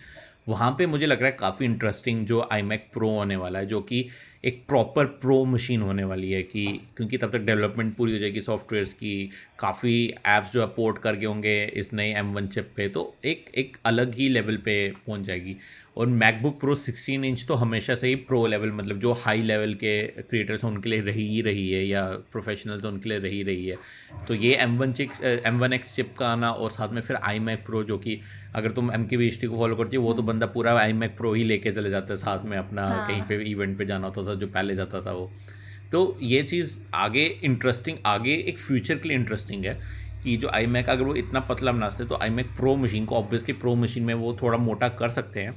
वहाँ 0.47 0.71
पे 0.78 0.86
मुझे 0.86 1.06
लग 1.06 1.19
रहा 1.19 1.30
है 1.30 1.36
काफ़ी 1.39 1.65
इंटरेस्टिंग 1.65 2.25
जो 2.28 2.47
आई 2.52 2.62
मैक 2.62 2.89
प्रो 2.93 3.10
होने 3.10 3.36
वाला 3.36 3.60
है, 3.60 3.65
जो 3.65 3.82
कि 3.82 4.08
एक 4.45 4.63
प्रॉपर 4.67 5.06
प्रो 5.21 5.43
मशीन 5.45 5.82
होने 5.82 6.04
वाली 6.04 6.32
है 6.32 6.41
कि 6.43 6.65
क्योंकि 6.97 7.17
तब 7.17 7.32
तक 7.32 7.39
डेवलपमेंट 7.39 7.95
पूरी 7.95 8.13
हो 8.13 8.19
जाएगी 8.19 8.41
सॉफ्टवेयर्स 8.41 8.93
की, 8.93 9.30
काफ़ी 9.60 10.13
ऐप्स 10.25 10.54
जो 10.54 10.62
है 10.62 10.67
पोर्ट 10.75 10.97
करके 10.97 11.25
होंगे 11.25 11.63
इस 11.75 11.93
नए 11.93 12.13
एम 12.17 12.34
वन 12.34 12.47
चिप 12.47 12.71
पे 12.75 12.88
तो 12.89 13.13
एक 13.25 13.45
एक 13.56 13.78
अलग 13.86 14.15
ही 14.15 14.30
लेवल 14.30 14.58
पे 14.58 14.75
पहुँच 15.08 15.21
जाएगी। 15.21 15.56
और 15.97 16.08
मैकबुक 16.08 16.60
प्रो 16.60 16.75
16 16.78 17.23
इंच 17.25 17.45
तो 17.47 17.54
हमेशा 17.56 17.95
से 17.95 18.08
ही 18.08 18.15
प्रो 18.15 18.45
लेवल 18.47 18.71
मतलब 18.71 18.99
जो 18.99 19.12
हाई 19.15 19.41
लेवल 19.41 19.73
के 19.73 20.02
क्रिएटर्स 20.08 20.63
हैं, 20.63 20.71
उनके 20.71 20.89
लिए 20.89 21.02
रही 21.02 21.28
ही 21.28 21.41
रही 21.41 21.69
है, 21.71 21.86
या 21.86 22.06
प्रोफेशनल्स 22.32 22.86
उनके 22.86 23.10
लिए 23.10 23.19
रही 23.19 23.41
रही 23.43 23.67
है। 23.67 23.78
तो 24.28 24.34
ये 24.36 24.56
M 24.56 24.78
one 24.78 24.93
chip 24.93 25.23
M 25.23 25.60
one 25.60 25.73
X 25.73 25.95
chip 25.95 26.13
का 26.19 26.28
आना 26.28 26.52
और 26.52 26.71
साथ 26.71 26.93
में 26.93 27.02
फिर 27.02 27.15
आई 27.17 27.39
मैक 27.39 27.65
प्रो 27.65 27.84
जो 27.84 27.97
कि 27.97 28.19
अगर 28.55 28.71
तुम 28.71 28.91
एम 28.91 29.03
के 29.05 29.47
को 29.47 29.57
फॉलो 29.57 29.75
करती 29.75 29.97
हो 29.97 30.03
वो 30.03 30.13
तो 30.13 30.21
बंदा 30.21 30.45
पूरा 30.45 30.79
आई 30.79 30.93
मैक 30.93 31.17
प्रो 31.17 31.33
ही 31.33 31.43
लेके 31.43 31.71
चले 31.71 31.89
जाता 31.89 32.13
है 32.13 32.17
साथ 32.17 32.45
में 32.45 32.57
अपना 32.57 32.88
हाँ। 32.88 33.07
कहीं 33.07 33.21
पे 33.21 33.35
इवेंट 33.43 33.77
पे 33.77 33.85
जाना 33.85 34.07
होता 34.07 34.29
था 34.29 34.35
जो 34.35 34.47
पहले 34.47 34.75
जाता 34.75 35.01
था 35.01 35.12
वो। 35.12 35.31
तो 35.91 36.19
ये 36.21 36.43
चीज़ 36.43 36.79
आगे 36.93 37.25
इंटरेस्टिंग 37.43 37.97
आगे 38.05 38.33
एक 38.47 38.59
फ्यूचर 38.59 38.95
के 38.95 39.09
लिए 39.09 39.17
इंटरेस्टिंग 39.17 39.65
है 39.65 39.79
कि 40.23 40.38
जो 40.38 40.49
आई 40.49 40.65
मैक 40.65 40.89
अगर 40.89 41.03
वो 41.03 41.15
इतना 41.15 41.39
पतला 41.39 41.71
बनाते 41.71 42.05
तो 42.05 42.19
आई 42.21 42.29
मैक 42.29 42.47
प्रो 42.47 42.75
मशीन 42.75 43.05
को 43.05 43.15
ऑब्वियसली 43.15 43.53
प्रो 43.53 43.75
मशीन 43.75 44.03
में 44.03 44.13
वो 44.13 44.38
थोड़ा 44.41 44.57
मोटा 44.57 44.89
कर 44.89 45.09
सकते 45.09 45.39
हैं 45.39 45.53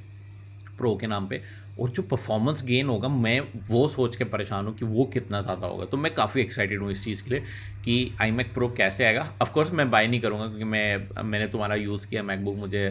प्रो 0.79 0.97
के 0.97 1.07
नाम 1.07 1.27
पे। 1.27 1.43
और 1.81 1.91
जो 1.91 2.03
परफॉर्मेंस 2.03 2.63
गेन 2.65 2.87
होगा, 2.87 3.09
मैं 3.09 3.41
वो 3.69 3.87
सोच 3.89 4.17
के 4.17 4.25
परेशान 4.25 4.67
हूँ 4.67 4.75
कि 4.77 4.85
वो 4.85 5.05
कितना 5.05 5.41
ज़्यादा 5.43 5.67
होगा। 5.67 5.85
तो 5.85 5.97
मैं 5.97 6.13
काफ़ी 6.15 6.41
एक्साइटेड 6.41 6.81
हूँ 6.83 6.91
इस 6.93 7.05
चीज़ 7.05 7.23
के 7.25 7.31
लिए 7.31 7.41
कि 7.85 8.13
आई 8.21 8.31
मैक 8.31 8.53
प्रो 8.55 8.69
कैसे 8.69 9.05
आएगा। 9.05 9.29
ऑफकोर्स 9.43 9.73
मैं 9.73 9.91
बाय 9.91 10.07
नहीं 10.07 10.21
करूँगा 10.21 10.47
क्योंकि 10.47 10.65
मैं, 10.65 11.23
मैंने 11.23 11.47
तुम्हारा 11.49 11.75
यूज़ 11.75 12.07
किया 12.07 12.23
मैकबुक 12.23 12.57
मुझे 12.57 12.89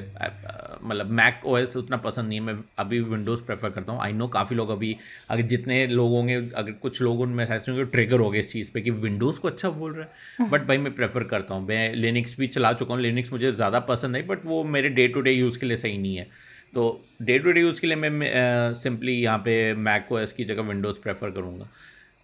मतलब 0.84 1.10
मैक 1.12 1.42
ओएस 1.46 1.76
उतना 1.78 1.98
पसंद 1.98 2.28
नहीं 2.28 2.40
है। 2.40 2.46
मैं 2.46 2.56
अभी 2.80 3.00
विंडोज़ 3.02 3.42
प्रेफर 3.44 3.70
करता 3.70 3.92
हूँ। 3.92 4.02
आई 4.02 4.14
नो 4.14 4.28
काफ़ी 4.28 4.56
लोग 4.56 4.70
अभी, 4.70 4.96
अगर 5.30 5.42
जितने 5.48 5.86
लोग 5.88 6.12
होंगे, 6.12 6.36
अगर 6.36 6.72
कुछ 6.72 7.02
लोग 7.02 7.20
उनमें 7.22 7.46
ऐसे 7.46 7.72
होंगे 7.72 7.86
ट्रिगर 7.86 8.20
हो 8.20 8.30
गए 8.32 8.40
इस 8.40 8.52
चीज़ 8.52 8.72
पर 8.72 8.80
कि 8.80 8.92
विंडोज़ 8.92 9.40
को 9.40 9.48
अच्छा 9.48 9.70
बोल 9.70 9.94
रहे 9.94 10.06
हैं। 10.06 10.50
बट 10.50 10.68
भाई, 10.68 10.78
मैं 10.78 10.94
प्रेफर 10.96 11.24
करता 11.24 11.54
हूँ। 11.54 11.68
मैं 11.68 11.94
लिनिक्स 11.96 12.38
भी 12.40 12.48
चला 12.48 12.74
चुका 12.74 12.94
हूँ। 12.94 13.02
लिनिक्स 13.02 13.32
मुझे 13.32 13.52
ज़्यादा 13.52 13.80
पसंद 13.80 14.12
नहीं 14.12 14.28
बट 14.28 14.46
वो 14.46 14.64
मेरे 14.64 14.90
डे 14.90 15.08
टू 15.08 15.22
डे 15.22 15.32
यूज़ 15.32 15.60
के 15.60 15.66
लिए 15.66 15.78
सही 15.78 15.98
नहीं 15.98 16.16
है। 16.16 16.30
तो 16.74 16.84
डे 17.22 17.38
टू 17.40 17.52
डे 17.52 17.62
यूज़ 17.62 17.82
के 17.82 17.88
लिए 17.88 17.96
मैं 17.96 18.74
सिंपली 18.74 19.14
यहाँ 19.14 19.38
पे 19.46 19.74
मैक 19.76 20.12
ओ 20.12 20.20
एस 20.20 20.34
की 20.34 20.44
जगह 20.44 20.62
विंडोज़ 20.64 21.00
प्रेफर 21.02 21.32
करूँगा। 21.32 21.68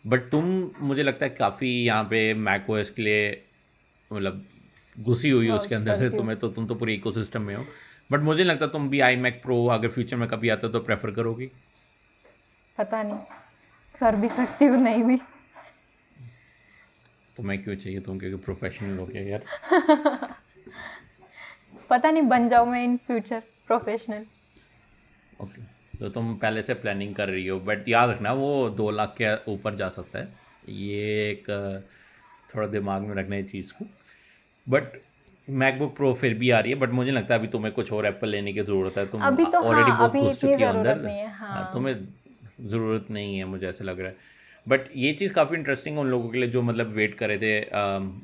बट 0.06 0.30
तुम 0.32 0.46
मुझे 0.82 1.04
लगता 1.04 1.26
है 1.26 1.30
काफ़ी 1.30 1.70
यहाँ 1.86 2.04
पे 2.04 2.34
मैक 2.34 2.70
ओ 2.70 2.78
एस 2.78 2.90
के 2.90 3.02
लिए 3.02 3.44
मतलब 4.12 4.46
घुसी 4.96 5.30
हुई 5.30 5.48
हो 5.48 5.56
उसके 5.56 5.76
अंदर 5.76 5.96
से 5.96 6.10
तुम्हें 6.10 6.38
तो 6.40 6.50
तुम 6.50 6.68
तो 6.68 6.76
पूरे 6.76 6.94
इको 6.94 7.12
में 7.40 7.56
हो। 7.56 7.66
बट 8.12 8.20
मुझे 8.20 8.44
लगता 8.44 8.68
तुम 8.68 8.90
भी 8.90 9.00
आई 9.00 9.16
मैक 9.16 9.42
प्रो 9.44 9.66
अगर 9.68 9.90
फ्यूचर 9.90 10.18
में 10.18 10.28
कभी 10.30 10.50
आता 10.50 10.68
तो 10.68 10.80
प्रेफर 10.80 11.12
करोगी। 11.12 11.46
पता 12.78 13.04
नहीं। 13.04 13.20
कर 14.02 14.16
भी 14.16 14.30
सकती 14.30 14.66
हूँ 14.66 14.78
नहीं 14.82 15.04
भी। 15.04 15.18
तो 17.38 17.44
मैं 17.44 17.62
क्यों 17.64 17.76
चाहिए 17.76 18.00
तुम 18.00 18.20
क्योंकि 18.20 18.44
प्रोफेशनल 18.46 18.98
हो 18.98 19.06
गया 19.06 19.22
यार। 19.24 19.44
पता 21.90 22.12
नहीं 22.12 22.24
बन 22.24 22.50
जाऊँ 22.50 22.68
मैं 22.68 22.84
इन 22.84 22.98
फ्यूचर 23.08 23.42
प्रोफेशनल 23.68 24.26
ओके 25.42 25.62
तो 26.00 26.10
तुम 26.10 26.34
पहले 26.36 26.62
से 26.62 26.74
प्लानिंग 26.74 27.14
कर 27.16 27.30
रही 27.30 27.48
हो 27.48 27.60
बट 27.60 27.88
याद 27.90 28.10
रखना 28.10 28.34
वो 28.34 28.70
दो 28.70 28.90
लाख 28.92 29.16
के 29.22 29.34
ऊपर 29.52 29.76
जा 29.76 29.90
सकता 29.90 30.20
है। 30.20 30.28
ये 30.70 31.30
एक 31.30 31.50
थोड़ा 32.56 32.68
दिमाग 32.68 33.02
में 33.02 33.16
रखना 33.16 33.36
है 33.36 33.44
चीज़ 33.44 33.72
को। 33.74 33.86
बट 34.68 35.00
मैकबुक 35.48 35.96
प्रो 35.96 36.14
फिर 36.14 36.34
भी 36.34 36.50
आ 36.50 36.60
रही 36.60 36.72
है 36.72 36.78
बट 36.80 36.90
मुझे 36.92 37.12
लगता 37.12 37.34
है 37.34 37.40
अभी 37.40 37.48
तुम्हें 37.48 37.74
कुछ 37.74 37.92
और 37.94 38.06
एप्पल 38.06 38.30
लेने 38.30 38.54
की 38.54 38.62
ज़रूरत 38.62 38.98
है। 38.98 39.06
तुम 39.08 39.22
ऑलरेडी 39.22 39.92
हाँ, 39.92 39.98
बहुत 40.00 40.12
घुस 40.14 40.40
चुकी 40.42 40.64
हो 40.64 40.70
अंदर। 40.70 41.08
हाँ, 41.08 41.48
हाँ, 41.48 41.70
तुम्हें 41.74 41.96
ज़रूरत 42.62 43.08
नहीं 43.12 43.38
है 43.38 43.46
मुझे 43.46 43.68
ऐसा 43.68 43.86
लग 43.86 44.00
रहा 44.00 44.10
है। 44.10 44.16
बट 44.68 44.90
ये 44.96 45.12
चीज़ 45.14 45.34
काफ़ी 45.34 45.58
इंटरेस्टिंग 45.58 45.96
है 45.96 46.02
उन 46.02 46.10
लोगों 46.10 46.30
के 46.30 46.38
लिए 46.38 46.50
जो 46.50 46.62
मतलब 46.62 46.88
वेट 46.94 47.14
कर 47.16 47.28
रहे 47.28 47.38
थे 47.38 47.56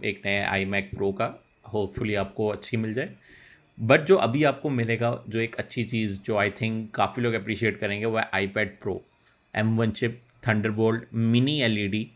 एक 0.09 0.21
नए 0.25 0.39
आई 0.43 0.65
मैक 0.65 0.91
प्रो 0.95 1.11
का। 1.11 1.33
होपफुली 1.73 2.15
आपको 2.15 2.47
अच्छी 2.47 2.77
मिल 2.77 2.93
जाए। 2.93 3.09
बट 3.77 4.05
जो 4.05 4.15
अभी 4.17 4.43
आपको 4.43 4.69
मिलेगा, 4.69 5.23
जो 5.29 5.39
एक 5.39 5.55
अच्छी 5.55 5.83
चीज़, 5.83 6.19
जो 6.21 6.37
आई 6.37 6.49
थिंक 6.51 6.89
काफ़ी 6.95 7.23
लोग 7.23 7.33
अप्रिशिएट 7.33 7.79
करेंगे, 7.79 8.05
वो 8.05 8.17
है 8.17 8.29
iPad 8.47 8.79
pro 8.81 9.01
M 9.53 9.77
one 9.77 9.91
chip 9.91 10.21
Thunderbolt 10.47 11.07
mini 11.13 11.59
L 11.61 11.77
E 11.79 11.87
D 11.87 12.09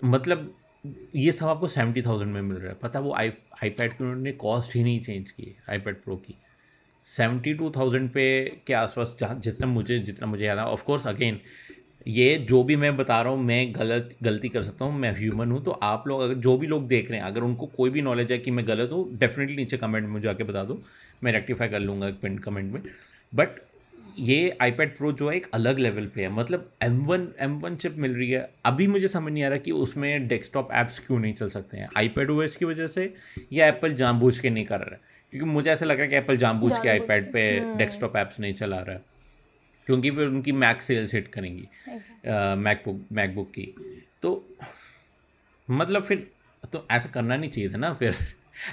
मतलब 0.00 0.54
ये 1.14 1.32
सब 1.32 1.46
आपको 1.46 1.68
सेवेंटी 1.68 2.02
थाउज़ेंड 2.02 2.32
में 2.32 2.40
मिल 2.42 2.56
रहा 2.58 2.70
है। 2.70 2.78
पता 2.82 3.00
वो 3.00 3.12
आई 3.14 3.32
आई 3.62 3.70
पैड 3.70 3.92
की 3.92 4.04
उन्होंने 4.04 4.32
कॉस्ट 4.32 4.74
ही 4.76 4.82
नहीं 4.82 5.00
चेंज 5.00 5.30
की 5.30 5.54
आई 5.70 5.78
पैड 5.78 6.02
प्रो 6.02 6.16
की। 6.16 6.34
सेवेंटी 7.06 7.54
टू 7.54 7.70
थाउज़ेंड 7.70 8.10
पे 8.10 8.24
के 8.66 8.74
आसपास 8.74 9.14
जहाँ 9.20 9.38
जितना 9.40 9.66
मुझे 9.66 9.98
जितना 9.98 10.26
मुझे 10.26 10.44
याद 10.44 10.58
है। 10.58 10.64
ऑफकोर्स 10.64 11.06
अगेन 11.06 11.40
ये 12.08 12.38
जो 12.38 12.62
भी 12.62 12.76
मैं 12.76 12.96
बता 12.96 13.22
रहा 13.22 13.32
हूँ 13.32 13.44
मैं 13.44 13.74
गलत 13.74 14.16
गलती 14.22 14.48
कर 14.48 14.62
सकता 14.62 14.84
हूँ 14.84 14.98
मैं 14.98 15.12
ह्यूमन 15.12 15.50
हूँ 15.50 15.64
तो 15.64 15.70
आप 15.70 16.04
लोग 16.08 16.20
अगर 16.20 16.34
जो 16.34 16.56
भी 16.56 16.66
लोग 16.66 16.88
देख 16.88 17.10
रहे 17.10 17.20
हैं 17.20 17.26
अगर 17.26 17.40
उनको 17.40 17.66
कोई 17.66 17.90
भी 17.90 18.02
नॉलेज 18.02 18.32
है 18.32 18.38
कि 18.38 18.50
मैं 18.50 18.68
गलत 18.68 18.90
हूँ 18.92 19.18
डेफिनेटली 19.18 19.56
नीचे 19.56 19.76
कमेंट 19.76 20.08
में 20.08 20.20
जाके 20.20 20.44
बता 20.44 20.64
दो। 20.64 20.82
मैं 21.24 21.32
रेक्टिफाई 21.32 21.68
कर 21.68 21.80
लूँगा 21.80 22.08
एक 22.08 22.20
पिन 22.20 22.38
कमेंट 22.38 22.74
में। 22.74 22.82
बट 23.34 23.48
ये 24.18 24.56
iPad 24.62 24.86
प्रो 24.86 25.12
जो 25.12 25.30
है 25.30 25.36
एक 25.36 25.46
अलग 25.54 25.78
लेवल 25.78 26.06
पे 26.06 26.22
है। 26.22 26.28
मतलब 26.28 26.70
M1 26.82 27.20
M1 27.42 27.76
चिप 27.76 27.94
मिल 27.96 28.14
रही 28.14 28.30
है। 28.30 28.50
अभी 28.64 28.86
मुझे 28.86 29.08
समझ 29.08 29.32
नहीं 29.32 29.44
आ 29.44 29.48
रहा 29.48 29.58
कि 29.58 29.70
उसमें 29.70 30.28
डेस्कटॉप 30.28 30.68
ऐप्स 30.72 30.98
क्यों 30.98 31.18
नहीं 31.18 31.34
चल 31.34 31.48
सकते 31.48 31.76
हैं। 31.76 31.88
iPad 31.88 32.30
OS 32.30 32.54
की 32.54 32.64
वजह 32.64 32.86
से 32.86 33.14
या 33.52 33.66
एप्पल 33.66 33.94
जानबूझ 33.94 34.38
के 34.38 34.50
नहीं 34.50 34.64
कर 34.64 34.78
रहा 34.78 34.94
है? 34.94 35.00
क्योंकि 35.30 35.50
मुझे 35.50 35.70
ऐसा 35.70 35.86
लग 35.86 35.96
रहा 35.96 36.02
है 36.02 36.08
कि 36.08 36.16
एप्पल 36.16 36.36
जानबूझ 36.36 36.72
के 36.72 36.98
के, 36.98 37.20
पे 37.20 37.58
हम्म। 37.58 37.78
डेस्कटॉप 37.78 38.16
ऐप्स 38.16 38.40
नहीं 38.40 38.54
चला 38.54 38.80
रहा 38.80 38.96
है। 38.96 39.11
क्योंकि 39.86 40.10
फिर 40.10 40.26
उनकी 40.26 40.52
मैक 40.54 40.82
सेल्स 40.82 41.14
हिट 41.14 41.28
करेंगी 41.28 41.68
मैकबुक 42.58 43.00
मैकबुक 43.12 43.50
की। 43.50 43.74
तो 44.22 44.30
मतलब 45.68 46.02
फिर 46.02 46.26
तो 46.72 46.86
ऐसा 46.90 47.08
करना 47.10 47.36
नहीं 47.36 47.50
चाहिए 47.50 47.70
था 47.70 47.78
ना 47.78 47.92
फिर। 47.94 48.16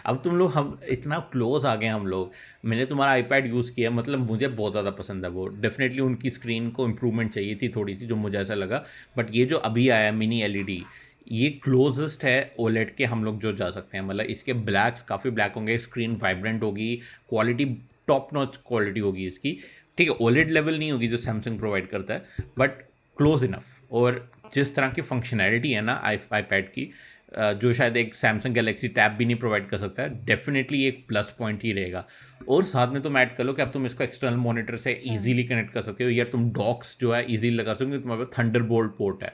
अब 0.05 0.21
तुम 0.23 0.35
लोग 0.37 0.51
हम 0.53 0.79
इतना 0.89 1.17
क्लोज 1.31 1.65
आ 1.65 1.75
गए 1.75 1.87
हम 1.87 2.05
लोग। 2.07 2.31
मैंने 2.65 2.85
तुम्हारा 2.85 3.11
आईपैड 3.11 3.47
यूज़ 3.47 3.71
किया 3.73 3.91
मतलब 3.91 4.19
मुझे 4.21 4.47
बहुत 4.47 4.71
ज़्यादा 4.71 4.91
पसंद 4.91 5.25
है 5.25 5.31
वो। 5.31 5.47
डेफिनेटली 5.47 5.99
उनकी 6.01 6.29
स्क्रीन 6.29 6.69
को 6.69 6.85
इम्प्रूवमेंट 6.87 7.31
चाहिए 7.33 7.55
थी 7.61 7.69
थोड़ी 7.69 7.95
सी 7.95 8.05
जो 8.05 8.15
मुझे 8.15 8.37
ऐसा 8.37 8.53
लगा। 8.53 8.83
बट 9.17 9.35
ये 9.35 9.45
जो 9.45 9.57
अभी 9.59 9.87
आया 9.89 10.11
मिनी 10.11 10.41
एलईडी 10.43 10.83
ये 11.31 11.49
क्लोजेस्ट 11.63 12.23
है 12.25 12.53
ओलेट 12.59 12.95
के 12.95 13.05
हम 13.05 13.23
लोग 13.23 13.39
जो 13.41 13.51
जा 13.53 13.69
सकते 13.71 13.97
हैं। 13.97 14.03
मतलब 14.05 14.25
इसके 14.25 14.53
ब्लैक्स 14.53 15.01
काफ़ी 15.01 15.29
ब्लैक 15.31 15.53
होंगे 15.55 15.77
स्क्रीन 15.77 16.15
वाइब्रेंट 16.21 16.63
होगी 16.63 16.95
क्वालिटी 17.29 17.65
टॉप 18.07 18.33
नॉच 18.33 18.57
क्वालिटी 18.67 18.99
होगी 18.99 19.27
इसकी। 19.27 19.57
ठीक 19.99 20.09
है 20.09 20.15
ओलेड 20.21 20.51
लेवल 20.51 20.77
नहीं 20.79 20.91
होगी 20.91 21.07
जो 21.07 21.17
सैमसंग 21.17 21.57
प्रोवाइड 21.59 21.87
करता 21.89 22.13
है 22.13 22.49
बट 22.59 22.81
क्लोज 23.17 23.43
इनफ 23.43 23.91
और 23.91 24.27
जिस 24.53 24.75
तरह 24.75 24.89
की 24.89 25.01
फंक्शनैलिटी 25.03 25.71
है 25.71 25.81
ना 25.81 25.99
आई 26.03 26.17
पैड 26.27 26.69
की 26.69 26.91
जो 27.31 27.71
शायद 27.73 27.97
एक 27.97 28.15
सैमसंग 28.15 28.55
गैलेक्सी 28.55 28.87
टैब 28.89 29.11
भी 29.11 29.25
नहीं 29.25 29.35
प्रोवाइड 29.35 29.67
कर 29.69 29.77
सकता 29.77 30.03
है 30.03 30.25
डेफिनेटली 30.25 30.83
एक 30.85 31.05
प्लस 31.07 31.33
पॉइंट 31.39 31.63
ही 31.63 31.71
रहेगा। 31.73 32.05
और 32.49 32.63
साथ 32.63 32.93
में 32.93 33.01
तुम 33.01 33.17
ऐड 33.17 33.35
कर 33.35 33.43
लो 33.43 33.53
कि 33.53 33.61
अब 33.61 33.71
तुम 33.71 33.85
इसको 33.85 34.03
एक्सटर्नल 34.03 34.37
मॉनिटर 34.37 34.77
से 34.77 34.91
इजीली 35.07 35.43
कनेक्ट 35.43 35.73
कर 35.73 35.81
सकते 35.81 36.03
हो, 36.03 36.09
या 36.09 36.25
तुम 36.25 36.49
डॉक्स 36.51 36.97
जो 37.01 37.13
है 37.13 37.23
इजीली 37.25 37.55
लगा 37.55 37.73
सकते 37.73 37.91
हो 37.91 37.99
तुम्हारे 37.99 38.23
पास 38.23 38.39
थंडर 38.39 38.61
पोर्ट 38.71 39.23
है। 39.23 39.33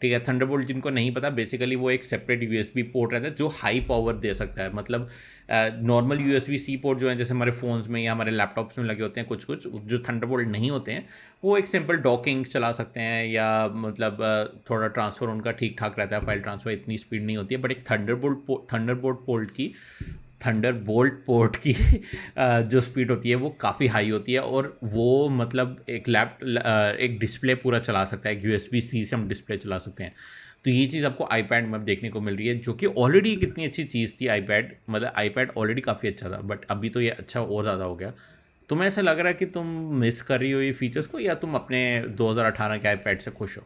ठीक 0.00 0.12
है 0.12 0.18
थंडरबोल्ट 0.24 0.66
जिनको 0.66 0.90
नहीं 0.90 1.12
पता 1.14 1.30
बेसिकली 1.30 1.76
वो 1.76 1.90
एक 1.90 2.04
सेपरेट 2.04 2.42
यूएसबी 2.42 2.82
पोर्ट 2.84 3.12
रहता 3.12 3.26
है 3.26 3.34
जो 3.34 3.48
हाई 3.56 3.80
पावर 3.88 4.14
दे 4.16 4.34
सकता 4.34 4.62
है। 4.62 4.72
मतलब 4.74 5.08
नॉर्मल 5.82 6.20
यूएसबी 6.20 6.58
सी 6.58 6.76
पोर्ट 6.76 6.98
जो 6.98 7.08
है, 7.08 7.16
जैसे 7.16 7.34
हमारे 7.34 7.52
फ़ोन्स 7.52 7.88
में 7.88 8.02
या 8.02 8.12
हमारे 8.12 8.30
लैपटॉप्स 8.30 8.78
में 8.78 8.84
लगे 8.84 9.02
होते 9.02 9.20
हैं 9.20 9.28
कुछ 9.28 9.44
कुछ 9.44 9.66
जो 9.66 9.98
थंडरबोल्ट 10.08 10.48
नहीं 10.48 10.70
होते 10.70 10.92
हैं, 10.92 11.08
वो 11.44 11.56
एक 11.58 11.66
सिंपल 11.66 11.96
डॉकिंग 11.98 12.44
चला 12.46 12.72
सकते 12.72 13.00
हैं 13.00 13.26
या 13.26 13.68
मतलब 13.68 14.18
थोड़ा 14.70 14.86
ट्रांसफ़र 14.88 15.28
उनका 15.28 15.52
ठीक 15.52 15.76
ठाक 15.78 15.98
रहता 15.98 16.16
है 16.16 16.22
फ़ाइल 16.22 16.40
ट्रांसफ़र 16.40 16.72
इतनी 16.72 16.98
स्पीड 16.98 17.24
नहीं 17.24 17.36
होती 17.36 17.54
है 17.54 17.60
बट 17.60 17.70
एक 17.70 17.84
थंडरबोल्ट 17.90 18.72
थंडरबोल्ट 18.72 19.18
पोर्ट 19.26 19.50
की 19.50 19.72
थंडर 20.46 20.72
बोल्ट 20.84 21.14
पोर्ट 21.26 21.56
की 21.56 21.72
जो 22.38 22.80
स्पीड 22.80 23.10
होती 23.10 23.30
है 23.30 23.34
वो 23.36 23.50
काफ़ी 23.60 23.86
हाई 23.86 24.10
होती 24.10 24.32
है 24.32 24.40
और 24.40 24.78
वो 24.84 25.28
मतलब 25.28 25.84
एक 25.88 26.08
लैप 26.08 26.38
एक 27.00 27.18
डिस्प्ले 27.20 27.54
पूरा 27.54 27.78
चला 27.78 28.04
सकता 28.04 28.28
है 28.28 28.42
यू 28.44 28.52
एस 28.54 28.68
बी 28.72 28.80
सी 28.80 29.04
से 29.04 29.16
हम 29.16 29.28
डिस्प्ले 29.28 29.56
चला 29.56 29.78
सकते 29.78 30.04
हैं। 30.04 30.14
तो 30.64 30.70
ये 30.70 30.86
चीज़ 30.86 31.04
आपको 31.06 31.24
आईपैड 31.32 31.66
में 31.66 31.84
देखने 31.84 32.08
को 32.10 32.20
मिल 32.20 32.36
रही 32.36 32.46
है, 32.48 32.54
जो 32.58 32.72
कि 32.74 32.86
ऑलरेडी 32.86 33.32
एक 33.32 33.42
इतनी 33.42 33.64
अच्छी 33.64 33.84
चीज़ 33.84 34.12
थी 34.20 34.26
आईपैड 34.26 34.76
मतलब 34.90 35.12
आईपैड 35.16 35.50
ऑलरेडी 35.58 35.80
काफ़ी 35.80 36.08
अच्छा 36.08 36.30
था 36.30 36.40
बट 36.44 36.64
अभी 36.70 36.88
तो 36.90 37.00
ये 37.00 37.10
अच्छा 37.10 37.40
और 37.40 37.62
ज़्यादा 37.62 37.84
हो 37.84 37.96
गया। 37.96 38.12
तुम्हें 38.68 38.86
ऐसा 38.88 39.00
लग 39.00 39.18
रहा 39.18 39.28
है 39.28 39.34
कि 39.34 39.46
तुम 39.46 39.66
मिस 39.96 40.22
कर 40.22 40.40
रही 40.40 40.50
हो 40.52 40.60
ये 40.60 40.72
फीचर्स 40.72 41.06
को 41.06 41.18
या 41.18 41.34
तुम 41.34 41.54
अपने 41.54 41.82
2018 42.12 42.78
के 42.78 42.88
आईपैड 42.88 43.20
से 43.20 43.30
खुश 43.30 43.58
हो? 43.58 43.62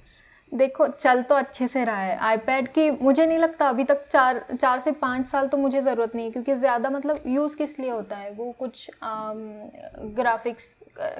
देखो 0.52 0.86
चल 0.88 1.22
तो 1.22 1.34
अच्छे 1.34 1.66
से 1.68 1.84
रहा 1.84 2.00
है। 2.00 2.16
आईपैड 2.18 2.68
की 2.68 2.90
मुझे 2.92 3.26
नहीं 3.26 3.38
लगता 3.38 3.68
अभी 3.68 3.84
तक 3.84 4.06
चार 4.12 4.44
चार 4.52 4.80
से 4.80 4.92
पाँच 4.92 5.26
साल 5.26 5.48
तो 5.48 5.56
मुझे 5.56 5.80
ज़रूरत 5.80 6.14
नहीं 6.14 6.26
है 6.26 6.32
क्योंकि 6.32 6.54
ज़्यादा 6.54 6.90
मतलब 6.90 7.22
यूज़ 7.26 7.56
किस 7.56 7.78
लिए 7.78 7.90
होता 7.90 8.16
है? 8.16 8.30
वो 8.30 8.50
कुछ 8.58 8.90
ग्राफिक्स 10.16 10.74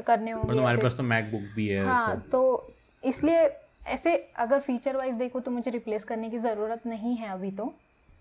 करने 0.07 0.31
होंगे 0.31 0.55
तुम्हारे 0.55 0.79
पास 0.79 0.97
तो 0.97 1.03
मैकबुक 1.03 1.43
भी 1.57 1.67
है 1.69 1.85
हाँ 1.85 2.17
तो 2.17 2.29
तो 2.31 2.75
इसलिए 3.03 3.49
ऐसे 3.89 4.15
अगर 4.39 4.61
फीचर 4.61 4.97
वाइज 4.97 5.15
देखो 5.15 5.41
तो 5.41 5.51
मुझे 5.51 5.71
रिप्लेस 5.71 6.05
करने 6.05 6.31
की 6.31 6.39
ज़रूरत 6.39 6.87
नहीं 6.87 7.15
है 7.17 7.29
अभी 7.29 7.51
तो। 7.51 7.73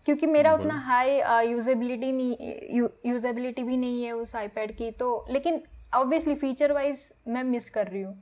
क्योंकि 0.06 0.26
मेरा 0.28 0.54
उतना 0.54 0.76
हाई 0.80 1.20
यूजेबिलिटी 1.50 2.12
नहीं 2.12 2.80
यूजेबिलिटी 3.06 3.64
भी 3.64 3.78
नहीं 3.78 4.04
है 4.04 4.12
उस 4.12 4.36
आईपैड 4.36 4.76
की 4.78 4.92
तो 4.92 5.26
लेकिन 5.30 5.62
ऑब्वियसली 5.96 6.36
फीचर 6.36 6.72
वाइज 6.72 7.10
मैं 7.28 7.44
मिस 7.44 7.70
कर 7.70 7.88
रही 7.88 8.02
हूँ। 8.02 8.16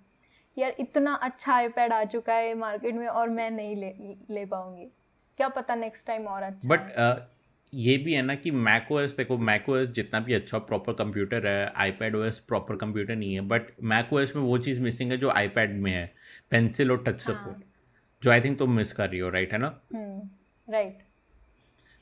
यार 0.57 0.75
इतना 0.79 1.13
अच्छा 1.13 1.53
आईपैड 1.53 1.93
आ 1.93 2.03
चुका 2.03 2.33
है 2.33 2.53
मार्केट 2.55 2.95
में 2.95 3.07
और 3.07 3.29
मैं 3.29 3.49
नहीं 3.51 3.75
ले 3.75 3.93
ले 4.29 4.45
पाऊँगी 4.45 4.85
क्या 5.37 5.47
पता 5.47 5.75
नेक्स्ट 5.75 6.07
टाइम 6.07 6.27
और 6.27 6.43
अच्छा 6.43 6.69
बट 6.69 6.79
आए। 6.79 7.27
ये 7.73 7.97
भी 7.97 8.13
है 8.13 8.21
ना 8.21 8.35
कि 8.35 8.51
मैक 8.51 8.91
ओएस 8.91 9.15
देखो 9.17 9.37
मैक 9.37 9.69
ओएस 9.69 9.89
जितना 9.89 10.19
भी 10.19 10.33
अच्छा 10.33 10.57
प्रॉपर 10.57 10.93
कंप्यूटर 10.93 11.47
है 11.47 11.73
आईपैड 11.75 12.15
ओएस 12.15 12.39
प्रॉपर 12.39 12.75
कंप्यूटर 12.75 13.15
नहीं 13.15 13.33
है 13.33 13.41
बट 13.41 13.71
मैक 13.83 14.13
ओएस 14.13 14.35
में 14.35 14.43
वो 14.43 14.57
चीज़ 14.57 14.79
मिसिंग 14.79 15.11
है 15.11 15.17
जो 15.17 15.29
आईपैड 15.29 15.75
में 15.81 15.91
है 15.91 16.05
पेंसिल 16.51 16.91
और 16.91 17.03
टच 17.03 17.27
हाँ। 17.27 17.35
सपोर्ट 17.35 17.65
जो 18.23 18.31
आई 18.31 18.41
थिंक 18.41 18.57
तुम 18.59 18.71
मिस 18.71 18.93
कर 18.93 19.09
रही 19.09 19.19
हो 19.19 19.29
राइट 19.29 19.53
है 19.53 19.57
ना 19.57 19.67
हम्म 19.93 20.73
राइट 20.73 21.03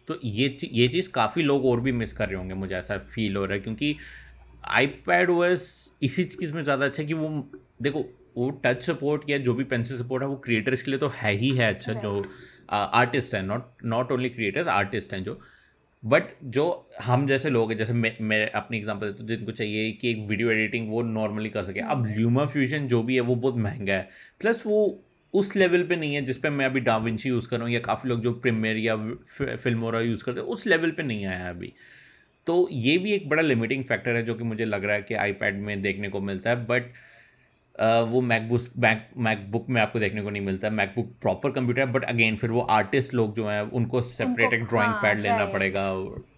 तो 0.07 0.19
ये 0.23 0.57
ये 0.63 0.87
चीज़ 0.87 1.09
काफ़ी 1.11 1.43
लोग 1.43 1.65
और 1.65 1.79
भी 1.81 1.91
मिस 1.91 2.13
कर 2.13 2.27
रहे 2.27 2.37
होंगे 2.37 2.53
मुझे 2.53 2.75
ऐसा 2.75 2.97
फील 2.97 3.35
हो 3.35 3.45
रहा 3.45 3.53
है 3.53 3.59
क्योंकि 3.59 3.95
आईपैड 4.67 5.29
ओएस 5.29 5.91
इसी 6.03 6.23
चीज़ 6.23 6.53
में 6.53 6.63
ज़्यादा 6.63 6.85
अच्छा 6.85 7.01
है 7.03 7.07
कि 7.07 7.13
वो 7.13 7.29
देखो 7.81 8.05
वो 8.38 8.50
टच 8.63 8.84
सपोर्ट 8.84 9.30
या 9.30 9.38
जो 9.39 9.54
भी 9.54 9.63
पेंसिल 9.63 9.98
सपोर्ट 9.98 10.24
है 10.24 10.30
वो 10.30 10.36
क्रिएटर्स 10.45 10.82
के 10.82 10.91
लिए 10.91 11.00
तो 11.00 11.12
है 11.15 11.32
ही 11.34 11.50
है 11.58 11.74
अच्छा 11.74 11.93
जो 11.93 12.26
आर्टिस्ट 12.71 13.34
है 13.36 13.45
not 13.45 13.84
not 13.86 14.12
only 14.12 14.30
creators 14.30 14.67
artist 14.69 15.13
हैं 15.13 15.24
जो। 15.24 15.39
बट 16.04 16.24
जो 16.45 16.65
हम 17.02 17.26
जैसे 17.28 17.50
लोग 17.50 17.71
हैं 17.71 17.78
जैसे 17.78 17.93
मैं 17.93 18.15
मैं 18.21 18.50
अपनी 18.52 18.78
एग्जांपल 18.78 19.08
देता 19.08 19.21
हूँ 19.21 19.28
जिनको 19.30 19.52
चाहिए 19.52 19.91
कि 19.91 20.10
एक 20.10 20.28
वीडियो 20.30 20.52
एडिटिंग 20.52 20.89
वो 20.89 21.02
नॉर्मली 21.04 21.50
कर 21.50 21.63
सके। 21.63 21.80
अब 21.80 22.06
ल्यूमा 22.08 22.45
फ्यूजन 22.45 22.88
जो 22.88 23.02
भी 23.04 23.15
है 23.15 23.21
वो 23.21 23.36
बहुत 23.36 23.56
महँगा 23.58 23.93
है। 23.93 24.10
प्लस 24.39 24.63
वो 24.65 24.84
उस 25.34 25.56
लेवल 25.56 25.84
पे 25.84 25.95
नहीं 25.95 26.15
है 26.15 26.21
जिस 26.21 26.38
पे 26.38 26.50
मैं 26.50 26.65
अभी 26.65 26.80
डाविंची 26.82 27.30
यूज़ 27.30 27.48
कर 27.48 27.58
रहा 27.58 27.65
हूँ 27.65 27.74
या 27.74 27.80
काफ़ी 27.82 28.10
लोग 28.10 28.21
जो 28.21 28.34
प्रीमियर 28.36 28.78
या 28.78 28.95
फिल्मोरा 29.56 30.02
यूज़ 30.02 30.24
करते 30.24 30.39
हैं 30.39 30.48
उस 30.48 30.65
लेवल 30.67 30.91
पे 30.91 31.04
नहीं 31.04 31.26
आया 31.26 31.39
है 31.39 31.50
अभी। 31.50 31.74
तो 32.48 32.67
ये 32.71 32.98
भी 32.98 33.13
एक 33.13 33.28
बड़ा 33.30 33.41
लिमिटिंग 33.41 33.84
फैक्टर 33.84 34.15
है 34.15 34.24
जो 34.24 34.36
कि 34.36 34.43
मुझे 34.43 34.65
लग 34.65 34.84
रहा 34.86 34.95
है 34.95 35.02
कि 35.02 35.13
आईपैड 35.15 35.56
में 35.62 35.82
देखने 35.82 36.10
को 36.10 36.21
मिलता 36.21 36.50
है। 36.50 36.65
बट 36.65 36.91
वो 37.77 38.19
मैकबुक 38.21 38.61
मैक 38.77 39.07
मैकबुक 39.17 39.65
में 39.69 39.81
आपको 39.81 39.99
देखने 39.99 40.21
को 40.21 40.29
नहीं 40.29 40.41
मिलता। 40.41 40.69
मैकबुक 40.71 41.07
प्रॉपर 41.21 41.51
कंप्यूटर 41.51 41.81
है 41.81 41.91
बट 41.93 42.03
अगेन 42.05 42.35
फिर 42.38 42.51
वो 42.51 42.61
आर्टिस्ट 42.71 43.13
लोग 43.13 43.35
जो 43.35 43.47
हैं 43.47 43.61
उनको 43.61 44.01
सेपरेट 44.01 44.53
एक 44.53 44.63
ड्राइंग 44.63 44.91
हाँ, 44.91 45.01
पैड 45.01 45.19
लेना 45.19 45.45
पड़ेगा 45.53 45.83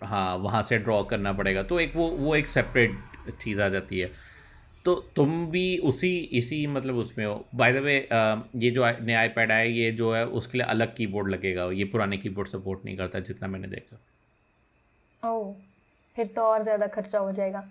हाँ 0.04 0.36
वहाँ 0.38 0.62
से 0.64 0.78
ड्रॉ 0.78 1.02
करना 1.06 1.34
पड़ेगा। 1.34 1.64
तो 1.64 1.80
एक 1.80 1.96
वो 1.96 2.08
वो 2.10 2.36
एक 2.36 2.48
सेपरेट 2.48 2.96
चीज़ 3.42 3.62
आ 3.62 3.68
जाती 3.70 4.00
है। 4.00 4.12
तो 4.86 4.94
तुम 5.16 5.46
भी 5.52 5.78
उसी 5.84 6.18
इसी 6.40 6.66
मतलब 6.68 6.96
उसमें 6.98 7.26
हो। 7.26 7.46
बाय 7.56 7.74
द 7.74 7.78
वे 7.84 7.96
ये 7.96 8.70
जो 8.72 8.86
नया 9.02 9.20
आईपैड 9.20 9.52
आया 9.52 9.64
ये 9.64 9.92
जो 9.92 10.14
है 10.14 10.26
उसके 10.40 10.58
लिए 10.58 10.68
अलग 10.68 10.96
कीबोर्ड 10.96 11.30
लगेगा। 11.30 11.70
ये 11.74 11.86
पुराने 11.86 12.18
कीबोर्ड 12.18 12.48
सपोर्ट 12.48 12.86
नहीं 12.86 12.98
करता 12.98 13.20
जितना 13.22 13.48
मैंने 13.48 13.68
देखा। 13.68 14.00
ओ 15.24 15.54
फिर 16.16 16.28
तो 16.28 16.42
और 16.44 16.64
ज़्यादा 16.64 16.88
खर्चा 16.90 17.20
हो 17.20 17.32
जाएगा। 17.32 17.64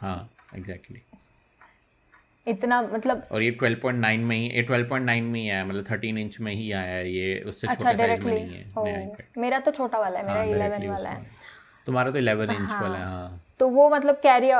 हाँ 0.00 0.28
एग्जैक्टली 0.56 1.02
इतना 2.46 2.80
मतलब 2.82 3.22
और 3.32 3.42
ये 3.42 3.50
12.9 3.62 4.18
में 4.18 4.36
ही 4.36 4.46
ये 4.46 4.62
12.9 4.70 5.22
में 5.22 5.40
ही 5.40 5.48
आया 5.48 5.64
मतलब 5.64 5.84
13 5.84 6.18
इंच 6.18 6.40
में 6.40 6.52
ही 6.52 6.70
आया 6.72 6.94
है 6.94 7.12
ये 7.12 7.40
उससे 7.46 7.66
अच्छा 7.66 7.92
छोटे 7.92 7.96
साइज़ 7.96 8.20
में 8.20 8.32
नहीं 8.34 8.64
है 8.86 9.30
मेरा 9.38 9.58
तो 9.58 9.70
छोटा 9.70 9.98
वाला 9.98 10.18
है 10.18 10.26
मेरा 10.26 10.38
हाँ, 10.38 10.46
इलेवन 10.46 10.76
directly 10.76 10.88
वाला 10.90 11.10
है। 11.10 11.26
तुम्हारा 11.86 12.10
तो 12.10 12.18
11 12.18 12.50
इंच 12.50 12.70
हाँ। 12.70 12.82
वाला 12.82 12.98
है 12.98 13.04
हाँ। 13.04 13.40
तो 13.58 13.68
वो 13.68 13.88
मतलब 13.90 14.14
कैरी 14.16 14.50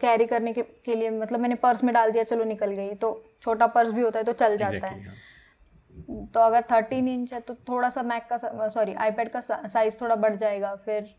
कैरी 0.00 0.26
करने 0.26 0.52
के, 0.52 0.62
के 0.62 0.94
लिए 0.94 1.10
मतलब 1.10 1.40
मैंने 1.40 1.54
पर्स 1.54 1.84
में 1.84 1.92
डाल 1.94 2.10
दिया 2.10 2.24
चलो 2.24 2.44
निकल 2.44 2.70
गई 2.70 2.94
तो 2.94 3.10
छोटा 3.42 3.66
पर्स 3.66 3.90
भी 3.90 4.00
होता 4.02 4.18
है 4.18 4.24
तो 4.24 4.32
चल 4.32 4.56
जाता 4.56 4.86
है। 4.86 5.04
हाँ। 5.04 6.26
तो 6.34 6.40
अगर 6.40 6.62
थर्टीन 6.62 7.08
इंच 7.08 7.32
है 7.32 7.40
तो 7.40 7.54
थोड़ा 7.68 7.90
सा 7.90 8.02
मैक 8.02 8.28
का 8.32 8.68
सॉरी 8.68 8.94
आईपैड 8.94 9.30
का 9.30 9.40
साइज़ 9.68 9.96
थोड़ा 10.00 10.16
बढ़ 10.16 10.36
जाएगा 10.36 10.74
फिर 10.84 11.14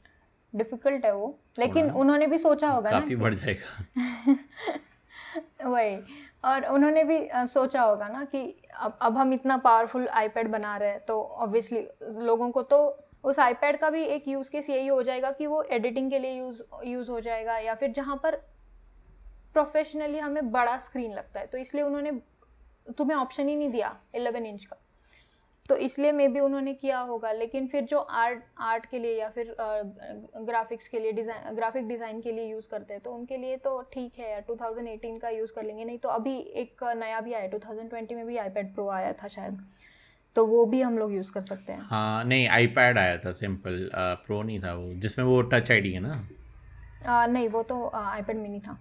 डिफ़िकल्ट 0.56 1.06
है 1.06 1.14
वो। 1.16 1.38
लेकिन 1.60 1.90
उन्होंने 1.92 2.28
भी 2.28 2.38
सोचा 2.38 2.70
होगा 2.70 2.92
ना 2.92 3.00
काफ़ी 3.00 3.16
बढ़ 3.16 3.34
जाएगा। 3.36 3.86
वही। 5.66 5.98
और 6.46 6.66
उन्होंने 6.66 7.04
भी 7.04 7.20
सोचा 7.48 7.82
होगा 7.82 8.08
ना 8.08 8.24
कि 8.26 8.42
अब 8.80 8.98
अब 9.02 9.18
हम 9.18 9.34
इतना 9.34 9.58
पावरफुल 9.58 10.08
आईपैड 10.08 10.48
बना 10.48 10.76
रहे 10.78 10.90
हैं 10.90 11.00
तो 11.06 11.22
ऑब्वियसली 11.22 11.88
लोगों 12.26 12.50
को 12.52 12.62
तो 12.64 12.80
उस 13.24 13.40
आईपैड 13.40 13.78
का 13.78 13.90
भी 13.90 14.04
एक 14.06 14.28
यूज़ 14.28 14.50
केस 14.50 14.70
यही 14.70 14.88
हो 14.88 15.02
जाएगा 15.04 15.32
कि 15.32 15.48
वो 15.48 15.62
एडिटिंग 15.64 16.10
के 16.12 16.20
लिए 16.20 16.32
यूज़ 16.34 16.62
यूज़ 16.84 17.10
हो 17.12 17.20
जाएगा 17.20 17.58
या 17.58 17.76
फिर 17.76 17.92
जहाँ 17.92 18.16
पर 18.16 18.36
प्रोफेशनली 19.56 20.20
हमें 20.20 20.52
बड़ा 20.52 20.78
स्क्रीन 20.80 21.14
लगता 21.14 21.40
है। 21.40 21.48
तो 21.48 21.58
इसलिए 21.58 21.84
उन्होंने, 21.84 22.12
तुम्हें 22.98 23.18
ऑप्शन 23.18 23.48
ही 23.48 23.56
नहीं 23.56 23.70
दिया 23.70 23.96
11 24.16 24.46
इंच 24.46 24.66
का। 24.66 24.78
तो 25.70 25.76
इसलिए 25.78 26.12
मे 26.12 26.28
भी 26.28 26.40
उन्होंने 26.40 26.74
किया 26.74 27.00
होगा 27.02 27.32
लेकिन 27.32 27.68
फिर 27.68 27.84
जो 27.86 28.00
आर्ट 28.00 28.44
आर्ट 28.64 28.86
के 28.86 29.00
लिए 29.00 29.20
या 29.20 29.30
फिर 29.30 29.56
ग्राफिक्स 30.42 30.88
के 30.88 31.00
लिए 31.00 31.12
डिज़ाइन 31.12 31.56
ग्राफिक 31.56 31.88
डिज़ाइन 31.88 32.22
के 32.22 32.32
लिए 32.32 32.46
यूज़ 32.46 32.68
करते 32.72 32.94
हैं 32.94 33.02
तो 33.04 33.12
उनके 33.12 33.38
लिए 33.38 33.58
तो 33.58 33.82
ठीक 33.94 34.20
है 34.20 34.30
यार 34.32 34.44
2018 34.50 35.20
का 35.22 35.30
यूज़ 35.30 35.52
कर 35.56 35.64
लेंगे 35.64 35.86
नहीं 35.86 35.98
तो 35.98 36.10
अभी 36.10 36.38
एक 36.64 36.84
नया 36.98 37.20
भी 37.22 37.34
आया 37.34 37.50
2020 37.52 38.16
में 38.16 38.26
भी 38.28 38.38
आईपैड 38.38 38.74
प्रो 38.76 38.88
आया 38.90 39.12
था 39.14 39.28
शायद 39.28 39.60
तो 40.36 40.46
वो 40.46 40.66
भी 40.66 40.82
हम 40.82 40.98
लोग 40.98 41.14
यूज़ 41.14 41.32
कर 41.32 41.42
सकते 41.42 41.74
हैं। 41.74 41.82
हाँ 41.82 42.24
नहीं 42.24 42.48
आईपैड 42.50 42.98
आया 42.98 43.18
था 43.18 43.32
सिंपल 43.34 43.90
प्रो 43.94 44.42
नहीं 44.42 44.60
था 44.60 44.74
वो 44.74 44.94
जिसमें 44.96 45.26
वो 45.26 45.42
टच 45.54 45.72
आईडी 45.72 45.92
है 45.92 46.00
ना? 46.00 46.22
आ, 47.06 47.26
नहीं 47.28 47.48
वो 47.50 47.64
तो 47.64 47.88
आईपैड 47.96 48.38
मिनी 48.38 48.60
था। 48.60 48.80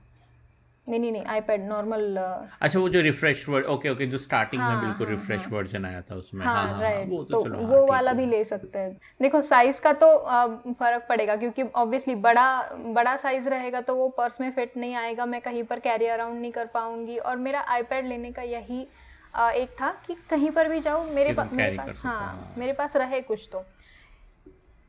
नहीं 0.89 0.99
नहीं 1.01 1.11
नहीं 1.13 1.25
आईपैड 1.25 1.63
नॉर्मल 1.69 2.17
अच्छा 2.61 2.79
वो 2.79 2.89
जो 2.89 3.01
रिफ्रेश 3.01 3.49
वर्ड 3.49 3.67
ओके 3.67 3.89
ओके 3.89 4.07
जो 4.07 4.19
स्टार्टिंग 4.19 4.61
हाँ, 4.63 4.69
में 4.71 4.77
हाँ, 4.77 4.85
बिल्कुल 4.85 5.07
हाँ, 5.07 5.15
रिफ्रेश 5.17 5.41
हाँ। 5.43 5.51
वर्जन 5.51 5.85
आया 5.85 6.01
था 6.03 6.15
उसमें 6.15 6.45
हाँ 6.47 6.55
हाँ 6.57 6.67
हाँ 6.67 6.81
राइट 6.83 7.09
वो 7.09 7.23
तो 7.25 7.35
तो 7.35 7.43
चलो 7.45 7.57
हाँ, 7.57 7.67
वो 7.67 7.79
ठीक 7.79 7.91
वाला 7.91 8.11
है। 8.11 8.17
भी 8.17 8.27
ले 8.27 8.45
सकते 8.45 8.79
हैं 8.79 8.93
देखो 9.21 9.41
साइज़ 9.43 9.81
का 9.81 9.93
तो 9.93 10.07
अ, 10.07 10.47
फ़र्क 10.73 11.07
पड़ेगा 11.09 11.37
क्योंकि 11.37 11.63
ऑब्वियसली 11.63 12.15
बड़ा 12.15 12.47
बड़ा 12.95 13.17
साइज़ 13.17 13.49
रहेगा 13.49 13.81
तो 13.81 13.97
वो 13.97 14.09
पर्स 14.09 14.41
में 14.41 14.51
फिट 14.51 14.77
नहीं 14.77 14.95
आएगा 14.95 15.27
मैं 15.27 15.41
कहीं 15.41 15.65
पर 15.65 15.81
कैरी 15.81 16.07
अराउंड 16.07 16.41
नहीं 16.41 16.53
कर 16.53 16.67
पाऊँगी 16.67 17.17
और 17.19 17.37
मेरा 17.37 17.61
आईपैड 17.69 18.07
लेने 18.07 18.33
का 18.33 18.43
यही 18.43 18.87
अ, 19.35 19.51
एक 19.51 19.71
था 19.81 19.91
कि 20.07 20.17
कहीं 20.31 20.51
पर 20.51 20.69
भी 20.69 20.81
जाऊँ 20.81 21.11
मेरे 21.11 21.33
पास 21.33 21.53
मेरे 21.53 21.77
पास 21.77 22.03
हाँ 22.05 22.19
हाँ। 22.21 22.55
मेरे 22.59 22.73
पास 22.73 22.97
रहे 22.97 23.21
कुछ 23.21 23.49
तो 23.53 23.65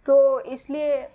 तो 0.05 0.39
इसलिए 0.41 1.07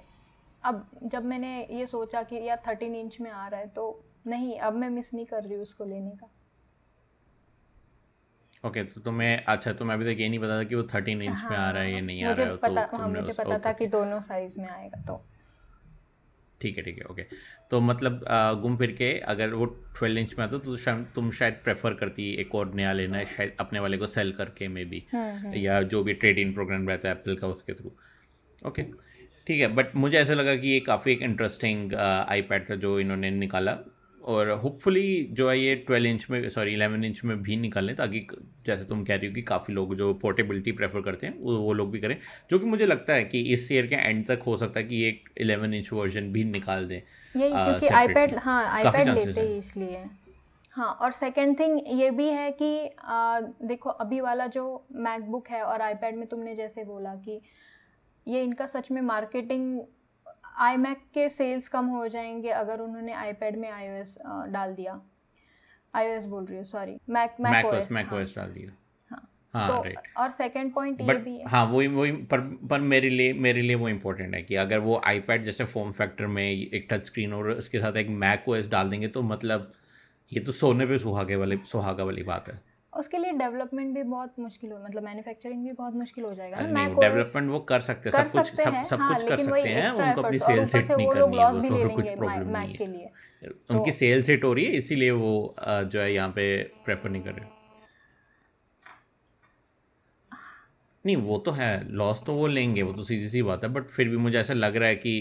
अब 0.64 0.86
जब 1.02 1.24
मैंने 1.24 1.68
ये 1.70 1.86
सोचा 1.86 2.22
कि 2.22 2.42
यार 2.48 2.62
थर्टीन 2.68 2.94
इंच 2.94 3.16
में 3.20 3.30
आ 3.30 3.46
रहा 3.48 3.60
है 3.60 3.66
तो 3.68 3.84
नहीं 4.24 4.58
अब 4.60 4.74
मैं 4.74 4.88
मिस 4.90 5.12
नहीं 5.14 5.26
कर 5.26 5.42
रही 5.42 5.54
हूँ 5.54 5.62
उसको 5.62 5.84
लेने 5.84 6.10
का। 6.10 6.30
ओके 8.64 8.80
okay, 8.80 8.94
तो 8.94 9.00
तुम्हें 9.00 9.44
अच्छा 9.44 9.72
तुम्हें 9.72 9.96
अभी 9.96 10.04
तक 10.04 10.20
ये 10.20 10.28
नहीं 10.28 10.38
पता 10.40 10.58
था 10.58 10.64
कि 10.64 10.74
वो 10.74 10.82
थर्टीन 10.94 11.22
इंच 11.22 11.30
हाँ, 11.30 11.50
में 11.50 11.56
आ 11.56 11.70
रहा 11.70 11.82
है 11.82 11.92
या 11.92 12.00
नहीं 12.00 12.24
आ 12.24 12.32
रहा 12.32 12.46
है 12.46 12.56
पता 12.56 12.84
तो 12.86 12.96
हाँ 12.96 13.08
मुझे 13.08 13.32
पता 13.32 13.58
था 13.58 13.72
कि 13.72 13.86
दोनों 13.86 14.20
साइज़ 14.20 14.60
में 14.60 14.68
आएगा 14.68 15.00
तो। 15.06 15.22
ठीक 16.60 16.76
है 16.78 16.82
ठीक 16.84 16.98
है 16.98 17.04
ओके 17.04 17.22
तो 17.70 17.80
मतलब 17.80 18.24
आ, 18.24 18.52
घूम 18.52 18.76
फिर 18.76 18.92
के 18.92 19.10
अगर 19.18 19.54
वो 19.54 19.64
ट्वेल्व 19.98 20.18
इंच 20.18 20.34
में 20.38 20.44
आता 20.44 20.58
तो 20.58 20.76
शायद 20.76 21.06
तुम 21.14 21.30
शायद 21.30 21.54
प्रेफर 21.64 21.94
करती 21.94 22.30
एक 22.40 22.54
और 22.54 22.74
नया 22.74 22.92
लेना 22.92 23.18
है 23.18 23.24
शायद 23.26 23.56
अपने 23.60 23.80
वाले 23.80 23.98
को 23.98 24.06
सेल 24.06 24.32
करके 24.32 24.68
मे 24.68 24.84
बी 24.84 25.02
हम्म। 25.12 25.54
या 25.54 25.82
जो 25.82 26.02
भी 26.04 26.14
ट्रेड 26.14 26.38
इन 26.38 26.52
प्रोग्राम 26.54 26.88
रहता 26.88 27.08
है 27.08 27.14
एप्पल 27.14 27.36
का 27.36 27.48
उसके 27.48 27.74
थ्रू 27.74 27.92
ओके 28.68 28.82
ठीक 29.46 29.60
है 29.60 29.68
बट 29.74 29.96
मुझे 29.96 30.16
ऐसा 30.18 30.34
लगा 30.34 30.54
कि 30.56 30.68
ये 30.68 30.80
काफ़ी 30.80 31.12
एक 31.12 31.22
इंटरेस्टिंग 31.22 31.94
आईपैड 31.94 32.70
था 32.70 32.74
जो 32.76 32.98
इन्होंने 33.00 33.30
निकाला। 33.30 33.78
और 34.24 34.50
होपफुली 34.50 35.22
जो 35.32 35.48
है 35.50 35.58
ये 35.58 35.74
ट्वेल्व 35.76 36.06
इंच 36.06 36.26
में 36.30 36.48
सॉरी 36.48 36.72
इलेवन 36.72 37.04
इंच 37.04 37.24
में 37.24 37.42
भी 37.42 37.56
निकालें 37.56 37.94
ताकि 37.96 38.26
जैसे 38.66 38.84
तुम 38.84 39.04
कह 39.04 39.14
रही 39.14 39.28
हो 39.28 39.34
कि 39.34 39.42
काफ़ी 39.42 39.74
लोग 39.74 39.94
जो 39.96 40.12
पोर्टेबिलिटी 40.14 40.72
प्रेफर 40.72 41.00
करते 41.00 41.26
हैं 41.26 41.38
वो 41.38 41.56
वो 41.58 41.72
लोग 41.72 41.90
भी 41.90 41.98
करें 41.98 42.16
जो 42.50 42.58
कि 42.58 42.66
मुझे 42.66 42.86
लगता 42.86 43.14
है 43.14 43.24
कि 43.24 43.40
इस 43.52 43.72
ईयर 43.72 43.86
के 43.86 43.96
एंड 43.96 44.26
तक 44.26 44.42
हो 44.46 44.56
सकता 44.56 44.80
है 44.80 44.86
कि 44.86 45.02
एक 45.04 45.28
इलेवन 45.36 45.74
इंच 45.74 45.92
वर्जन 45.92 46.32
भी 46.32 46.44
निकाल 46.44 46.86
दें 46.88 47.00
क्योंकि 47.34 47.86
आईपैड 47.86 48.34
हाँ 48.38 48.64
आईपैड 48.64 49.08
लेते 49.08 49.40
हैं। 49.40 49.56
इसलिए 49.58 50.04
हाँ 50.74 50.92
और 51.02 51.12
सेकेंड 51.12 51.58
थिंग 51.58 51.80
ये 52.00 52.10
भी 52.10 52.28
है 52.28 52.50
कि 52.52 52.88
आ, 52.98 53.40
देखो 53.40 53.90
अभी 53.90 54.20
वाला 54.20 54.46
जो 54.46 54.86
मैकबुक 54.92 55.48
है 55.48 55.62
और 55.62 55.82
आईपैड 55.82 56.16
में 56.16 56.26
तुमने 56.28 56.54
जैसे 56.54 56.84
बोला 56.84 57.14
कि 57.14 57.40
ये 58.26 58.42
इनका 58.44 58.66
सच 58.66 58.90
में 58.90 59.00
मार्केटिंग 59.02 59.80
आई 60.56 60.76
मैक 60.76 61.02
के 61.14 61.28
सेल्स 61.28 61.68
कम 61.68 61.86
हो 61.86 62.06
जाएँगे 62.08 62.48
अगर 62.50 62.80
उन्होंने 62.80 63.12
आईपैड 63.12 63.56
में 63.56 63.70
आईओएस 63.70 64.16
डाल 64.26 64.74
दिया। 64.74 65.00
आईओएस 65.94 66.24
बोल 66.24 66.44
रही 66.44 66.56
हूँ 66.56 66.64
सॉरी 66.64 66.96
मैक 67.08 67.36
मैक 67.40 68.12
ओएस 68.12 68.34
डाल 68.36 68.50
दिया। 68.50 68.70
हाँ। 69.10 69.28
हाँ 69.54 69.68
तो 69.68 69.82
राइट 69.82 69.98
और 70.16 70.30
सेकंड 70.30 70.72
पॉइंट 70.74 71.00
ये 71.00 71.14
भी 71.14 71.36
है। 71.36 71.48
हाँ 71.48 71.64
वही 71.66 71.86
वही 71.86 72.12
पर 72.12 72.40
पर 72.70 72.80
मेरे 72.80 73.10
लिए 73.10 73.32
मेरे 73.32 73.62
लिए 73.62 73.74
वो 73.74 73.88
इम्पोर्टेंट 73.88 74.34
है 74.34 74.42
कि 74.42 74.54
अगर 74.54 74.78
वो 74.78 75.00
आईपैड 75.04 75.44
जैसे 75.44 75.64
फॉर्म 75.64 75.92
फैक्टर 75.92 76.26
में 76.26 76.42
एक 76.50 76.86
टच 76.90 77.06
स्क्रीन 77.06 77.32
और 77.32 77.50
उसके 77.50 77.78
साथ 77.78 77.96
एक 77.96 78.08
मैक 78.08 78.48
ओएस 78.48 78.68
डाल 78.68 78.90
देंगे 78.90 79.08
तो 79.08 79.22
मतलब 79.22 79.72
ये 80.32 80.40
तो 80.40 80.52
सोने 80.52 80.86
पे 80.86 80.98
सुहागे 80.98 81.36
वाली 81.36 81.56
सुहागा 81.56 82.04
वाली 82.04 82.22
बात 82.22 82.48
है। 82.48 82.71
उसके 82.92 83.18
लिए 83.18 83.32
डेवलपमेंट 83.32 83.94
भी 83.94 84.02
बहुत 84.04 84.38
मुश्किल 84.38 84.72
हो 84.72 84.78
मतलब 84.78 85.02
मैन्युफैक्चरिंग 85.02 85.64
भी 85.64 85.72
बहुत 85.72 85.94
मुश्किल 85.94 86.24
हो 86.24 86.32
जाएगा 86.34 86.60
ना। 86.60 86.84
डेवलपमेंट 87.00 87.50
वो 87.50 87.60
कर 87.70 87.80
सकते 87.80 88.08
हैं 88.08 88.16
सब 88.16 88.30
कुछ 88.32 88.46
सब 88.54 88.84
सब 88.88 89.00
हाँ 89.00 89.14
कुछ 89.14 89.28
कर 89.28 89.38
सकते 89.38 89.68
हैं 89.68 89.90
उनको 89.90 90.22
अपनी 90.22 90.36
एफर्ट्स 90.36 90.48
और 90.48 90.48
सेल 90.48 90.58
ऊपर 90.58 90.66
सेट 90.66 90.86
से 90.86 90.96
नहीं 90.96 91.06
करनी 91.08 91.38
है 91.38 91.50
वो 91.52 91.60
तो 91.62 91.94
कुछ 91.94 92.08
प्रॉब्लम 92.08 92.50
नहीं 92.50 92.74
के 92.74 92.84
है 92.84 92.90
लिए। 92.92 93.10
उनकी 93.70 93.92
सेल्स 93.92 93.98
सेल 93.98 94.22
सेट 94.24 94.44
हो 94.44 94.52
रही 94.52 94.64
है 94.64 94.72
इसीलिए 94.72 95.10
वो 95.12 95.54
जो 95.60 96.00
है 96.00 96.12
यहाँ 96.12 96.28
पे 96.28 96.46
प्रेफर 96.84 97.10
नहीं 97.10 97.22
कर 97.22 97.32
रहे। 97.32 97.50
नहीं 101.04 101.16
वो 101.18 101.38
तो 101.38 101.50
है 101.52 101.70
लॉस 101.92 102.22
तो 102.26 102.34
वो 102.34 102.46
लेंगे 102.46 102.82
वो 102.82 102.92
तो 102.92 103.02
सीधी 103.02 103.28
सी 103.28 103.42
बात 103.42 103.64
है 103.64 103.70
बट 103.70 103.88
फिर 103.90 104.08
भी 104.08 104.16
मुझे 104.18 104.38
ऐसा 104.38 104.54
लग 104.54 104.76
रहा 104.76 104.88
है 104.88 104.96
कि 104.96 105.14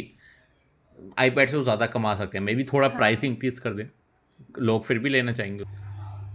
आईपैड 1.20 1.50
से 1.50 1.58
वो 1.58 1.64
ज़्यादा 1.64 1.86
कमा 1.88 2.14
सकते 2.16 2.38
हैं 2.38 2.44
मे 2.46 2.56
बी 2.56 2.64
थोड़ा 2.64 2.88
प्राइस 2.90 3.24
इंक्रीज 3.24 3.60
कर 3.60 3.74
दें। 3.74 3.86
लोग 4.60 4.84
फिर 4.84 5.00
भी 5.00 5.10
लेना 5.10 5.34
चाहेंगे। 5.34 5.64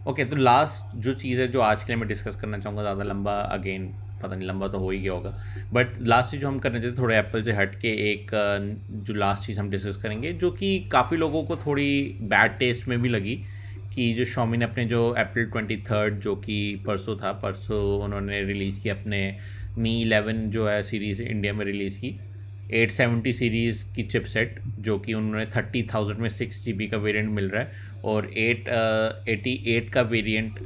ओके 0.06 0.24
तो 0.24 0.36
लास्ट 0.36 0.96
जो 0.96 1.12
चीज़ 1.14 1.40
है 1.40 1.46
जो 1.48 1.60
आज 1.60 1.84
के 1.84 1.92
लिए 1.92 2.00
मैं 2.00 2.08
डिस्कस 2.08 2.36
करना 2.36 2.58
चाहूँगा, 2.58 2.82
ज़्यादा 2.82 3.04
लंबा 3.04 3.32
अगेन 3.32 3.86
पता 4.22 4.34
नहीं, 4.36 4.48
लंबा 4.48 4.68
तो 4.68 4.78
हो 4.78 4.90
ही 4.90 4.98
गया 5.00 5.12
होगा। 5.12 5.30
बट 5.72 5.96
लास्ट 6.00 6.30
चीज़ 6.30 6.40
जो 6.40 6.48
हम 6.48 6.58
करने 6.58 6.80
चाहते 6.80 7.02
थोड़े 7.02 7.16
एप्पल 7.16 7.42
से 7.42 7.52
हट 7.52 7.74
के 7.80 7.88
एक 8.10 8.30
जो 9.06 9.14
लास्ट 9.14 9.46
चीज़ 9.46 9.58
हम 9.60 9.70
डिस्कस 9.70 9.96
करेंगे, 10.02 10.32
जो 10.32 10.50
कि 10.50 10.78
काफ़ी 10.92 11.16
लोगों 11.16 11.42
को 11.44 11.56
थोड़ी 11.56 12.18
बैड 12.22 12.58
टेस्ट 12.58 12.88
में 12.88 13.00
भी 13.02 13.08
लगी 13.08 13.34
कि 13.94 14.12
जो 14.14 14.24
शॉमी 14.24 14.56
ने 14.58 14.64
अपने 14.64 14.84
जो 14.84 15.08
अप्रैल 15.10 15.46
ट्वेंटी 15.50 15.76
थर्ड 15.90 16.20
जो 16.20 16.34
कि 16.36 16.82
परसों 16.86 17.16
था, 17.16 17.32
परसों 17.34 17.82
उन्होंने 18.04 18.42
रिलीज़ 18.44 18.80
की 18.80 18.88
अपने 18.88 19.20
मी 19.78 20.00
इलेवन 20.02 20.48
जो 20.50 20.68
है 20.68 20.82
सीरीज़ 20.82 21.22
इंडिया 21.22 21.52
में 21.52 21.64
रिलीज़ 21.66 21.98
की 22.00 22.18
870 22.74 23.32
सीरीज़ 23.32 23.84
की 23.94 24.02
चिपसेट 24.02 24.58
जो 24.80 24.98
कि 24.98 25.14
उन्होंने 25.14 25.44
थर्टी 25.46 25.82
थाउज़ेंड 25.94 26.20
में 26.20 26.28
सिक्स 26.28 26.64
जी 26.64 26.86
का 26.86 26.96
वेरिएंट 26.96 27.30
मिल 27.30 27.48
रहा 27.48 27.62
है। 27.62 27.95
और 28.06 28.30
एट 28.38 28.68
एटी 29.28 29.52
एट 29.66 29.90
का 29.92 30.02
वेरिएंट 30.10 30.60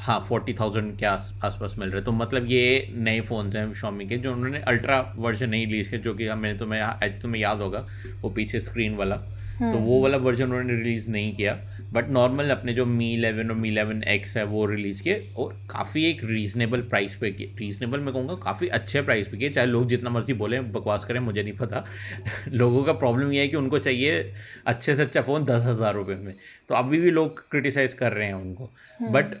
हाँ 0.00 0.18
फोर्टी 0.28 0.52
थाउज़ेंड 0.54 0.96
के 0.98 1.06
आस, 1.06 1.32
आसपास 1.44 1.74
मिल 1.78 1.90
रहे 1.90 2.02
तो 2.02 2.12
मतलब 2.12 2.46
ये 2.50 2.88
नए 2.94 3.20
फ़ोन 3.20 3.50
हैं 3.56 3.72
शॉमी 3.74 4.06
के, 4.06 4.16
जो 4.16 4.32
उन्होंने 4.32 4.58
अल्ट्रा 4.68 5.00
वर्जन 5.16 5.50
नहीं 5.50 5.66
रिलीज़ 5.66 5.90
किया 5.90 6.00
जो 6.00 6.14
कि 6.14 6.28
मैंने 6.28 6.58
तुम्हें 6.58 6.80
आज 6.80 7.20
तुम्हें 7.22 7.42
याद 7.42 7.60
होगा, 7.60 7.86
वो 8.22 8.30
पीछे 8.30 8.60
स्क्रीन 8.60 8.96
वाला। 8.96 9.16
तो 9.62 9.78
वो 9.78 10.00
वाला 10.02 10.16
वर्जन 10.18 10.44
उन्होंने 10.44 10.74
रिलीज़ 10.74 11.08
नहीं 11.10 11.34
किया 11.34 11.52
बट 11.92 12.08
नॉर्मल 12.10 12.50
अपने 12.50 12.72
जो 12.74 12.84
मी 12.86 13.12
इलेवन 13.14 13.50
और 13.50 13.56
मी 13.56 13.68
इलेवन 13.68 14.02
एक्स 14.08 14.36
है 14.36 14.44
वो 14.44 14.64
रिलीज़ 14.66 15.02
किए 15.02 15.32
और 15.36 15.52
काफ़ी 15.70 16.04
एक 16.04 16.24
रीजनेबल 16.24 16.80
प्राइस 16.82 17.14
पे 17.16 17.30
किए। 17.30 17.54
रीजनेबल 17.58 18.00
मैं 18.00 18.14
कहूँगा 18.14 18.34
काफ़ी 18.44 18.68
अच्छे 18.70 19.02
प्राइस 19.02 19.28
पे 19.28 19.36
किए 19.36 19.50
चाहे 19.50 19.66
लोग 19.66 19.88
जितना 19.88 20.10
मर्ज़ी 20.10 20.34
बोले 20.34 20.60
बकवास 20.72 21.04
करें 21.04 21.20
मुझे 21.20 21.42
नहीं 21.42 21.56
पता। 21.56 21.84
लोगों 22.50 22.82
का 22.84 22.92
प्रॉब्लम 22.94 23.32
ये 23.32 23.40
है 23.40 23.48
कि 23.48 23.56
उनको 23.56 23.78
चाहिए 23.78 24.20
अच्छे 24.66 24.96
से 24.96 25.02
अच्छा 25.02 25.22
फ़ोन 25.22 25.44
दस 25.44 25.64
हज़ार 25.66 25.94
रुपये 25.94 26.16
में। 26.16 26.34
तो 26.68 26.74
अभी 26.74 27.00
भी 27.00 27.10
लोग 27.10 27.40
क्रिटिसाइज़ 27.50 27.96
कर 27.96 28.12
रहे 28.12 28.26
हैं 28.26 28.34
उनको। 28.34 28.70
बट 29.02 29.34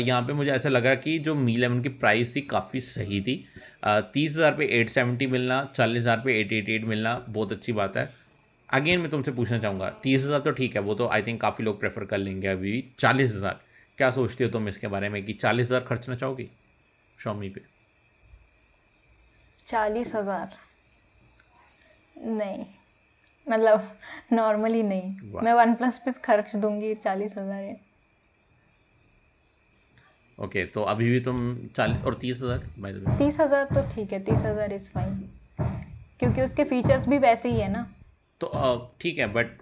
यहाँ 0.00 0.22
पे 0.22 0.32
मुझे 0.32 0.50
ऐसा 0.50 0.68
लगा 0.68 0.94
कि 0.96 1.18
जो 1.18 1.34
मी 1.34 1.54
इलेवन 1.54 1.80
की 1.82 1.88
प्राइस 1.96 2.34
थी 2.36 2.40
काफ़ी 2.50 2.80
सही 2.82 3.20
थी। 3.20 3.44
तीस 3.86 4.36
हज़ार 4.36 4.52
पे 4.52 4.66
एट 4.80 4.88
सेवेंटी 4.90 5.26
मिलना 5.26 5.62
चालीस 5.76 6.02
हज़ार 6.02 6.22
पे 6.24 6.40
एट 6.40 6.52
एट 6.52 6.68
एट 6.68 6.84
मिलना 6.84 7.14
बहुत 7.28 7.52
अच्छी 7.52 7.72
बात 7.72 7.96
है। 7.96 8.25
अगेन 8.68 9.00
मैं 9.00 9.10
तुमसे 9.10 9.32
पूछना 9.32 9.58
चाहूँगा 9.58 9.88
तीस 10.02 10.24
हज़ार 10.24 10.40
तो 10.40 10.50
ठीक 10.52 10.74
है 10.76 10.80
वो 10.82 10.94
तो 10.94 11.06
आई 11.08 11.22
थिंक 11.22 11.40
काफ़ी 11.40 11.64
लोग 11.64 11.78
प्रेफर 11.80 12.04
कर 12.04 12.18
लेंगे 12.18 12.48
अभी 12.48 12.72
भी 12.72 12.84
चालीस 12.98 13.34
हज़ार। 13.34 13.60
क्या 13.98 14.10
सोचते 14.10 14.44
हो 14.44 14.50
तुम 14.50 14.68
इसके 14.68 14.88
बारे 14.88 15.08
में 15.08 15.24
कि 15.24 15.32
चालीस 15.34 15.66
हज़ार 15.66 15.80
खर्चना 15.84 16.14
चाहोगी 16.16 16.48
शॉमी 17.18 17.48
पे? 17.48 17.60
चालीस 19.66 20.14
हज़ार? 20.14 20.56
नहीं। 22.18 22.64
मतलब 23.46 23.88
नॉर्मली 24.32 24.82
नहीं। 24.82 25.40
मैं 25.42 25.52
वन 25.54 25.74
प्लस 25.74 25.98
पे 26.04 26.12
खर्च 26.24 26.54
दूँगी 26.56 26.94
चालीस 26.96 27.32
हज़ार 27.38 27.62
है। 27.62 27.80
ओके 30.38 30.64
तो 30.66 30.82
अभी 30.84 31.10
भी 31.10 31.20
तुम 31.20 31.36
चालीस 31.76 32.04
और 32.04 32.14
तीस 32.14 32.42
हज़ार? 32.42 33.16
तीस 33.18 33.40
हज़ार 33.40 33.64
तो 33.74 33.82
ठीक 33.94 34.12
है 34.12 34.18
तीस 34.24 34.38
हज़ार 34.40 34.72
इज़ 34.72 34.88
फाइन 34.90 35.14
क्योंकि 36.20 36.42
उसके 36.42 36.64
फीचर्स 36.64 37.06
भी 37.08 37.18
वैसे 37.18 37.48
ही 37.48 37.60
है 37.60 37.68
ना। 37.72 37.86
तो 38.40 38.48
ठीक 39.00 39.18
है 39.18 39.26
बट 39.32 39.58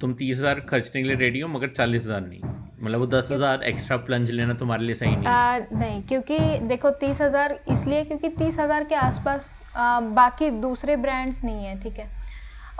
तुम 0.00 0.12
तीस 0.14 0.38
हज़ार 0.38 0.60
खर्चने 0.68 1.02
के 1.02 1.08
लिए 1.08 1.16
रेडी 1.16 1.40
हो 1.40 1.48
मगर 1.48 1.68
चालीस 1.70 2.04
हज़ार 2.04 2.20
नहीं। 2.20 2.40
मतलब 2.82 2.98
वो 3.00 3.06
दस 3.08 3.30
हज़ार 3.32 3.62
एक्स्ट्रा 3.64 3.96
प्लंज 3.98 4.30
लेना 4.30 4.54
तुम्हारे 4.54 4.84
लिए 4.84 4.94
सही 4.94 5.16
नहीं 5.16 5.26
आ, 5.26 5.58
नहीं 5.58 6.02
क्योंकि 6.02 6.38
देखो 6.68 6.90
तीस 7.00 7.20
हज़ार 7.20 7.58
इसलिए 7.70 8.04
क्योंकि 8.04 8.28
तीस 8.30 8.58
हज़ार 8.58 8.84
के 8.84 8.94
आसपास 8.96 9.50
आ, 9.76 10.00
बाकी 10.00 10.50
दूसरे 10.60 10.96
ब्रांड्स 10.98 11.42
नहीं 11.44 11.64
है 11.64 11.78
ठीक 11.80 11.98
है। 11.98 12.10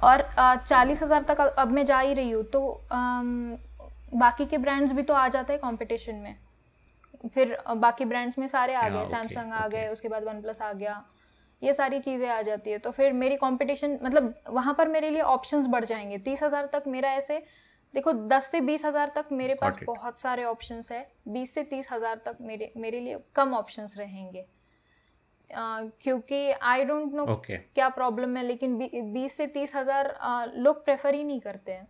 और 0.03 0.23
चालीस 0.69 1.03
हज़ार 1.03 1.23
तक 1.29 1.41
अब 1.41 1.71
मैं 1.71 1.85
जा 1.85 1.99
ही 2.01 2.15
रही 2.15 2.31
हूँ 2.31 2.43
तो 2.53 2.61
आम, 2.93 3.57
बाकी 4.15 4.45
के 4.47 4.59
ब्रांड्स 4.59 4.93
भी 4.93 5.03
तो 5.03 5.15
आ 5.15 5.27
जाते 5.29 5.53
हैं 5.53 5.61
कंपटीशन 5.63 6.15
में। 6.17 6.35
फिर 7.35 7.57
बाकी 7.77 8.05
ब्रांड्स 8.05 8.39
में 8.39 8.47
सारे 8.49 8.75
आ 8.75 8.81
हाँ, 8.81 8.91
गए 8.91 9.07
सैमसंग 9.07 9.53
आ 9.53 9.67
गए 9.69 9.87
उसके 9.89 10.09
बाद 10.09 10.25
वन 10.25 10.41
प्लस 10.43 10.61
आ 10.63 10.73
गया। 10.73 11.03
ये 11.63 11.73
सारी 11.75 11.99
चीज़ें 12.01 12.29
आ 12.29 12.41
जाती 12.43 12.71
है 12.71 12.79
तो 12.79 12.91
फिर 12.91 13.13
मेरी 13.13 13.37
कंपटीशन 13.37 13.99
मतलब 14.03 14.35
वहाँ 14.51 14.75
पर 14.75 14.89
मेरे 14.89 15.11
लिए 15.11 15.23
ऑप्शंस 15.23 15.67
बढ़ 15.67 15.85
जाएँगे। 15.85 16.19
तीस 16.19 16.43
हज़ार 16.43 16.67
तक 16.73 16.85
मेरा 16.87 17.13
ऐसे 17.13 17.39
देखो 17.95 18.13
दस 18.29 18.51
से 18.51 18.61
बीस 18.61 18.85
हज़ार 18.85 19.13
तक 19.15 19.29
मेरे 19.33 19.55
पास 19.55 19.75
Got 19.75 19.83
it. 19.83 19.87
बहुत 19.87 20.19
सारे 20.21 20.45
ऑप्शंस 20.45 20.91
है। 20.93 21.01
बीस 21.29 21.55
से 21.55 21.63
तीस 21.65 21.89
हज़ार 21.93 22.21
तक 22.27 22.39
मेरे 22.41 22.73
मेरे 22.77 23.01
लिए 23.01 23.19
कम 23.35 23.55
ऑप्शंस 23.55 23.97
रहेंगे। 23.99 24.41
अ, 24.41 25.91
क्योंकि 26.03 26.51
आई 26.53 26.85
डोंट 26.85 27.15
नो 27.15 27.25
क्या 27.47 27.89
प्रॉब्लम 27.89 28.37
है 28.37 28.43
लेकिन 28.43 28.77
बीस 29.13 29.37
से 29.37 29.47
तीस 29.47 29.75
हज़ार 29.77 30.17
uh, 30.25 30.55
लोग 30.57 30.85
प्रेफर 30.85 31.15
ही 31.15 31.25
नहीं 31.25 31.41
करते 31.41 31.73
हैं। 31.73 31.87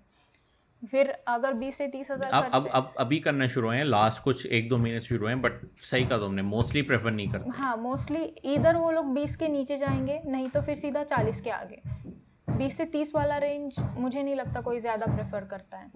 फिर 0.83 1.11
अगर 1.29 1.53
बीस 1.55 1.77
से 1.79 1.87
तीस 1.89 2.11
हज़ार 2.11 2.31
अब 2.33 2.51
अब 2.55 2.67
अब 2.69 2.93
अभी 2.99 3.19
करना 3.21 3.47
शुरू 3.49 3.69
हैं 3.69 3.85
लास्ट 3.85 4.23
कुछ 4.23 4.45
एक 4.49 4.69
दो 4.69 4.77
महीने 4.79 5.01
शुरू 5.01 5.27
हैं 5.27 5.41
बट 5.43 5.61
सही 5.83 6.05
कहा 6.05 6.19
तुमने 6.19 6.43
मोस्टली 6.45 6.83
प्रेफर 6.83 7.11
नहीं 7.11 7.29
करते। 7.29 7.51
हाँ 7.53 7.77
मोस्टली 7.77 8.23
इधर 8.55 8.77
वो 8.77 8.91
लोग 8.91 9.13
बीस 9.15 9.37
के 9.37 9.49
नीचे 9.49 9.79
जाएँगे 9.79 10.21
नहीं 10.27 10.49
तो 10.49 10.63
फिर 10.63 10.77
सीधा 10.77 11.03
चालीस 11.05 11.41
के 11.41 11.51
आगे। 11.51 11.81
बीस 12.49 12.77
से 12.77 12.85
तीस 12.87 13.15
वाला 13.15 13.37
रेंज 13.39 13.77
मुझे 13.81 14.23
नहीं 14.23 14.37
लगता 14.37 14.61
कोई 14.61 14.81
ज़्यादा 14.81 15.07
प्रेफर 15.07 15.45
करता 15.47 15.79
है। 15.79 15.91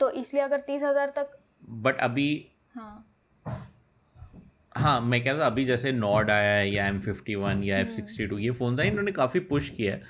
तो 0.00 0.10
इसलिए 0.12 0.42
अगर 0.42 0.60
तीस 0.60 0.82
हज़ार 0.82 1.12
तक 1.16 1.38
बट 1.80 2.00
अभी 2.00 2.30
हाँ। 2.74 3.06
हाँ 4.76 5.00
मैं 5.00 5.22
कह 5.24 5.30
रहा 5.30 5.40
था 5.40 5.46
अभी 5.46 5.64
जैसे 5.64 5.92
नॉड 5.92 6.30
आया 6.30 6.52
है 6.54 6.70
या 6.70 6.86
एम 6.86 6.98
फिफ्टी 7.00 7.34
वन 7.34 7.62
या 7.64 7.78
एफ़ 7.78 7.88
सिक्सटी 7.88 8.26
टू 8.26 8.38
ये 8.38 8.50
फ़ोन 8.50 8.80
आए 8.80 8.86
इन्होंने 8.88 9.12
काफ़ी 9.12 9.40
पुश 9.40 9.68
किया 9.70 9.92
है। 9.92 10.02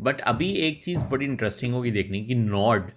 बट 0.00 0.20
अभी 0.20 0.50
एक 0.58 0.82
चीज़ 0.84 0.98
बड़ी 0.98 1.26
इंटरेस्टिंग 1.26 1.74
होगी 1.74 1.90
देखने 1.90 2.20
की 2.20 2.34
नॉड 2.34 2.90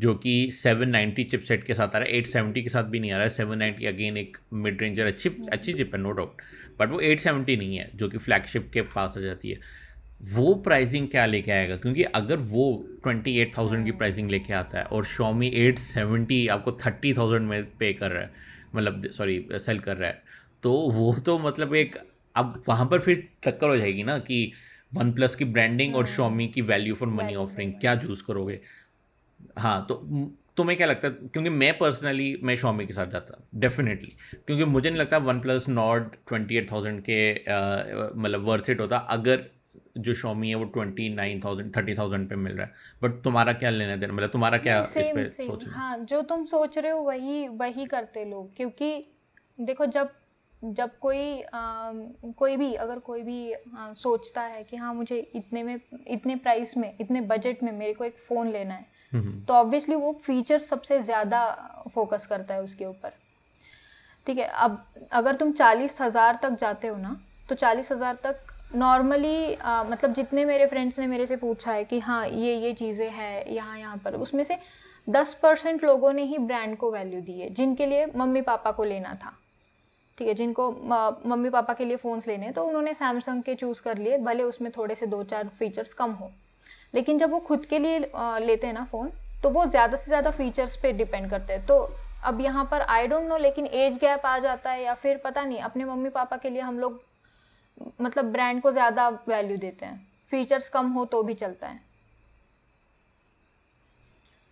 जो 0.00 0.14
कि 0.14 0.50
790 0.54 1.24
चिपसेट 1.24 1.64
के 1.64 1.74
साथ 1.74 1.88
आ 1.88 1.98
रहा 1.98 2.08
है 2.08 2.22
870 2.22 2.62
के 2.62 2.68
साथ 2.68 2.84
भी 2.84 3.00
नहीं 3.00 3.12
आ 3.12 3.16
रहा 3.16 3.24
है। 3.24 3.30
790 3.30 3.86
अगेन 3.86 4.16
एक 4.16 4.36
मिड 4.52 4.82
रेंजर 4.82 5.06
अच्छी 5.06 5.30
अच्छी 5.52 5.72
चिप 5.72 5.94
है 5.94 6.00
नो 6.00 6.10
डाउट 6.10 6.42
बट 6.80 6.90
वो 6.90 7.00
870 7.02 7.56
नहीं 7.58 7.76
है 7.76 7.90
जो 7.94 8.08
कि 8.08 8.18
फ्लैगशिप 8.18 8.70
के 8.72 8.82
पास 8.82 9.14
आ 9.18 9.20
जाती 9.20 9.50
है। 9.50 9.58
वो 10.34 10.54
प्राइसिंग 10.54 11.08
क्या 11.08 11.26
लेके 11.26 11.52
आएगा? 11.52 11.76
क्योंकि 11.76 12.02
अगर 12.02 12.36
वो 12.36 12.64
28,000 13.06 13.84
की 13.84 13.90
प्राइसिंग 13.92 14.30
लेके 14.30 14.52
आता 14.54 14.78
है 14.78 14.84
और 14.84 15.04
शॉमी 15.04 15.50
870 15.50 16.48
आपको 16.48 16.70
30,000 16.84 17.40
में 17.40 17.64
पे 17.78 17.92
कर 17.92 18.10
रहा 18.10 18.22
है 18.22 18.30
मतलब 18.74 19.06
सॉरी 19.06 19.44
सेल 19.52 19.78
कर 19.78 19.96
रहा 19.96 20.10
है 20.10 20.22
तो 20.62 20.72
वो 20.72 21.14
तो 21.26 21.38
मतलब 21.38 21.74
एक 21.74 21.96
अब 22.36 22.62
वहाँ 22.68 22.86
पर 22.86 23.00
फिर 23.00 23.28
चक्कर 23.44 23.68
हो 23.68 23.76
जाएगी 23.76 24.02
ना 24.02 24.18
कि 24.18 24.52
वन 24.94 25.12
प्लस 25.12 25.34
की 25.36 25.44
ब्रांडिंग 25.44 25.96
और 25.96 26.06
शॉमी 26.06 26.46
की 26.48 26.62
वैल्यू 26.62 26.94
फॉर 26.94 27.08
मनी 27.08 27.34
ऑफरिंग 27.34 27.72
क्या 27.80 27.94
चूज़ 27.96 28.22
करोगे? 28.26 28.60
हाँ 29.58 29.84
तो 29.88 29.94
तुम्हें 30.56 30.76
क्या 30.76 30.86
लगता 30.86 31.08
है? 31.08 31.14
क्योंकि 31.14 31.50
मैं 31.50 31.76
पर्सनली 31.78 32.36
मैं 32.42 32.56
शॉमी 32.56 32.86
के 32.86 32.92
साथ 32.92 33.06
जाता 33.06 33.42
डेफिनेटली 33.54 34.12
क्योंकि 34.46 34.64
मुझे 34.64 34.88
नहीं 34.90 35.00
लगता 35.00 35.18
one 35.18 35.40
plus 35.40 35.68
not 35.68 36.14
twenty 36.28 36.56
eight 36.56 36.70
thousand 36.72 37.02
के 37.08 37.32
मतलब 38.20 38.44
वर्थ 38.44 38.70
इट 38.70 38.80
होता 38.80 38.96
अगर 38.96 39.44
जो 39.98 40.14
शॉमी 40.14 40.48
है 40.48 40.54
वो 40.54 40.64
twenty 40.64 41.08
nine 41.14 41.40
thousand 41.44 41.76
thirty 41.76 41.94
thousand 41.94 42.28
पे 42.28 42.36
मिल 42.36 42.52
रहा 42.52 42.66
है। 42.66 42.72
बट 43.02 43.22
तुम्हारा 43.24 43.52
क्या 43.52 43.70
लेना 43.70 43.96
देना 43.96 44.12
मतलब 44.12 44.30
तुम्हारा 44.30 44.58
क्या 44.58 44.80
इस 44.96 45.12
पे 45.14 45.26
सोच 45.46 45.66
हाँ 45.68 45.98
जो 46.04 46.22
तुम 46.22 46.44
सोच 46.44 46.78
रहे 46.78 46.92
हो 46.92 47.00
वही 47.00 47.48
वही 47.48 47.86
करते 47.86 48.24
लोग 48.24 48.56
क्योंकि 48.56 49.06
देखो 49.60 49.86
जब 49.86 50.10
जब 50.62 50.98
कोई 50.98 51.40
आ, 51.42 51.92
कोई 52.38 52.56
भी 52.56 52.72
अगर 52.74 52.98
कोई 52.98 53.22
भी 53.22 53.52
आ, 53.52 53.92
सोचता 53.92 54.42
है 54.42 54.62
कि 54.64 54.76
हाँ 54.76 54.92
मुझे 54.94 55.18
इतने 55.34 55.62
में 55.62 55.78
इतने 56.08 56.36
प्राइस 56.36 56.76
में 56.76 56.94
इतने 57.00 57.20
बजट 57.20 57.62
में 57.62 57.72
मेरे 57.72 57.92
को 57.94 58.04
एक 58.04 58.16
फ़ोन 58.28 58.48
लेना 58.48 58.74
है 58.74 58.90
तो 59.46 59.54
ऑब्वियसली 59.54 59.94
वो 59.94 60.12
फीचर 60.24 60.58
सबसे 60.60 61.00
ज़्यादा 61.00 61.44
फोकस 61.94 62.26
करता 62.26 62.54
है 62.54 62.62
उसके 62.62 62.84
ऊपर। 62.84 63.12
ठीक 64.26 64.38
है 64.38 64.46
अब 64.46 64.84
अगर 65.12 65.36
तुम 65.36 65.52
चालीस 65.52 66.00
हज़ार 66.00 66.38
तक 66.42 66.56
जाते 66.60 66.88
हो 66.88 66.96
ना 66.96 67.16
तो 67.48 67.54
चालीस 67.54 67.92
हज़ार 67.92 68.18
तक 68.24 68.52
नॉर्मली 68.74 69.56
मतलब 69.64 70.12
जितने 70.12 70.44
मेरे 70.44 70.66
फ्रेंड्स 70.66 70.98
ने 70.98 71.06
मेरे 71.06 71.26
से 71.26 71.36
पूछा 71.36 71.72
है 71.72 71.84
कि 71.84 71.98
हाँ 72.00 72.26
ये 72.26 72.54
ये 72.56 72.72
चीज़ें 72.72 73.10
हैं 73.10 73.46
यहाँ 73.46 73.78
यहाँ 73.78 73.96
पर 73.96 74.14
उसमें 74.16 74.44
से 74.44 74.58
दस 75.08 75.34
परसेंट 75.42 75.84
लोगों 75.84 76.12
ने 76.12 76.22
ही 76.22 76.38
ब्रांड 76.38 76.76
को 76.76 76.90
वैल्यू 76.92 77.20
दी 77.20 77.40
है 77.40 77.48
जिनके 77.50 77.86
लिए 77.86 78.06
मम्मी 78.16 78.42
पापा 78.42 78.70
को 78.70 78.84
लेना 78.84 79.14
था। 79.14 79.36
ठीक 80.18 80.28
है, 80.28 80.34
जिनको 80.34 80.70
मम्मी 81.26 81.50
पापा 81.50 81.74
के 81.74 81.84
लिए 81.84 81.96
फ़ोन्स 81.98 82.28
लेने 82.28 82.44
हैं 82.44 82.54
तो 82.54 82.64
उन्होंने 82.64 82.94
सैमसंग 82.94 83.42
के 83.42 83.54
चूज़ 83.54 83.82
कर 83.82 83.98
लिए, 83.98 84.18
भले 84.20 84.42
उसमें 84.44 84.70
थोड़े 84.76 84.94
से 84.94 85.06
दो 85.08 85.22
चार 85.24 85.48
फीचर्स 85.58 85.94
कम 85.94 86.10
हो। 86.12 86.30
लेकिन 86.94 87.18
जब 87.18 87.30
वो 87.30 87.38
खुद 87.40 87.66
के 87.66 87.78
लिए 87.78 87.98
लेते 88.40 88.66
हैं 88.66 88.74
ना 88.74 88.84
फ़ोन 88.84 89.10
तो 89.42 89.50
वो 89.50 89.64
ज़्यादा 89.66 89.96
से 89.96 90.06
ज़्यादा 90.06 90.30
फीचर्स 90.32 90.76
पे 90.76 90.92
डिपेंड 90.94 91.30
करते 91.30 91.52
हैं। 91.52 91.66
तो 91.66 91.78
अब 92.24 92.40
यहाँ 92.40 92.64
पर 92.70 92.80
आई 92.82 93.06
डोंट 93.08 93.28
नो 93.28 93.36
लेकिन 93.38 93.66
एज 93.66 93.96
गैप 93.98 94.26
आ 94.26 94.38
जाता 94.38 94.70
है 94.70 94.82
या 94.82 94.94
फिर 94.96 95.20
पता 95.24 95.44
नहीं, 95.44 95.58
अपने 95.60 95.84
मम्मी 95.84 96.08
पापा 96.10 96.36
के 96.36 96.50
लिए 96.50 96.60
हम 96.62 96.78
लोग 96.78 97.00
मतलब 98.00 98.24
ब्रांड 98.32 98.60
को 98.62 98.72
ज़्यादा 98.72 99.08
वैल्यू 99.28 99.56
देते 99.58 99.86
हैं। 99.86 100.06
फीचर्स 100.32 100.68
कम 100.68 100.90
हो 100.92 101.04
तो 101.06 101.22
भी 101.22 101.34
चलता 101.34 101.66
है। 101.66 101.80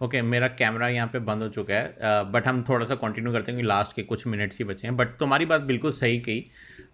ओके 0.01 0.17
okay, 0.17 0.29
मेरा 0.29 0.49
कैमरा 0.49 0.89
यहाँ 0.89 1.09
पे 1.09 1.19
बंद 1.21 1.43
हो 1.43 1.49
चुका 1.49 1.75
है 1.75 2.31
बट 2.33 2.47
हम 2.47 2.63
थोड़ा 2.69 2.87
सा 2.87 2.95
कंटिन्यू 2.95 3.33
करते 3.33 3.53
हैं 3.53 3.57
क्योंकि 3.57 3.69
लास्ट 3.69 3.97
के 3.97 4.03
कुछ 4.03 4.27
मिनट्स 4.27 4.59
ही 4.59 4.65
बचे 4.65 4.87
हैं 4.87 4.97
बट 4.97 5.17
तुम्हारी 5.19 5.47
बात 5.47 5.61
बिल्कुल 5.63 5.93
सही 5.93 6.19
कही 6.19 6.45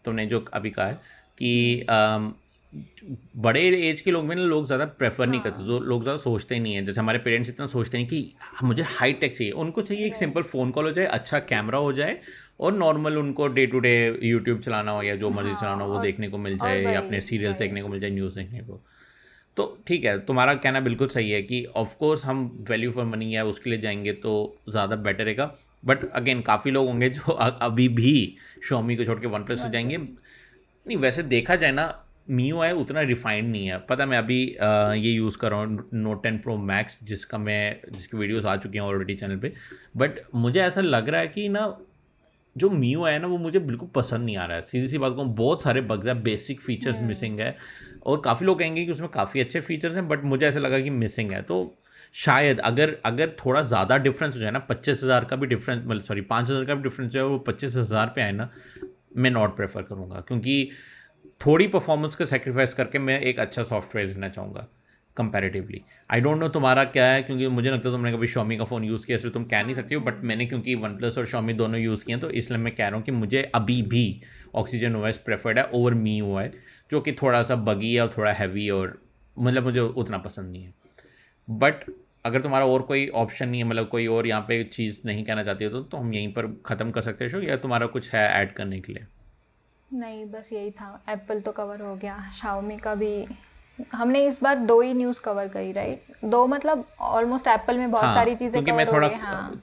तुमने 0.05 0.27
जो 0.27 0.45
अभी 0.53 0.71
कहा 0.71 0.87
है 0.87 1.01
कि 1.39 1.85
बड़े 3.37 3.61
एज 3.89 4.01
के 4.01 4.11
लोग 4.11 4.25
में 4.25 4.35
ना 4.37 4.43
लोग 4.43 4.67
ज़्यादा 4.67 4.85
प्रेफर 4.99 5.25
हाँ। 5.25 5.31
नहीं 5.31 5.41
करते 5.41 5.57
हाँ। 5.57 5.67
जो 5.67 5.79
लोग 5.81 6.03
ज़्यादा 6.03 6.19
सोचते 6.19 6.55
ही 6.55 6.61
नहीं 6.61 6.75
है 6.75 6.85
जैसे 6.85 7.01
हमारे 7.01 7.19
पेरेंट्स 7.19 7.51
इतना 7.51 7.67
सोचते 7.67 7.99
हैं 7.99 8.07
कि 8.07 8.33
मुझे 8.63 8.83
हाई 8.89 9.13
टेक 9.13 9.37
चाहिए 9.37 9.53
उनको 9.55 9.83
चाहिए 9.83 10.07
एक 10.07 10.17
सिंपल 10.17 10.43
फ़ोन 10.45 10.71
कॉल 10.71 10.85
हो 10.85 10.93
जाए 10.93 11.07
अच्छा 11.13 11.39
कैमरा 11.45 11.79
हो 11.79 11.93
जाए 11.93 12.19
और 12.61 12.73
नॉर्मल 12.73 13.19
उनको 13.19 13.47
डे 13.49 13.67
टू 13.67 13.79
डे 13.79 13.95
यूट्यूब 14.23 14.61
चलाना 14.61 14.93
हो 14.93 15.03
या 15.03 15.15
जो 15.17 15.31
मर्ज़ी 15.31 15.51
हाँ, 15.51 15.61
चलाना 15.61 15.85
हो 15.85 15.93
वो 15.93 16.03
देखने 16.03 16.29
को 16.29 16.39
मिल 16.39 16.59
जाए 16.59 16.83
या 16.83 16.99
अपने 16.99 17.21
सीरियल्स 17.21 17.59
देखने 17.59 17.83
को 17.83 17.89
मिल 17.89 18.01
जाए 18.01 18.11
न्यूज़ 18.11 18.35
देखने 18.35 18.61
को 18.61 18.83
तो 19.57 19.67
ठीक 19.87 20.05
है 20.05 20.19
तुम्हारा 20.19 20.55
कहना 20.55 20.81
बिल्कुल 20.81 21.09
सही 21.09 21.31
है 21.31 21.43
कि 21.43 21.65
ऑफकोर्स 21.77 22.25
हम 22.25 22.45
वैल्यू 22.71 22.91
फॉर 22.93 23.05
मनी 23.05 23.33
है 23.33 23.45
उसके 23.47 23.71
लिए 23.71 23.79
जाएँगे 23.81 24.13
तो 24.13 24.33
ज़्यादा 24.69 24.97
बेटर 24.97 25.25
रहेगा। 25.25 25.55
बट 25.83 26.11
अगेन 26.11 26.41
काफ़ी 26.43 26.71
लोग 26.71 26.87
होंगे 26.87 27.09
जो 27.11 27.33
अभी 27.33 27.89
भी 27.91 28.37
शॉमी 28.69 28.97
को 28.97 29.05
छोड़ 29.05 29.19
के 29.21 29.27
वन 29.27 29.45
प्लस 29.45 29.63
से 29.63 29.71
जाएँगे। 29.71 29.97
नहीं 29.97 30.97
वैसे 30.97 31.23
देखा 31.25 31.57
जाए 31.57 31.73
ना 31.73 31.93
मीओ 32.31 32.61
है 32.61 32.73
उतना 32.75 33.01
रिफाइंड 33.03 33.51
नहीं 33.51 33.67
है। 33.67 33.79
पता 33.89 34.07
मैं 34.07 34.19
अभी 34.19 34.55
आ, 34.55 34.93
ये 34.93 35.11
यूज़ 35.11 35.39
कर 35.39 35.51
रहा 35.51 35.61
हूँ 35.61 35.89
नोट 35.95 36.23
टेन 36.23 36.39
प्रो 36.39 36.57
मैक्स 36.59 36.99
जिसका 37.03 37.39
मैं 37.39 37.81
जिसकी 37.91 38.17
वीडियोस 38.17 38.45
आ 38.45 38.57
चुकी 38.57 38.79
हैं 38.79 38.85
ऑलरेडी 38.85 39.15
चैनल 39.15 39.37
पे। 39.37 39.53
बट 39.97 40.21
मुझे 40.35 40.61
ऐसा 40.61 40.81
लग 40.81 41.09
रहा 41.09 41.21
है 41.21 41.29
कि 41.29 41.49
ना 41.49 41.77
जो 42.57 42.71
मीओ 42.71 43.05
है 43.05 43.19
ना 43.19 43.27
वो 43.27 43.39
मुझे 43.39 43.59
बिल्कुल 43.59 43.89
पसंद 43.95 44.25
नहीं 44.25 44.37
आ 44.37 44.45
रहा 44.47 44.57
है। 44.57 44.63
सीधी 44.63 44.89
सी 44.89 44.99
बात 44.99 45.13
कहूँ 45.13 45.35
बहुत 45.37 45.63
सारे 45.63 45.81
बग्स 45.81 46.07
है 46.07 46.15
बेसिक 46.23 46.61
फीचर्स 46.61 47.01
मिसिंग 47.01 47.41
है। 47.41 47.57
और 48.07 48.21
काफ़ी 48.21 48.47
लोग 48.47 48.59
कहेंगे 48.59 48.85
कि 48.85 48.93
उसमें 48.93 49.09
काफ़ी 49.11 49.41
अच्छे 49.41 49.61
फीचर्स 49.63 49.95
हैं 49.95 50.07
बट 50.09 50.25
मुझे 50.25 50.47
ऐसा 50.47 50.61
लगा 50.61 50.79
कि 50.81 50.91
मिसिंग 50.93 51.33
है। 51.33 51.43
तो 51.43 51.77
शायद 52.15 52.61
अगर 52.63 52.97
अगर 53.05 53.37
थोड़ा 53.39 53.63
ज़्यादा 53.65 53.97
डिफरेंस 53.99 54.35
हो 54.35 54.41
जाए 54.41 54.51
ना, 54.51 54.59
पच्चीस 54.61 55.03
हज़ार 55.05 55.25
का 55.25 55.37
भी 55.37 55.47
डिफरेंस 55.47 55.83
मतलब 55.85 56.03
सॉरी 56.03 56.21
पाँच 56.23 56.51
हज़ार 56.51 56.65
का 56.65 56.75
भी 56.75 56.83
डिफरेंस 56.83 57.11
जो 57.13 57.21
है 57.21 57.27
वो 57.27 57.39
पच्चीस 57.41 57.77
हज़ार 57.77 58.13
पे 58.17 58.23
आए 58.23 58.33
ना, 58.33 58.49
मैं 59.17 59.31
नॉट 59.31 59.57
प्रेफर 59.57 59.83
करूँगा, 59.83 60.21
क्योंकि 60.21 60.71
थोड़ी 61.41 61.67
परफॉर्मेंस 61.69 62.15
का 62.15 62.25
सेक्रीफाइस 62.25 62.75
करके 62.75 62.99
मैं 63.01 63.21
एक 63.21 63.41
अच्छा 63.41 63.63
सॉफ्टवेयर 63.65 64.09
लेना 64.09 64.29
चाहूँगा 64.29 64.67
कंपेरेटिवली 65.17 65.81
आई 66.11 66.21
डोंट 66.21 66.39
नो 66.39 66.49
तुम्हारा 66.49 66.85
क्या 66.87 67.05
है, 67.07 67.23
क्योंकि 67.23 67.49
मुझे 67.49 67.71
लगता 67.71 67.89
है 67.89 67.95
तुमने 67.95 68.13
कभी 68.13 68.27
शॉमी 68.27 68.57
का 68.57 68.65
फ़ोन 68.65 68.85
यूज़ 68.85 69.07
किया, 69.07 69.17
इसलिए 69.17 69.33
तुम 69.33 69.45
कह 69.45 69.63
नहीं 69.63 69.75
सकती 69.75 69.95
हो 69.95 70.01
बट 70.01 70.23
मैंने 70.25 70.47
क्योंकि 70.47 70.75
वन 70.77 70.97
प्लस 70.97 71.19
और 71.19 71.27
शॉमी 71.27 71.53
दोनों 71.55 71.81
यूज़ 71.81 72.05
किए 72.05 72.15
हैं 72.15 72.21
तो 72.23 72.31
इसलिए 72.33 72.59
मैं 72.61 72.75
कह 72.75 72.87
रहा 72.87 72.97
हूँ 72.97 73.05
कि 73.05 73.13
मुझे 73.13 73.43
अभी 73.55 73.81
भी 73.85 74.21
ऑक्सीजन 74.55 74.97
ओएस 74.97 75.19
प्रेफर्ड 75.19 75.59
है 75.59 75.65
ओवर 75.75 75.95
मी 75.95 76.21
ओ 76.21 76.37
है 76.37 76.53
जो 76.91 77.01
कि 77.01 77.13
थोड़ा 77.13 77.43
सा 77.43 77.57
बगी 77.69 77.95
है 77.95 78.01
और 78.03 78.13
थोड़ा 78.19 78.33
हैवी 78.33 78.69
और 78.71 78.99
मतलब 79.37 79.65
मुझे 79.65 79.81
उतना 79.81 80.19
पसंद 80.19 80.51
नहीं 80.53 80.63
है। 80.65 80.75
बट 81.49 81.85
अगर 82.25 82.41
तुम्हारा 82.41 82.67
और 82.67 82.83
कोई 82.83 83.09
ऑप्शन 83.17 83.49
नहीं 83.49 83.61
है 83.63 83.67
मतलब 83.69 83.89
कोई 83.89 84.07
और 84.07 84.27
यहाँ 84.27 84.41
पे 84.49 84.63
चीज़ 84.65 85.01
नहीं 85.07 85.25
कहना 85.25 85.43
चाहती 85.45 85.65
हो 85.65 85.71
तो, 85.71 85.81
तो 85.83 85.97
हम 85.97 86.13
यहीं 86.15 86.33
पर 86.33 86.47
ख़त्म 86.67 86.91
कर 86.91 87.03
सकते 87.03 87.25
हैं 87.25 87.31
शो 87.31 87.41
या 87.41 87.57
तुम्हारा 87.57 87.87
कुछ 87.87 88.11
है 88.13 88.29
ऐड 88.31 88.53
करने 88.53 88.81
के 88.81 88.93
लिए? 88.93 89.07
नहीं 89.91 90.25
बस 90.27 90.49
यही 90.53 90.71
था। 90.71 90.99
एप्पल 91.09 91.41
तो 91.41 91.53
कवर 91.53 91.83
हो 91.83 91.95
गया। 91.97 92.17
शाओमी 92.41 92.77
का 92.77 92.95
भी 92.95 93.27
हमने 93.93 94.25
इस 94.27 94.39
बार 94.43 94.59
दो 94.67 94.81
ही 94.81 94.95
न्यूज़ 94.95 95.21
कवर 95.21 95.49
करी 95.49 95.73
राइट 95.73 96.25
दो 96.25 96.47
मतलब 96.47 96.85
ऑलमोस्ट 97.01 97.47
एप्पल 97.47 97.79
में 97.79 97.91
बहुत 97.91 98.05
हाँ, 98.05 98.15
सारी 98.15 98.35
चीज़ें 98.35 98.65
कवर 98.65 98.89
हो 98.95 99.01
गई 99.01 99.15
हाँ। 99.15 99.63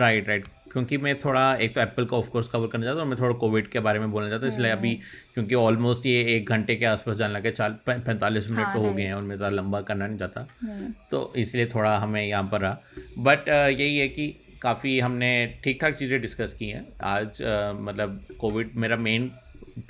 राइट 0.00 0.28
राइट 0.28 0.46
क्योंकि 0.76 0.96
मैं 0.98 1.14
थोड़ा 1.18 1.42
एक 1.56 1.74
तो 1.74 1.80
एप्पल 1.80 2.04
का 2.06 2.16
ऑफकोर्स 2.16 2.48
कवर 2.48 2.66
करना 2.68 2.84
चाहता 2.84 2.94
हूँ 2.94 3.02
और 3.02 3.08
मैं 3.08 3.18
थोड़ा 3.18 3.34
कोविड 3.36 3.68
के 3.68 3.80
बारे 3.80 3.98
में 3.98 4.10
बोलना 4.10 4.28
चाहता 4.28 4.46
हूँ 4.46 4.52
इसलिए 4.52 4.70
अभी 4.70 4.88
हम्म। 4.88 5.32
क्योंकि 5.34 5.54
ऑलमोस्ट 5.56 6.06
ये 6.06 6.22
एक 6.34 6.48
घंटे 6.48 6.76
के 6.76 6.86
आसपास 6.86 7.16
जाने 7.16 7.34
लगे 7.34 7.50
चाल 7.52 7.76
पैंतालीस 7.86 8.50
मिनट 8.50 8.64
हाँ, 8.64 8.74
तो 8.74 8.80
हो 8.80 8.92
गए 8.92 9.02
हैं 9.02 9.14
और 9.14 9.22
मैं 9.22 9.36
ज़्यादा 9.36 9.56
लंबा 9.56 9.80
करना 9.82 10.06
नहीं 10.06 10.18
चाहता 10.18 10.46
हम्म। 10.62 10.92
तो 11.10 11.32
इसलिए 11.36 11.66
थोड़ा 11.66 11.96
हमें 11.98 12.22
यहाँ 12.22 12.48
पर 12.52 12.60
रहा 12.60 12.78
बट 13.20 13.48
यही 13.48 13.96
है 13.96 14.08
कि 14.08 14.28
काफ़ी 14.62 14.98
हमने 15.00 15.30
ठीक 15.64 15.80
ठाक 15.80 15.94
चीज़ें 15.94 16.20
डिस्कस 16.20 16.52
की 16.52 16.68
हैं 16.68 16.86
आज 17.06 17.42
मतलब 17.80 18.20
कोविड 18.40 18.76
मेरा 18.76 18.96
मेन 18.98 19.30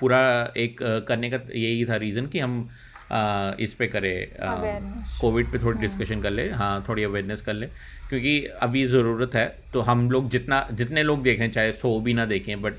पूरा 0.00 0.20
एक 0.56 0.82
करने 1.08 1.30
का 1.30 1.40
यही 1.54 1.84
था 1.84 1.96
रीज़न 1.98 2.26
कि 2.26 2.38
हम 2.38 2.68
आ, 3.10 3.52
इस 3.60 3.74
पे 3.74 3.86
करे 3.86 4.14
कोविड 5.20 5.50
पे 5.52 5.58
थोड़ी 5.58 5.78
डिस्कशन 5.80 6.14
हाँ। 6.14 6.22
कर 6.22 6.30
ले 6.30 6.48
हाँ 6.50 6.84
थोड़ी 6.88 7.04
अवेयरनेस 7.04 7.40
कर 7.40 7.54
ले 7.54 7.66
क्योंकि 8.08 8.38
अभी 8.62 8.86
ज़रूरत 8.86 9.34
है 9.34 9.46
तो 9.72 9.80
हम 9.80 10.10
लोग 10.10 10.28
जितना 10.30 10.66
जितने 10.72 11.02
लोग 11.02 11.22
देखें 11.22 11.50
चाहे 11.50 11.72
सो 11.72 11.98
भी 12.00 12.14
ना 12.14 12.24
देखें 12.26 12.60
बट 12.62 12.74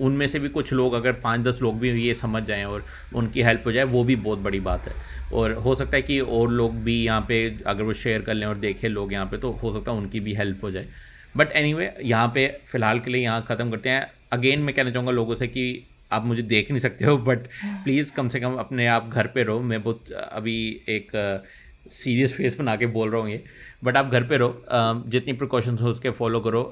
उनमें 0.00 0.26
से 0.26 0.38
भी 0.38 0.48
कुछ 0.48 0.72
लोग 0.72 0.94
अगर 0.94 1.12
पाँच 1.22 1.40
दस 1.40 1.58
लोग 1.62 1.78
भी 1.78 1.90
ये 2.02 2.12
समझ 2.14 2.42
जाएँ 2.42 2.64
और 2.64 2.84
उनकी 3.14 3.42
हेल्प 3.42 3.62
हो 3.66 3.72
जाए 3.72 3.84
वो 3.84 4.02
भी 4.04 4.16
बहुत 4.18 4.38
बड़ी 4.38 4.60
बात 4.60 4.88
है। 4.88 4.92
और 5.32 5.52
हो 5.54 5.74
सकता 5.74 5.96
है 5.96 6.02
कि 6.02 6.18
और 6.20 6.50
लोग 6.50 6.76
भी 6.84 6.94
यहाँ 7.04 7.24
पे 7.28 7.36
अगर 7.66 7.82
वो 7.82 7.92
शेयर 7.94 8.22
कर 8.22 8.34
लें 8.34 8.46
और 8.46 8.56
देखें 8.58 8.88
लोग 8.88 9.12
यहाँ 9.12 9.26
पे 9.26 9.38
तो 9.38 9.50
हो 9.52 9.72
सकता 9.72 9.92
है 9.92 9.98
उनकी 9.98 10.20
भी 10.20 10.34
हेल्प 10.34 10.64
हो 10.64 10.70
जाए। 10.70 10.86
बट 11.36 11.52
एनी 11.52 11.72
वे 11.74 11.92
यहाँ 12.02 12.28
पे 12.34 12.46
फ़िलहाल 12.66 13.00
के 13.00 13.10
लिए 13.10 13.22
यहाँ 13.22 13.44
ख़त्म 13.48 13.70
करते 13.70 13.88
हैं। 13.88 14.10
अगेन 14.32 14.62
मैं 14.62 14.74
कहना 14.74 14.90
चाहूँगा 14.90 15.12
लोगों 15.12 15.34
से 15.34 15.46
कि 15.48 15.64
आप 16.12 16.24
मुझे 16.26 16.42
देख 16.44 16.70
नहीं 16.70 16.80
सकते 16.80 17.04
हो 17.04 17.16
बट 17.18 17.46
प्लीज़ 17.84 18.12
कम 18.12 18.28
से 18.28 18.40
कम 18.40 18.54
अपने 18.56 18.86
आप 18.88 19.08
घर 19.08 19.26
पे 19.26 19.42
रहो। 19.42 19.60
मैं 19.60 19.82
बहुत, 19.82 20.12
अभी 20.12 20.56
एक 20.88 21.10
सीरियस 21.90 22.34
फेस 22.34 22.58
बना 22.58 22.76
के 22.76 22.86
बोल 22.88 23.10
रहा 23.10 23.20
हूँ 23.20 23.30
ये 23.30 23.42
बट 23.84 23.96
आप 23.96 24.06
घर 24.06 24.24
पे 24.24 24.36
रहो। 24.36 25.02
जितनी 25.08 25.32
प्रिकॉशंस 25.32 25.80
हो 25.82 25.88
उसके 25.88 26.10
फॉलो 26.12 26.40
करो। 26.40 26.62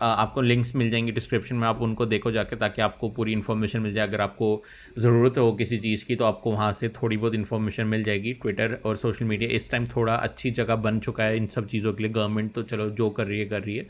आपको 0.00 0.40
लिंक्स 0.40 0.74
मिल 0.76 0.90
जाएँगी 0.90 1.12
डिस्क्रिप्शन 1.12 1.56
में, 1.56 1.66
आप 1.68 1.80
उनको 1.82 2.06
देखो 2.06 2.30
जाके 2.30 2.56
ताकि 2.56 2.82
आपको 2.82 3.08
पूरी 3.08 3.32
इन्फॉर्मेशन 3.32 3.80
मिल 3.80 3.92
जाए। 3.94 4.06
अगर 4.06 4.20
आपको 4.20 4.62
ज़रूरत 4.98 5.38
हो 5.38 5.52
किसी 5.52 5.78
चीज़ 5.78 6.04
की 6.04 6.16
तो 6.16 6.24
आपको 6.24 6.50
वहाँ 6.52 6.72
से 6.72 6.88
थोड़ी 6.92 7.16
बहुत 7.16 7.34
इन्फॉर्मेशन 7.34 7.86
मिल 7.86 8.04
जाएगी। 8.04 8.32
ट्विटर 8.32 8.78
और 8.86 8.96
सोशल 8.96 9.24
मीडिया 9.24 9.50
इस 9.50 9.70
टाइम 9.70 9.86
थोड़ा 9.86 10.14
अच्छी 10.16 10.50
जगह 10.50 10.76
बन 10.78 10.98
चुका 11.00 11.24
है 11.24 11.36
इन 11.36 11.46
सब 11.46 11.66
चीज़ों 11.68 11.92
के 11.92 12.02
लिए। 12.02 12.12
गवर्नमेंट 12.12 12.52
तो 12.54 12.62
चलो 12.64 12.90
जो 12.90 13.08
कर 13.10 13.26
रही 13.26 13.38
है, 13.38 13.46
कर 13.46 13.62
रही 13.62 13.76
है। 13.76 13.86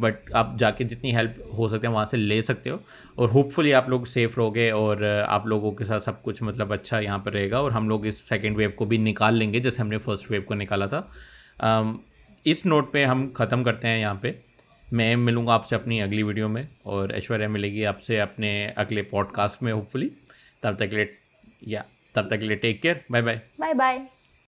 बट 0.00 0.32
आप 0.34 0.56
जाके 0.58 0.84
जितनी 0.84 1.12
हेल्प 1.12 1.36
हो 1.58 1.68
सकते 1.68 1.86
हैं, 1.86 1.94
वहाँ 1.94 2.06
से 2.06 2.16
ले 2.16 2.40
सकते 2.42 2.70
हो। 2.70 2.80
और 3.18 3.30
होपफुली 3.30 3.72
आप 3.72 3.88
लोग 3.90 4.06
सेफ़ 4.06 4.36
रहोगे 4.36 4.70
और 4.70 5.04
आप 5.04 5.46
लोगों 5.46 5.72
के 5.72 5.84
साथ 5.84 6.00
सब 6.00 6.22
कुछ 6.22 6.42
मतलब 6.42 6.72
अच्छा 6.72 7.00
यहाँ 7.00 7.18
पर 7.18 7.32
रहेगा 7.32 7.60
और 7.60 7.72
हम 7.72 7.88
लोग 7.88 8.06
इस 8.06 8.22
सेकेंड 8.28 8.56
वेव 8.56 8.74
को 8.78 8.86
भी 8.86 8.98
निकाल 8.98 9.34
लेंगे, 9.34 9.60
जैसे 9.60 9.82
हमने 9.82 9.98
फ़र्स्ट 9.98 10.30
वेव 10.30 10.42
को 10.42 10.54
निकाला 10.54 10.86
था। 10.86 11.08
इस 12.46 12.64
नोट 12.66 12.92
पे 12.92 13.04
हम 13.04 13.32
ख़त्म 13.36 13.62
करते 13.64 13.88
हैं 13.88 13.98
यहाँ 13.98 14.18
पे। 14.22 14.38
मैं 14.92 15.14
मिलूँगा 15.16 15.52
आपसे 15.54 15.76
अपनी 15.76 15.98
अगली 16.00 16.22
वीडियो 16.22 16.48
में 16.48 16.66
और 16.86 17.12
ऐश्वर्या 17.12 17.48
मिलेगी 17.48 17.84
आपसे 17.84 18.18
अपने 18.18 18.50
अगले 18.78 19.02
पॉडकास्ट 19.02 19.62
में 19.62 19.72
होपफुली 19.72 20.10
तब 20.62 20.76
तक 20.76 20.90
के 20.90 20.96
लिए 20.96 21.16
या 21.68 21.84
तब 22.14 22.28
तक 22.30 22.40
के 22.40 22.46
लिए 22.46 22.56
take 22.56 22.80
care 22.82 23.04
bye 23.10 23.22
bye 23.22 23.40
bye 23.60 23.74
bye 23.74 24.19